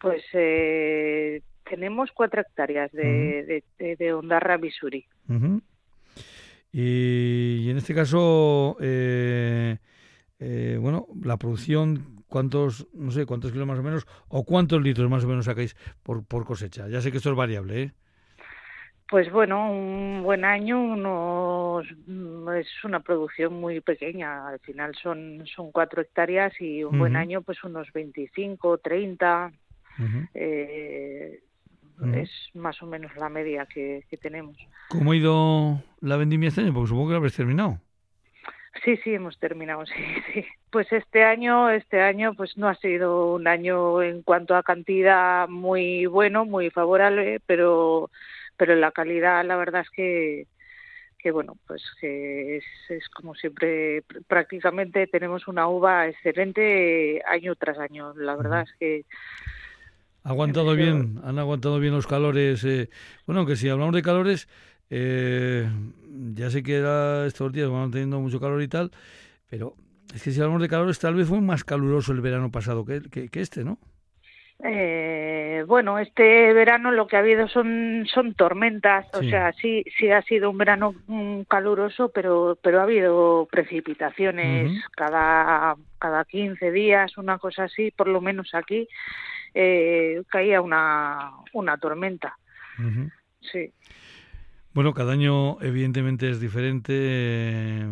Pues 0.00 0.22
eh, 0.32 1.42
tenemos 1.68 2.10
cuatro 2.12 2.40
hectáreas 2.40 2.92
de, 2.92 3.62
de, 3.78 3.96
de, 3.96 4.12
Ondarra 4.12 4.56
Bisuri. 4.56 5.04
y, 6.72 7.70
en 7.70 7.76
este 7.76 7.94
caso, 7.94 8.76
eh, 8.80 9.76
eh, 10.38 10.78
bueno, 10.80 11.06
la 11.22 11.36
producción 11.36 12.15
cuántos, 12.28 12.86
no 12.92 13.10
sé, 13.10 13.26
cuántos 13.26 13.52
kilos 13.52 13.66
más 13.66 13.78
o 13.78 13.82
menos, 13.82 14.06
o 14.28 14.44
cuántos 14.44 14.82
litros 14.82 15.10
más 15.10 15.24
o 15.24 15.28
menos 15.28 15.44
sacáis 15.44 15.76
por, 16.02 16.24
por 16.24 16.44
cosecha. 16.44 16.88
Ya 16.88 17.00
sé 17.00 17.10
que 17.10 17.18
esto 17.18 17.30
es 17.30 17.36
variable, 17.36 17.82
¿eh? 17.82 17.92
Pues 19.08 19.30
bueno, 19.30 19.70
un 19.70 20.22
buen 20.24 20.44
año 20.44 20.82
unos, 20.82 21.86
es 22.58 22.84
una 22.84 23.00
producción 23.00 23.54
muy 23.54 23.80
pequeña. 23.80 24.48
Al 24.48 24.58
final 24.58 24.96
son, 25.00 25.44
son 25.46 25.70
cuatro 25.70 26.02
hectáreas 26.02 26.60
y 26.60 26.82
un 26.82 26.98
buen 26.98 27.14
año 27.14 27.42
pues 27.42 27.62
unos 27.62 27.92
25, 27.92 28.78
30. 28.78 29.52
eh, 30.34 31.40
Es 32.14 32.30
más 32.54 32.82
o 32.82 32.86
menos 32.86 33.14
la 33.16 33.28
media 33.28 33.64
que, 33.66 34.04
que, 34.10 34.16
tenemos. 34.16 34.56
¿Cómo 34.88 35.12
ha 35.12 35.16
ido 35.16 35.80
la 36.00 36.16
vendimia 36.16 36.48
este 36.48 36.62
año? 36.62 36.74
Porque 36.74 36.88
supongo 36.88 37.06
que 37.08 37.12
la 37.12 37.18
habréis 37.18 37.36
terminado. 37.36 37.78
Sí, 38.84 38.96
sí, 38.98 39.14
hemos 39.14 39.38
terminado, 39.38 39.84
sí, 39.86 39.94
sí. 40.32 40.44
Pues 40.70 40.90
este 40.92 41.24
año, 41.24 41.70
este 41.70 42.02
año, 42.02 42.34
pues 42.34 42.56
no 42.56 42.68
ha 42.68 42.74
sido 42.76 43.34
un 43.34 43.48
año 43.48 44.02
en 44.02 44.22
cuanto 44.22 44.54
a 44.54 44.62
cantidad 44.62 45.48
muy 45.48 46.06
bueno, 46.06 46.44
muy 46.44 46.70
favorable, 46.70 47.40
pero, 47.46 48.10
pero 48.56 48.74
la 48.74 48.92
calidad, 48.92 49.44
la 49.44 49.56
verdad 49.56 49.82
es 49.82 49.90
que, 49.90 50.46
que 51.18 51.30
bueno, 51.30 51.56
pues 51.66 51.82
que 52.00 52.58
es, 52.58 52.64
es 52.88 53.08
como 53.08 53.34
siempre, 53.34 54.02
prácticamente 54.26 55.06
tenemos 55.06 55.48
una 55.48 55.68
uva 55.68 56.08
excelente 56.08 57.22
año 57.26 57.54
tras 57.54 57.78
año. 57.78 58.12
La 58.14 58.36
verdad 58.36 58.62
es 58.62 58.72
que 58.78 59.04
ha 60.26 60.30
aguantado 60.30 60.74
bien, 60.74 61.20
han 61.22 61.38
aguantado 61.38 61.78
bien 61.78 61.94
los 61.94 62.08
calores. 62.08 62.64
Eh, 62.64 62.90
bueno, 63.26 63.46
que 63.46 63.54
si 63.54 63.68
hablamos 63.68 63.94
de 63.94 64.02
calores, 64.02 64.48
eh, 64.90 65.68
ya 66.34 66.50
sé 66.50 66.62
que 66.62 66.76
era 66.76 67.26
estos 67.26 67.52
días 67.52 67.68
van 67.68 67.90
teniendo 67.90 68.20
mucho 68.20 68.40
calor 68.40 68.62
y 68.62 68.68
tal, 68.68 68.90
pero 69.50 69.74
es 70.14 70.22
que 70.22 70.30
si 70.30 70.40
hablamos 70.40 70.62
de 70.62 70.68
calores, 70.68 70.98
tal 70.98 71.14
vez 71.14 71.28
fue 71.28 71.40
más 71.40 71.64
caluroso 71.64 72.12
el 72.12 72.20
verano 72.20 72.50
pasado 72.50 72.84
que, 72.84 73.02
que, 73.30 73.40
este, 73.40 73.64
¿no? 73.64 73.78
Eh, 74.64 75.64
bueno, 75.66 75.98
este 75.98 76.54
verano 76.54 76.90
lo 76.90 77.06
que 77.06 77.16
ha 77.16 77.18
habido 77.18 77.46
son 77.46 78.06
son 78.06 78.32
tormentas, 78.32 79.06
o 79.12 79.22
sea, 79.22 79.52
sí 79.52 79.84
sí 79.98 80.10
ha 80.10 80.22
sido 80.22 80.48
un 80.48 80.56
verano 80.56 80.94
mm, 81.06 81.42
caluroso, 81.42 82.10
pero 82.10 82.58
pero 82.62 82.80
ha 82.80 82.84
habido 82.84 83.46
precipitaciones 83.50 84.72
cada 84.92 85.76
cada 85.98 86.24
15 86.24 86.70
días, 86.70 87.18
una 87.18 87.36
cosa 87.36 87.64
así, 87.64 87.90
por 87.90 88.08
lo 88.08 88.22
menos 88.22 88.54
aquí 88.54 88.88
eh, 89.52 90.22
caía 90.28 90.62
una 90.62 91.32
una 91.52 91.76
tormenta. 91.76 92.38
Sí. 93.40 93.72
Bueno, 94.76 94.92
cada 94.92 95.14
año 95.14 95.58
evidentemente 95.62 96.28
es 96.28 96.38
diferente, 96.38 96.92
eh, 96.94 97.86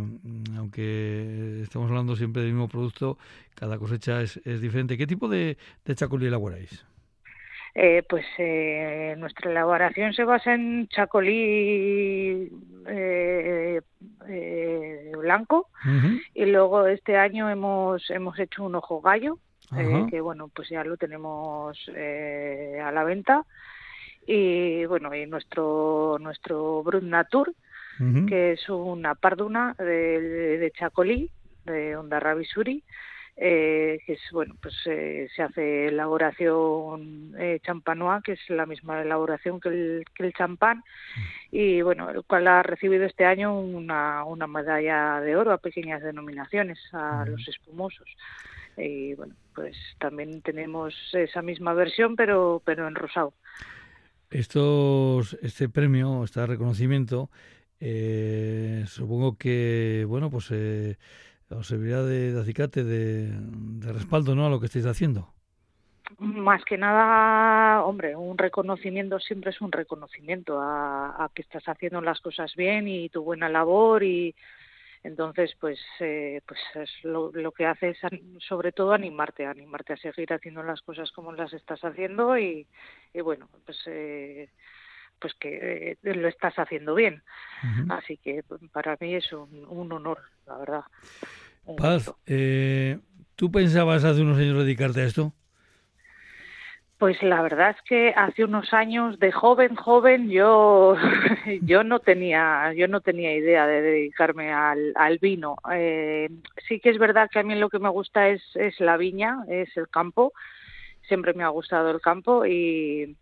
aunque 0.59 1.62
estamos 1.62 1.89
hablando 1.89 2.14
siempre 2.14 2.43
del 2.43 2.53
mismo 2.53 2.68
producto, 2.68 3.16
cada 3.55 3.78
cosecha 3.78 4.20
es, 4.20 4.37
es 4.45 4.61
diferente. 4.61 4.99
¿Qué 4.99 5.07
tipo 5.07 5.26
de, 5.26 5.57
de 5.87 5.95
chacolí 5.95 6.26
elaboráis? 6.26 6.85
Eh, 7.74 8.03
pues 8.07 8.26
eh, 8.37 9.14
nuestra 9.16 9.51
elaboración 9.51 10.12
se 10.12 10.24
basa 10.24 10.53
en 10.53 10.87
chacolí 10.89 12.53
eh, 12.87 13.80
eh 14.28 15.12
blanco 15.16 15.70
y 16.35 16.45
luego 16.45 16.87
este 16.87 17.16
año 17.16 17.49
hemos 17.49 18.11
hemos 18.11 18.39
hecho 18.39 18.62
un 18.62 18.74
ojo 18.74 19.01
gallo 19.01 19.39
que 20.11 20.20
bueno 20.20 20.51
pues 20.55 20.68
ya 20.68 20.85
lo 20.85 20.99
tenemos 20.99 21.78
a 21.89 22.93
la 22.93 23.05
venta 23.05 23.45
y 24.27 24.85
bueno 24.87 25.14
y 25.14 25.27
nuestro 25.27 26.18
nuestro 26.20 26.83
Brut 26.83 27.03
Natur 27.03 27.55
que 28.29 28.53
es 28.53 28.68
una 28.68 29.14
parduna 29.14 29.77
de, 29.79 30.59
de 30.59 30.70
Chacolí 30.72 31.31
de 31.64 31.97
Onda 31.97 32.18
Rabisuri 32.18 32.83
eh, 33.37 33.99
que 34.07 34.12
es 34.12 34.20
bueno 34.31 34.55
pues 34.62 34.75
eh, 34.87 35.29
se 35.35 35.43
hace 35.43 35.89
elaboración 35.89 37.35
eh, 37.37 37.59
champanois 37.64 38.22
que 38.22 38.33
es 38.33 38.41
la 38.49 38.64
misma 38.64 39.03
elaboración 39.03 39.61
que 39.61 39.70
el, 39.70 40.05
que 40.14 40.27
el 40.27 40.33
champán. 40.33 40.85
Y 41.51 41.83
bueno 41.83 42.11
el 42.11 42.22
cual 42.25 42.47
ha 42.47 42.62
recibido 42.62 43.05
este 43.05 43.25
año 43.25 43.59
una, 43.59 44.22
una 44.25 44.47
medalla 44.47 45.20
de 45.20 45.35
oro 45.35 45.53
a 45.53 45.59
pequeñas 45.59 46.03
denominaciones 46.03 46.79
a 46.93 47.25
los 47.27 47.47
espumosos. 47.49 48.09
Y 48.77 49.14
bueno 49.14 49.35
pues 49.53 49.77
también 49.99 50.41
tenemos 50.43 50.95
esa 51.12 51.43
misma 51.43 51.75
versión 51.75 52.14
pero 52.14 52.62
pero 52.64 52.87
en 52.87 52.95
rosado 52.95 53.33
estos, 54.31 55.37
este 55.43 55.68
premio, 55.68 56.25
este 56.25 56.45
reconocimiento, 56.47 57.31
eh, 57.81 58.85
supongo 58.87 59.37
que, 59.37 60.05
bueno, 60.09 60.31
pues 60.31 60.51
eh, 60.51 60.97
os 61.51 61.66
servirá 61.66 62.03
de, 62.03 62.39
acicate, 62.39 62.85
de, 62.85 63.33
respaldo, 63.93 64.35
¿no?, 64.35 64.47
a 64.47 64.51
lo 64.51 64.61
que 64.61 64.66
estáis 64.66 64.87
haciendo. 64.87 65.33
Más 66.18 66.64
que 66.64 66.77
nada, 66.77 67.85
hombre, 67.85 68.14
un 68.14 68.39
reconocimiento 68.39 69.18
siempre 69.18 69.51
es 69.51 69.61
un 69.61 69.72
reconocimiento 69.72 70.61
a, 70.61 71.25
a 71.25 71.31
que 71.35 71.43
estás 71.43 71.64
haciendo 71.66 72.01
las 72.01 72.20
cosas 72.20 72.55
bien 72.55 72.87
y 72.89 73.09
tu 73.09 73.22
buena 73.22 73.49
labor 73.49 74.05
y, 74.05 74.35
entonces, 75.05 75.55
pues, 75.61 75.79
eh, 76.01 76.41
pues 76.47 76.59
es 76.75 76.91
lo, 77.05 77.31
lo, 77.33 77.53
que 77.53 77.67
hace 77.67 77.91
es 77.91 77.99
sobre 78.41 78.73
todo 78.73 78.95
animarte, 78.95 79.45
animarte 79.45 79.93
a 79.93 79.97
seguir 79.99 80.33
haciendo 80.33 80.63
las 80.63 80.81
cosas 80.81 81.13
como 81.13 81.31
las 81.33 81.53
estás 81.53 81.85
haciendo 81.85 82.39
y, 82.39 82.67
y 83.13 83.21
bueno, 83.21 83.51
pues, 83.67 83.79
eh, 83.87 84.49
pues 85.21 85.35
que 85.35 85.99
eh, 86.03 86.15
lo 86.15 86.27
estás 86.27 86.55
haciendo 86.59 86.95
bien. 86.95 87.23
Así 87.91 88.17
que 88.17 88.43
para 88.73 88.97
mí 88.99 89.15
es 89.15 89.31
un, 89.33 89.67
un 89.69 89.93
honor, 89.93 90.21
la 90.47 90.57
verdad. 90.57 90.85
Paz, 91.77 92.11
eh, 92.27 92.99
¿tú 93.37 93.51
pensabas 93.51 94.05
hace 94.05 94.23
unos 94.23 94.39
años 94.39 94.59
dedicarte 94.59 95.03
a 95.03 95.05
esto? 95.05 95.35
Pues 97.05 97.23
la 97.23 97.43
verdad 97.43 97.77
es 97.77 97.83
que 97.83 98.15
hace 98.17 98.45
unos 98.45 98.73
años 98.73 99.19
de 99.19 99.31
joven 99.31 99.75
joven 99.77 100.31
yo 100.31 100.97
yo 101.61 101.85
no 101.85 102.01
tenía 102.01 102.73
yo 102.73 102.89
no 102.89 103.03
tenía 103.03 103.35
idea 103.37 103.67
de 103.67 103.83
dedicarme 103.83 104.55
al, 104.55 104.95
al 104.97 105.19
vino. 105.19 105.59
Eh, 105.71 106.31
sí 106.67 106.81
que 106.81 106.89
es 106.89 106.97
verdad 106.97 107.29
que 107.31 107.41
a 107.41 107.43
mí 107.43 107.57
lo 107.57 107.69
que 107.69 107.79
me 107.79 107.91
gusta 107.91 108.31
es 108.31 108.41
es 108.55 108.81
la 108.81 108.97
viña, 108.97 109.45
es 109.49 109.77
el 109.77 109.91
campo. 109.91 110.33
Siempre 111.07 111.35
me 111.35 111.45
ha 111.45 111.49
gustado 111.49 111.91
el 111.91 112.01
campo 112.01 112.47
y, 112.47 113.15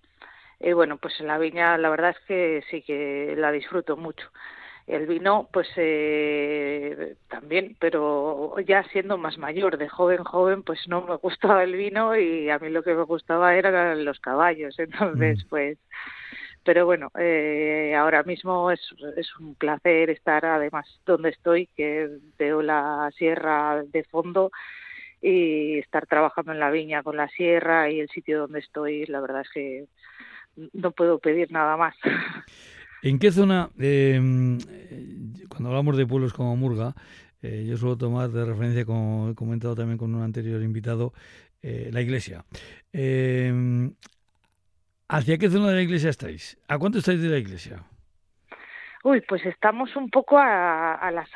y 0.60 0.72
bueno 0.74 0.98
pues 0.98 1.18
la 1.18 1.38
viña 1.38 1.76
la 1.76 1.90
verdad 1.90 2.10
es 2.10 2.20
que 2.28 2.62
sí 2.70 2.82
que 2.82 3.34
la 3.36 3.50
disfruto 3.50 3.96
mucho. 3.96 4.30
El 4.86 5.06
vino, 5.06 5.48
pues 5.52 5.68
eh, 5.76 7.14
también, 7.28 7.76
pero 7.78 8.56
ya 8.66 8.82
siendo 8.84 9.16
más 9.16 9.38
mayor, 9.38 9.78
de 9.78 9.88
joven, 9.88 10.24
joven, 10.24 10.62
pues 10.62 10.80
no 10.88 11.02
me 11.02 11.16
gustaba 11.16 11.62
el 11.62 11.76
vino 11.76 12.16
y 12.16 12.50
a 12.50 12.58
mí 12.58 12.68
lo 12.68 12.82
que 12.82 12.94
me 12.94 13.04
gustaba 13.04 13.54
eran 13.54 14.04
los 14.04 14.18
caballos. 14.18 14.78
Entonces, 14.78 15.44
mm. 15.44 15.48
pues, 15.48 15.78
pero 16.64 16.84
bueno, 16.84 17.10
eh, 17.18 17.94
ahora 17.96 18.22
mismo 18.24 18.70
es, 18.70 18.80
es 19.16 19.28
un 19.38 19.54
placer 19.54 20.10
estar 20.10 20.44
además 20.46 20.86
donde 21.06 21.30
estoy, 21.30 21.68
que 21.76 22.08
veo 22.38 22.62
la 22.62 23.10
sierra 23.16 23.82
de 23.84 24.04
fondo 24.04 24.50
y 25.20 25.78
estar 25.78 26.06
trabajando 26.06 26.52
en 26.52 26.58
la 26.58 26.70
viña 26.70 27.04
con 27.04 27.16
la 27.16 27.28
sierra 27.28 27.88
y 27.88 28.00
el 28.00 28.08
sitio 28.08 28.40
donde 28.40 28.58
estoy, 28.58 29.06
la 29.06 29.20
verdad 29.20 29.42
es 29.42 29.50
que 29.50 29.86
no 30.72 30.90
puedo 30.90 31.18
pedir 31.18 31.52
nada 31.52 31.76
más. 31.76 31.94
¿En 33.02 33.18
qué 33.18 33.32
zona, 33.32 33.70
em, 33.78 34.58
cuando 35.48 35.70
hablamos 35.70 35.96
de 35.96 36.06
pueblos 36.06 36.32
como 36.32 36.56
Murga, 36.56 36.94
eh, 37.42 37.66
yo 37.68 37.76
suelo 37.76 37.96
tomar 37.98 38.30
de 38.30 38.44
referencia, 38.44 38.84
como 38.84 39.30
he 39.30 39.34
comentado 39.34 39.74
también 39.74 39.98
con 39.98 40.14
un 40.14 40.22
anterior 40.22 40.62
invitado, 40.62 41.12
eh, 41.62 41.90
la 41.92 42.00
iglesia. 42.00 42.44
Em, 42.92 43.92
¿Hacia 45.08 45.36
qué 45.36 45.50
zona 45.50 45.68
de 45.70 45.74
la 45.74 45.82
iglesia 45.82 46.10
estáis? 46.10 46.56
¿A 46.68 46.78
cuánto 46.78 46.98
estáis 46.98 47.20
de 47.20 47.28
la 47.28 47.38
iglesia? 47.38 47.84
Uy, 49.04 49.20
pues 49.22 49.44
estamos 49.46 49.96
un 49.96 50.10
poco 50.10 50.38
a, 50.38 51.10
las 51.12 51.28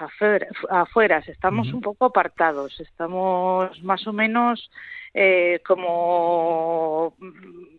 afueras, 0.71 1.29
estamos 1.29 1.73
un 1.73 1.81
poco 1.81 2.05
apartados, 2.07 2.79
estamos 2.79 3.83
más 3.83 4.07
o 4.07 4.13
menos 4.13 4.71
eh, 5.13 5.61
como 5.67 7.17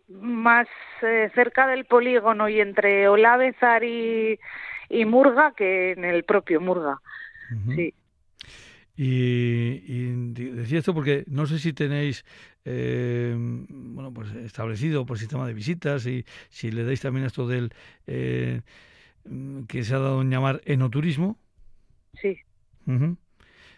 más 0.10 0.68
eh, 1.02 1.32
cerca 1.34 1.68
del 1.68 1.86
polígono 1.86 2.50
y 2.50 2.60
entre 2.60 3.08
Olavezar 3.08 3.86
y, 3.86 4.38
y 4.90 5.06
Murga 5.06 5.54
que 5.56 5.92
en 5.92 6.04
el 6.04 6.26
propio 6.26 6.60
Murga. 6.60 7.00
Sí. 7.74 7.94
Y, 8.98 9.84
y, 9.88 10.34
decía 10.52 10.80
esto 10.80 10.94
porque 10.94 11.24
no 11.28 11.46
sé 11.46 11.60
si 11.60 11.72
tenéis 11.72 12.26
eh, 12.66 13.34
bueno 13.38 14.12
pues 14.12 14.34
establecido 14.34 15.06
por 15.06 15.20
sistema 15.20 15.48
de 15.48 15.54
visitas 15.54 16.06
y 16.08 16.26
si 16.50 16.72
le 16.72 16.84
dais 16.84 17.00
también 17.00 17.26
esto 17.26 17.48
del 17.48 17.72
eh, 18.08 18.62
que 19.68 19.84
se 19.84 19.96
ha 19.96 20.00
dado 20.00 20.22
en 20.22 20.30
llamar 20.30 20.62
enoturismo. 20.66 21.38
Sí. 22.22 22.38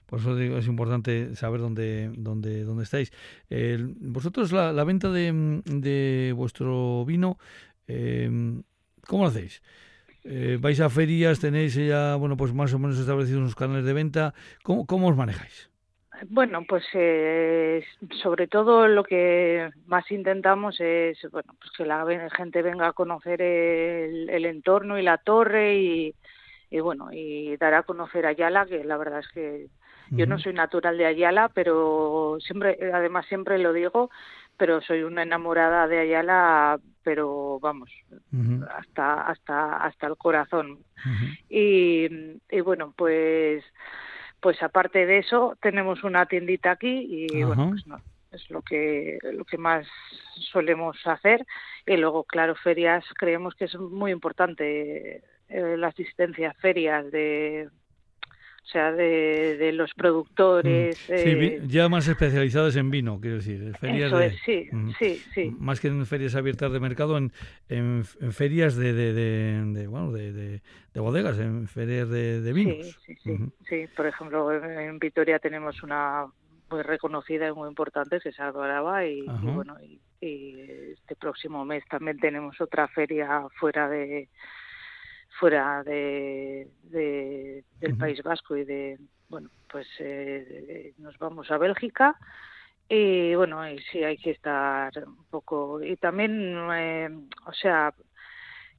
Por 0.06 0.20
eso 0.20 0.36
digo, 0.36 0.58
es 0.58 0.68
importante 0.68 1.36
saber 1.36 1.62
dónde, 1.62 2.12
dónde, 2.16 2.64
dónde 2.64 2.84
estáis. 2.84 3.12
vosotros 4.00 4.52
la, 4.52 4.74
la, 4.74 4.84
venta 4.84 5.12
de, 5.12 5.62
de 5.66 6.34
vuestro 6.36 7.06
vino, 7.06 7.38
eh, 7.88 8.30
¿cómo 9.06 9.24
lo 9.24 9.30
hacéis? 9.30 9.62
Eh, 10.24 10.58
¿Vais 10.60 10.80
a 10.80 10.90
ferias? 10.90 11.40
¿Tenéis 11.40 11.76
ya, 11.76 12.16
bueno, 12.16 12.38
pues 12.38 12.54
más 12.54 12.74
o 12.74 12.80
menos 12.80 12.98
establecidos 12.98 13.42
unos 13.42 13.56
canales 13.56 13.86
de 13.86 13.94
venta? 13.94 14.34
¿Cómo, 14.64 14.86
cómo 14.86 15.08
os 15.08 15.16
manejáis? 15.16 15.69
Bueno, 16.28 16.64
pues 16.68 16.84
eh, 16.94 17.84
sobre 18.22 18.48
todo 18.48 18.88
lo 18.88 19.04
que 19.04 19.70
más 19.86 20.10
intentamos 20.12 20.80
es 20.80 21.18
bueno, 21.32 21.54
pues 21.60 21.72
que 21.78 21.86
la 21.86 22.30
gente 22.36 22.62
venga 22.62 22.88
a 22.88 22.94
conocer 22.94 23.42
el, 23.42 24.30
el 24.30 24.46
entorno 24.46 24.98
y 25.00 25.04
la 25.04 25.18
torre 25.18 25.76
y, 25.78 26.16
y, 26.70 26.80
bueno 26.80 27.10
y 27.12 27.56
dar 27.58 27.74
a 27.74 27.84
conocer 27.84 28.26
Ayala, 28.26 28.66
que 28.66 28.84
la 28.84 28.98
verdad 28.98 29.20
es 29.20 29.28
que 29.30 29.68
yo 30.12 30.26
no 30.26 30.40
soy 30.40 30.54
natural 30.54 30.98
de 30.98 31.06
Ayala, 31.06 31.50
pero 31.54 32.38
siempre, 32.40 32.80
además 32.92 33.28
siempre 33.28 33.60
lo 33.60 33.74
digo, 33.74 34.10
pero 34.58 34.82
soy 34.82 35.04
una 35.04 35.22
enamorada 35.22 35.88
de 35.88 36.00
Ayala, 36.00 36.80
pero 37.04 37.60
vamos, 37.60 37.92
hasta 38.76 39.28
hasta 39.28 39.78
hasta 39.78 40.08
el 40.08 40.18
corazón. 40.18 40.80
y, 41.48 42.08
y 42.50 42.62
bueno, 42.62 42.94
pues 42.98 43.64
pues 44.42 44.62
aparte 44.64 45.06
de 45.06 45.20
eso 45.20 45.58
tenemos 45.62 46.04
una 46.04 46.26
tiendita 46.26 46.72
aquí 46.72 47.28
y 47.30 47.44
bueno, 47.44 47.70
pues 47.70 47.86
no, 47.88 48.02
es 48.32 48.50
lo 48.50 48.62
que 48.62 49.20
lo 49.34 49.46
que 49.46 49.58
más 49.58 49.88
solemos 50.52 50.98
hacer. 51.06 51.46
Y 51.86 51.98
luego 51.98 52.24
claro 52.24 52.56
ferias 52.56 53.04
creemos 53.18 53.56
que 53.56 53.66
es 53.66 53.76
muy 53.76 54.12
importante 54.12 55.24
eh, 55.50 55.78
la 55.78 55.88
asistencia 55.88 56.52
a 56.52 56.54
ferias 56.54 57.12
de 57.12 57.70
o 58.70 58.72
sea, 58.72 58.92
de, 58.92 59.72
los 59.74 59.92
productores. 59.96 60.96
Mm. 61.10 61.16
Sí, 61.16 61.60
ya 61.68 61.90
más 61.90 62.08
especializadas 62.08 62.76
en 62.76 62.92
vino, 62.92 63.20
quiero 63.20 63.38
decir. 63.38 63.76
Ferias 63.78 64.14
sí, 64.46 64.70
mm, 64.72 64.92
sí, 65.00 65.24
sí. 65.34 65.56
Más 65.58 65.80
que 65.80 65.88
en 65.88 66.06
ferias 66.06 66.36
abiertas 66.36 66.72
de 66.72 66.80
mercado, 66.80 67.18
en, 67.18 67.32
en, 67.68 68.04
ferias 68.04 68.76
de, 68.76 68.94
de, 68.94 69.14
de, 69.14 69.88
bueno, 69.88 70.12
de, 70.12 70.62
bodegas, 70.94 71.40
en 71.40 71.68
ferias 71.68 72.10
de, 72.10 72.54
vinos. 72.54 72.96
Sí, 73.08 73.16
sí, 73.24 73.38
sí. 73.68 73.86
Por 73.96 74.06
ejemplo, 74.06 74.54
en 74.54 75.00
Vitoria 75.00 75.40
tenemos 75.40 75.82
una 75.82 76.28
muy 76.70 76.84
reconocida 76.84 77.48
y 77.48 77.54
muy 77.54 77.70
importante 77.70 78.20
que 78.20 78.30
es 78.30 78.40
Araba 78.40 79.04
y, 79.04 79.22
y, 79.22 79.46
bueno, 79.48 79.78
y 80.22 80.60
este 80.94 81.16
próximo 81.16 81.66
mes 81.66 81.84
también 81.90 82.20
tenemos 82.20 82.62
otra 82.62 82.88
feria 82.88 83.48
fuera 83.60 83.90
de 83.90 84.30
fuera 85.40 85.84
de, 85.84 86.68
del 86.84 87.98
País 87.98 88.22
Vasco 88.24 88.58
y 88.58 88.66
de, 88.66 88.98
bueno, 89.30 89.50
pues 89.72 89.88
eh, 90.00 90.94
nos 90.98 91.18
vamos 91.18 91.52
a 91.52 91.58
Bélgica. 91.58 92.16
Y 92.88 93.36
bueno, 93.36 93.70
y 93.70 93.78
sí 93.92 94.04
hay 94.04 94.18
que 94.18 94.32
estar 94.32 94.92
un 95.06 95.26
poco, 95.30 95.80
y 95.84 95.96
también, 95.98 96.58
eh, 96.74 97.10
o 97.46 97.54
sea, 97.54 97.94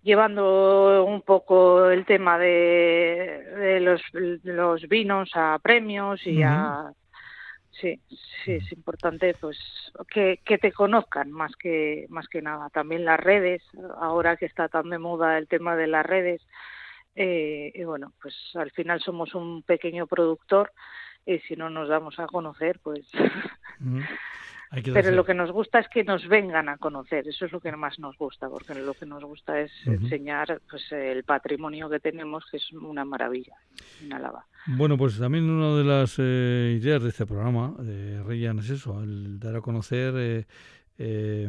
llevando 0.02 1.04
un 1.04 1.22
poco 1.22 1.88
el 1.90 2.04
tema 2.06 2.36
de, 2.36 3.44
de 3.56 3.80
los, 3.80 4.02
los 4.42 4.88
vinos 4.88 5.30
a 5.34 5.60
premios 5.62 6.26
y 6.26 6.42
a 6.42 6.92
sí, 7.80 8.00
sí 8.44 8.52
es 8.52 8.72
importante 8.72 9.34
pues 9.40 9.58
que, 10.12 10.40
que 10.44 10.58
te 10.58 10.72
conozcan 10.72 11.30
más 11.30 11.54
que 11.56 12.06
más 12.08 12.28
que 12.28 12.42
nada. 12.42 12.68
También 12.70 13.04
las 13.04 13.20
redes, 13.20 13.62
ahora 13.98 14.36
que 14.36 14.46
está 14.46 14.68
tan 14.68 14.90
de 14.90 14.98
moda 14.98 15.38
el 15.38 15.48
tema 15.48 15.76
de 15.76 15.86
las 15.86 16.04
redes, 16.04 16.42
eh, 17.14 17.72
y 17.74 17.84
bueno, 17.84 18.12
pues 18.22 18.34
al 18.54 18.70
final 18.70 19.00
somos 19.00 19.34
un 19.34 19.62
pequeño 19.62 20.06
productor 20.06 20.72
y 21.26 21.38
si 21.40 21.56
no 21.56 21.70
nos 21.70 21.88
damos 21.88 22.18
a 22.18 22.26
conocer, 22.26 22.80
pues 22.82 23.06
Pero 24.70 25.10
lo 25.10 25.24
que 25.24 25.34
nos 25.34 25.50
gusta 25.50 25.80
es 25.80 25.88
que 25.88 26.04
nos 26.04 26.28
vengan 26.28 26.68
a 26.68 26.76
conocer, 26.76 27.26
eso 27.26 27.44
es 27.44 27.52
lo 27.52 27.60
que 27.60 27.72
más 27.72 27.98
nos 27.98 28.16
gusta, 28.16 28.48
porque 28.48 28.74
lo 28.74 28.94
que 28.94 29.04
nos 29.04 29.24
gusta 29.24 29.60
es 29.60 29.72
enseñar 29.84 30.60
pues 30.70 30.92
el 30.92 31.24
patrimonio 31.24 31.90
que 31.90 31.98
tenemos, 31.98 32.44
que 32.48 32.58
es 32.58 32.72
una 32.72 33.04
maravilla 33.04 33.56
en 34.00 34.12
Álava. 34.12 34.46
Bueno, 34.66 34.96
pues 34.96 35.18
también 35.18 35.50
una 35.50 35.76
de 35.76 35.84
las 35.84 36.14
eh, 36.18 36.78
ideas 36.80 37.02
de 37.02 37.08
este 37.08 37.26
programa 37.26 37.74
de 37.78 38.22
Reyan 38.22 38.60
es 38.60 38.70
eso, 38.70 39.02
el 39.02 39.40
dar 39.40 39.56
a 39.56 39.60
conocer 39.60 40.14
eh, 40.16 40.46
eh, 41.02 41.48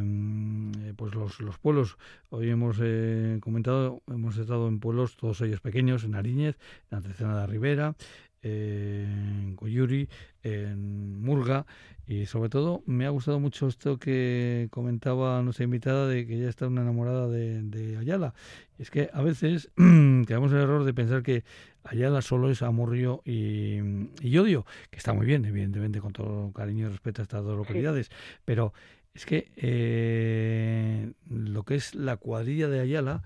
pues 0.96 1.14
los, 1.14 1.38
los 1.40 1.58
pueblos. 1.58 1.98
Hoy 2.30 2.48
hemos 2.48 2.78
eh, 2.80 3.38
comentado, 3.42 4.02
hemos 4.08 4.38
estado 4.38 4.66
en 4.66 4.80
pueblos, 4.80 5.16
todos 5.16 5.42
ellos 5.42 5.60
pequeños, 5.60 6.04
en 6.04 6.14
Ariñez, 6.14 6.56
en 6.90 6.96
Antecena 6.96 7.38
de 7.38 7.46
Rivera, 7.46 7.94
en 8.42 9.54
Coyuri, 9.56 10.08
en 10.42 11.22
Murga 11.22 11.66
y 12.06 12.26
sobre 12.26 12.48
todo 12.48 12.82
me 12.86 13.06
ha 13.06 13.10
gustado 13.10 13.38
mucho 13.38 13.68
esto 13.68 13.98
que 13.98 14.68
comentaba 14.70 15.40
nuestra 15.42 15.64
invitada 15.64 16.08
de 16.08 16.26
que 16.26 16.34
ella 16.34 16.48
está 16.48 16.66
una 16.66 16.82
enamorada 16.82 17.28
de, 17.28 17.96
Ayala. 17.98 18.34
Es 18.78 18.90
que 18.90 19.08
a 19.12 19.22
veces 19.22 19.70
en 19.76 20.26
el 20.28 20.52
error 20.54 20.84
de 20.84 20.92
pensar 20.92 21.22
que 21.22 21.44
Ayala 21.84 22.22
solo 22.22 22.50
es 22.50 22.62
amorrio 22.62 23.22
y, 23.24 23.78
y 24.20 24.38
odio, 24.38 24.66
que 24.90 24.98
está 24.98 25.12
muy 25.12 25.26
bien, 25.26 25.44
evidentemente, 25.44 26.00
con 26.00 26.12
todo 26.12 26.52
cariño 26.52 26.86
y 26.86 26.90
respeto 26.90 27.22
a 27.22 27.24
estas 27.24 27.44
dos 27.44 27.56
localidades, 27.56 28.10
pero 28.44 28.72
es 29.14 29.26
que 29.26 29.52
eh, 29.56 31.12
lo 31.28 31.64
que 31.64 31.74
es 31.74 31.94
la 31.94 32.16
cuadrilla 32.16 32.68
de 32.68 32.80
Ayala 32.80 33.22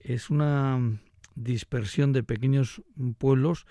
es 0.00 0.30
una 0.30 0.98
dispersión 1.34 2.12
de 2.12 2.22
pequeños 2.22 2.82
pueblos 3.18 3.66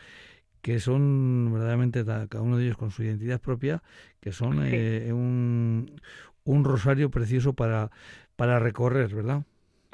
que 0.63 0.79
son 0.79 1.51
verdaderamente 1.51 2.05
cada 2.05 2.41
uno 2.41 2.57
de 2.57 2.63
ellos 2.63 2.77
con 2.77 2.89
su 2.89 3.03
identidad 3.03 3.41
propia, 3.41 3.83
que 4.21 4.31
son 4.31 4.61
eh, 4.65 5.11
un, 5.11 5.99
un 6.45 6.63
rosario 6.63 7.11
precioso 7.11 7.51
para, 7.51 7.91
para 8.37 8.59
recorrer, 8.59 9.13
¿verdad? 9.13 9.43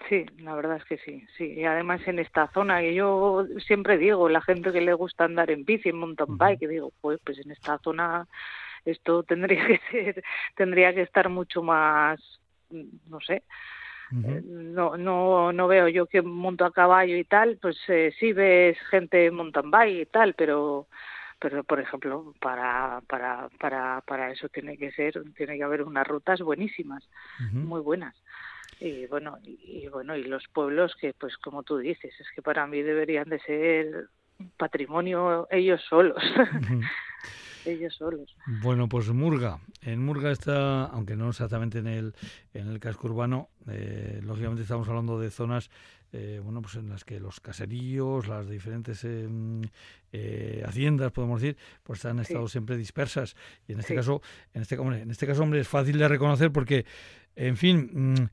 Sí, 0.07 0.27
la 0.37 0.53
verdad 0.53 0.77
es 0.77 0.85
que 0.85 0.99
sí, 0.99 1.25
sí. 1.35 1.45
Y 1.53 1.65
además 1.65 2.01
en 2.07 2.19
esta 2.19 2.51
zona, 2.53 2.81
que 2.81 2.93
yo 2.93 3.47
siempre 3.65 3.97
digo, 3.97 4.29
la 4.29 4.41
gente 4.41 4.71
que 4.71 4.81
le 4.81 4.93
gusta 4.93 5.23
andar 5.25 5.49
en 5.49 5.65
bici, 5.65 5.89
en 5.89 5.97
mountain 5.97 6.37
bike, 6.37 6.67
digo, 6.67 6.93
pues, 7.01 7.19
pues 7.25 7.39
en 7.39 7.49
esta 7.49 7.79
zona 7.79 8.27
esto 8.85 9.23
tendría 9.23 9.65
que 9.67 9.81
ser, 9.89 10.23
tendría 10.55 10.93
que 10.93 11.01
estar 11.01 11.29
mucho 11.29 11.63
más, 11.63 12.19
no 12.69 13.19
sé, 13.21 13.41
eh, 14.11 14.41
no, 14.43 14.97
no, 14.97 15.53
no 15.53 15.67
veo 15.67 15.87
yo 15.87 16.07
que 16.07 16.21
monto 16.21 16.65
a 16.65 16.73
caballo 16.73 17.15
y 17.15 17.23
tal, 17.23 17.57
pues 17.61 17.77
eh, 17.87 18.13
sí 18.19 18.33
ves 18.33 18.77
gente 18.89 19.29
mountain 19.29 19.69
bike 19.69 20.01
y 20.01 20.05
tal, 20.07 20.33
pero 20.33 20.87
pero 21.39 21.63
por 21.63 21.79
ejemplo 21.79 22.33
para 22.41 23.01
para 23.07 23.49
para 23.59 24.01
para 24.01 24.31
eso 24.31 24.49
tiene 24.49 24.77
que 24.77 24.91
ser 24.91 25.21
tiene 25.35 25.57
que 25.57 25.63
haber 25.63 25.83
unas 25.83 26.05
rutas 26.07 26.41
buenísimas 26.41 27.07
muy 27.51 27.81
buenas. 27.81 28.15
Y 28.79 29.07
bueno 29.07 29.37
y, 29.43 29.87
bueno 29.87 30.15
y 30.15 30.23
los 30.23 30.47
pueblos 30.47 30.95
que 30.99 31.13
pues 31.13 31.37
como 31.37 31.63
tú 31.63 31.77
dices 31.77 32.13
es 32.19 32.27
que 32.35 32.41
para 32.41 32.65
mí 32.67 32.81
deberían 32.81 33.29
de 33.29 33.39
ser 33.39 34.09
patrimonio 34.57 35.47
ellos 35.51 35.81
solos 35.87 36.21
ellos 37.65 37.95
solos. 37.95 38.35
Bueno, 38.61 38.87
pues 38.87 39.09
Murga. 39.09 39.59
En 39.81 40.03
Murga 40.03 40.31
está, 40.31 40.85
aunque 40.85 41.15
no 41.15 41.29
exactamente 41.29 41.79
en 41.79 41.87
el, 41.87 42.13
en 42.53 42.67
el 42.67 42.79
casco 42.79 43.07
urbano, 43.07 43.49
eh, 43.67 44.19
lógicamente 44.23 44.61
estamos 44.63 44.87
hablando 44.87 45.19
de 45.19 45.31
zonas 45.31 45.71
eh, 46.11 46.41
bueno, 46.43 46.59
pues 46.61 46.73
en 46.75 46.89
las 46.89 47.03
que 47.03 47.19
los 47.19 47.39
caseríos, 47.39 48.27
las 48.27 48.49
diferentes 48.49 49.03
em, 49.03 49.61
eh, 50.11 50.63
haciendas, 50.65 51.11
podemos 51.11 51.39
decir, 51.39 51.55
pues 51.83 52.03
han 52.05 52.17
estado 52.19 52.47
siempre 52.47 52.77
dispersas. 52.77 53.35
Y 53.67 53.73
en 53.73 53.79
este 53.79 53.93
caso, 53.93 54.23
en 54.53 54.63
este, 54.63 54.79
hombre, 54.79 55.01
en 55.01 55.11
este 55.11 55.27
caso, 55.27 55.43
hombre, 55.43 55.59
es 55.59 55.67
fácil 55.67 55.99
de 55.99 56.07
reconocer 56.07 56.51
porque, 56.51 56.85
en 57.35 57.57
fin, 57.57 57.91
mm, 57.93 58.27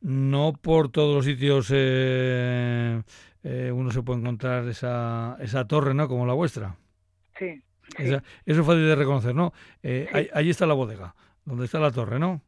no 0.00 0.54
por 0.54 0.90
todos 0.90 1.14
los 1.14 1.26
sitios 1.26 1.68
uno 1.68 3.04
se 3.92 4.02
puede 4.02 4.20
encontrar 4.20 4.66
esa, 4.68 5.36
esa 5.40 5.66
torre, 5.66 5.92
¿no? 5.92 6.08
Como 6.08 6.24
la 6.24 6.32
vuestra. 6.32 6.78
Sí, 7.38 7.62
eso 7.98 8.22
es 8.46 8.56
fácil 8.58 8.86
de 8.86 8.96
reconocer, 8.96 9.34
¿no? 9.34 9.52
Eh, 9.82 10.30
ahí, 10.32 10.50
está 10.50 10.66
la 10.66 10.74
bodega, 10.74 11.14
donde 11.44 11.64
está 11.64 11.78
la 11.78 11.90
torre, 11.90 12.18
¿no? 12.18 12.40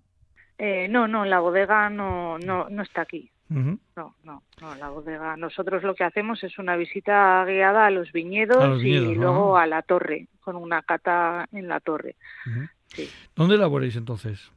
Eh, 0.59 0.89
no, 0.89 1.09
no, 1.09 1.25
la 1.25 1.41
bodega 1.41 1.91
no, 1.91 2.39
no, 2.39 2.69
no 2.69 2.83
está 2.83 3.03
aquí. 3.03 3.31
No, 3.49 4.15
no, 4.25 4.43
no, 4.63 4.75
la 4.77 4.89
bodega. 4.89 5.37
Nosotros 5.37 5.83
lo 5.83 5.95
que 5.95 6.05
hacemos 6.05 6.43
es 6.43 6.59
una 6.59 6.75
visita 6.77 7.45
guiada 7.45 7.85
a 7.85 7.91
los 7.91 8.11
viñedos, 8.11 8.83
y 8.83 9.15
luego 9.15 9.59
a 9.59 9.67
la 9.67 9.83
torre, 9.83 10.29
con 10.41 10.57
una 10.57 10.81
cata 10.81 11.47
en 11.53 11.69
la 11.69 11.81
torre. 11.81 12.17
¿Dónde 13.37 13.57
elaboráis 13.57 13.97
entonces? 13.97 14.51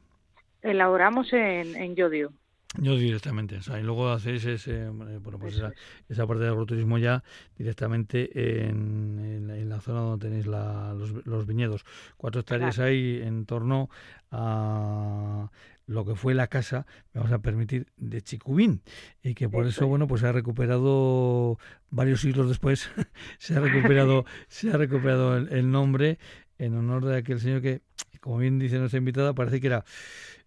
Elaboramos 0.62 1.30
en, 1.34 1.76
en 1.76 1.94
Yodio. 1.94 2.32
Yo 2.78 2.96
directamente, 2.96 3.58
y 3.66 3.82
luego 3.82 4.10
hacéis 4.10 4.44
ese, 4.44 4.88
bueno, 4.88 5.38
pues 5.38 5.62
esa, 6.08 6.26
parte 6.26 6.42
del 6.42 6.52
agroturismo 6.52 6.98
ya 6.98 7.22
directamente 7.56 8.68
en, 8.68 9.50
en, 9.50 9.68
la 9.68 9.80
zona 9.80 10.00
donde 10.00 10.28
tenéis 10.28 10.46
los, 10.46 11.46
viñedos. 11.46 11.84
Cuatro 12.16 12.40
hectáreas 12.40 12.78
hay 12.78 13.22
en 13.22 13.46
torno 13.46 13.88
a 14.30 15.50
lo 15.86 16.04
que 16.04 16.16
fue 16.16 16.34
la 16.34 16.48
casa, 16.48 16.86
vamos 17.14 17.32
a 17.32 17.38
permitir, 17.38 17.86
de 17.96 18.20
Chicubín, 18.20 18.82
y 19.22 19.34
que 19.34 19.48
por 19.48 19.66
eso, 19.66 19.86
bueno, 19.86 20.06
pues 20.06 20.20
se 20.20 20.26
ha 20.26 20.32
recuperado 20.32 21.58
varios 21.90 22.20
siglos 22.20 22.48
después, 22.48 22.90
se 23.38 23.56
ha 23.56 23.60
recuperado, 23.60 24.26
se 24.48 24.70
ha 24.70 24.76
recuperado 24.76 25.36
el 25.36 25.70
nombre 25.70 26.18
en 26.58 26.74
honor 26.76 27.04
de 27.04 27.16
aquel 27.16 27.40
señor 27.40 27.62
que, 27.62 27.82
como 28.20 28.38
bien 28.38 28.58
dice 28.58 28.78
nuestra 28.78 28.98
invitada, 28.98 29.34
parece 29.34 29.60
que 29.60 29.68
era 29.68 29.84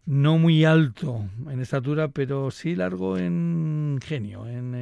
no 0.09 0.39
muy 0.39 0.65
alto 0.65 1.29
en 1.47 1.59
estatura, 1.61 2.07
pero 2.07 2.49
sí 2.49 2.75
largo 2.75 3.19
en 3.19 3.99
genio, 4.03 4.47
en, 4.47 4.73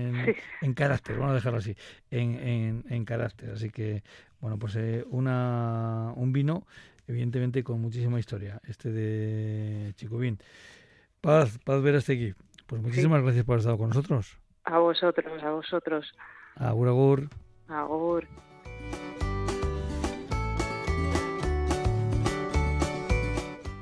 en, 0.61 0.73
carácter, 0.73 1.17
vamos 1.17 1.31
a 1.31 1.35
dejarlo 1.35 1.59
así, 1.59 1.75
en, 2.09 2.85
en, 2.87 3.03
carácter. 3.03 3.51
Así 3.51 3.69
que, 3.69 4.03
bueno, 4.39 4.57
pues 4.57 4.77
eh, 4.77 5.03
una, 5.09 6.13
un 6.15 6.31
vino, 6.31 6.65
evidentemente, 7.07 7.61
con 7.61 7.81
muchísima 7.81 8.19
historia, 8.19 8.61
este 8.69 8.89
de 8.89 9.93
Chicubín. 9.97 10.39
Paz, 11.19 11.59
Paz 11.65 12.09
aquí. 12.09 12.33
pues 12.65 12.81
muchísimas 12.81 13.21
gracias 13.21 13.43
por 13.43 13.55
haber 13.55 13.59
estado 13.59 13.77
con 13.77 13.89
nosotros. 13.89 14.39
A 14.63 14.79
vosotros, 14.79 15.43
a 15.43 15.51
vosotros. 15.51 16.15
Agur, 16.55 16.87
agur. 16.87 17.29
Agur. 17.67 18.25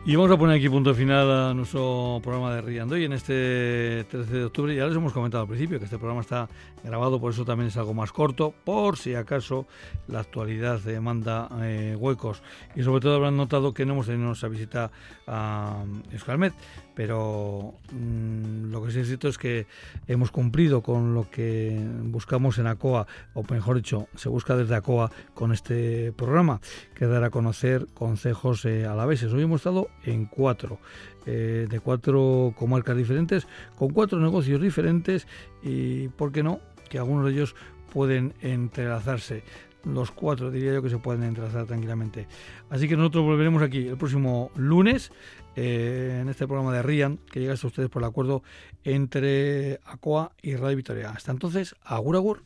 Y 0.07 0.15
vamos 0.15 0.29
a 0.29 0.37
poner 0.37 0.57
aquí 0.57 0.69
punto 0.69 0.93
final 0.93 1.31
a 1.31 1.53
nuestro 1.55 2.19
programa 2.21 2.53
de 2.53 2.61
Riando 2.61 2.95
y 2.95 3.05
en 3.05 3.13
este 3.13 4.05
13 4.11 4.33
de 4.33 4.45
octubre 4.45 4.75
ya 4.75 4.85
les 4.85 4.95
hemos 4.95 5.11
comentado 5.11 5.41
al 5.41 5.47
principio 5.47 5.79
que 5.79 5.85
este 5.85 5.97
programa 5.97 6.21
está 6.21 6.47
grabado, 6.83 7.19
por 7.19 7.33
eso 7.33 7.43
también 7.43 7.69
es 7.69 7.77
algo 7.77 7.95
más 7.95 8.11
corto, 8.11 8.53
por 8.63 8.97
si 8.97 9.15
acaso 9.15 9.65
la 10.07 10.19
actualidad 10.19 10.79
demanda 10.79 11.49
eh, 11.63 11.95
huecos. 11.99 12.43
Y 12.75 12.83
sobre 12.83 13.01
todo 13.01 13.15
habrán 13.15 13.35
notado 13.35 13.73
que 13.73 13.83
no 13.83 13.93
hemos 13.93 14.05
tenido 14.05 14.27
nuestra 14.27 14.47
visita 14.47 14.91
a 15.25 15.83
Escalmet, 16.11 16.53
pero 16.95 17.75
mm, 17.91 18.71
lo 18.71 18.83
que 18.83 18.91
sí 18.91 19.01
es 19.01 19.07
cierto 19.07 19.27
es 19.27 19.37
que 19.37 19.67
hemos 20.07 20.31
cumplido 20.31 20.81
con 20.81 21.13
lo 21.13 21.29
que 21.29 21.79
buscamos 22.03 22.57
en 22.57 22.67
ACOA, 22.67 23.05
o 23.33 23.43
mejor 23.49 23.75
dicho, 23.75 24.07
se 24.15 24.29
busca 24.29 24.55
desde 24.55 24.75
ACOA 24.75 25.11
con 25.33 25.51
este 25.51 26.13
programa, 26.13 26.61
que 26.95 27.05
dar 27.05 27.23
a 27.23 27.29
conocer 27.29 27.87
consejos 27.93 28.65
eh, 28.65 28.85
alaveses. 28.85 29.33
Hoy 29.33 29.43
hemos 29.43 29.61
estado 29.61 29.89
en 30.05 30.25
cuatro, 30.25 30.79
eh, 31.25 31.67
de 31.69 31.79
cuatro 31.79 32.53
comarcas 32.55 32.95
diferentes, 32.95 33.47
con 33.77 33.89
cuatro 33.89 34.19
negocios 34.19 34.61
diferentes 34.61 35.27
y, 35.61 36.07
¿por 36.09 36.31
qué 36.31 36.43
no?, 36.43 36.59
que 36.89 36.97
algunos 36.97 37.25
de 37.25 37.31
ellos 37.31 37.55
pueden 37.91 38.33
entrelazarse. 38.41 39.43
Los 39.83 40.11
cuatro 40.11 40.49
diría 40.49 40.73
yo 40.73 40.81
que 40.81 40.89
se 40.89 40.97
pueden 40.97 41.23
entrelazar 41.23 41.65
tranquilamente. 41.65 42.27
Así 42.69 42.87
que 42.87 42.97
nosotros 42.97 43.23
volveremos 43.23 43.61
aquí 43.61 43.87
el 43.87 43.97
próximo 43.97 44.51
lunes 44.55 45.11
eh, 45.55 46.19
en 46.21 46.29
este 46.29 46.47
programa 46.47 46.73
de 46.73 46.83
RIAN, 46.83 47.19
que 47.31 47.39
llega 47.39 47.53
a 47.53 47.67
ustedes 47.67 47.89
por 47.89 48.01
el 48.01 48.07
acuerdo 48.07 48.43
entre 48.83 49.79
ACOA 49.85 50.31
y 50.41 50.55
Radio 50.55 50.77
Victoria. 50.77 51.11
Hasta 51.11 51.31
entonces, 51.31 51.75
agur 51.83 52.15
agur. 52.15 52.43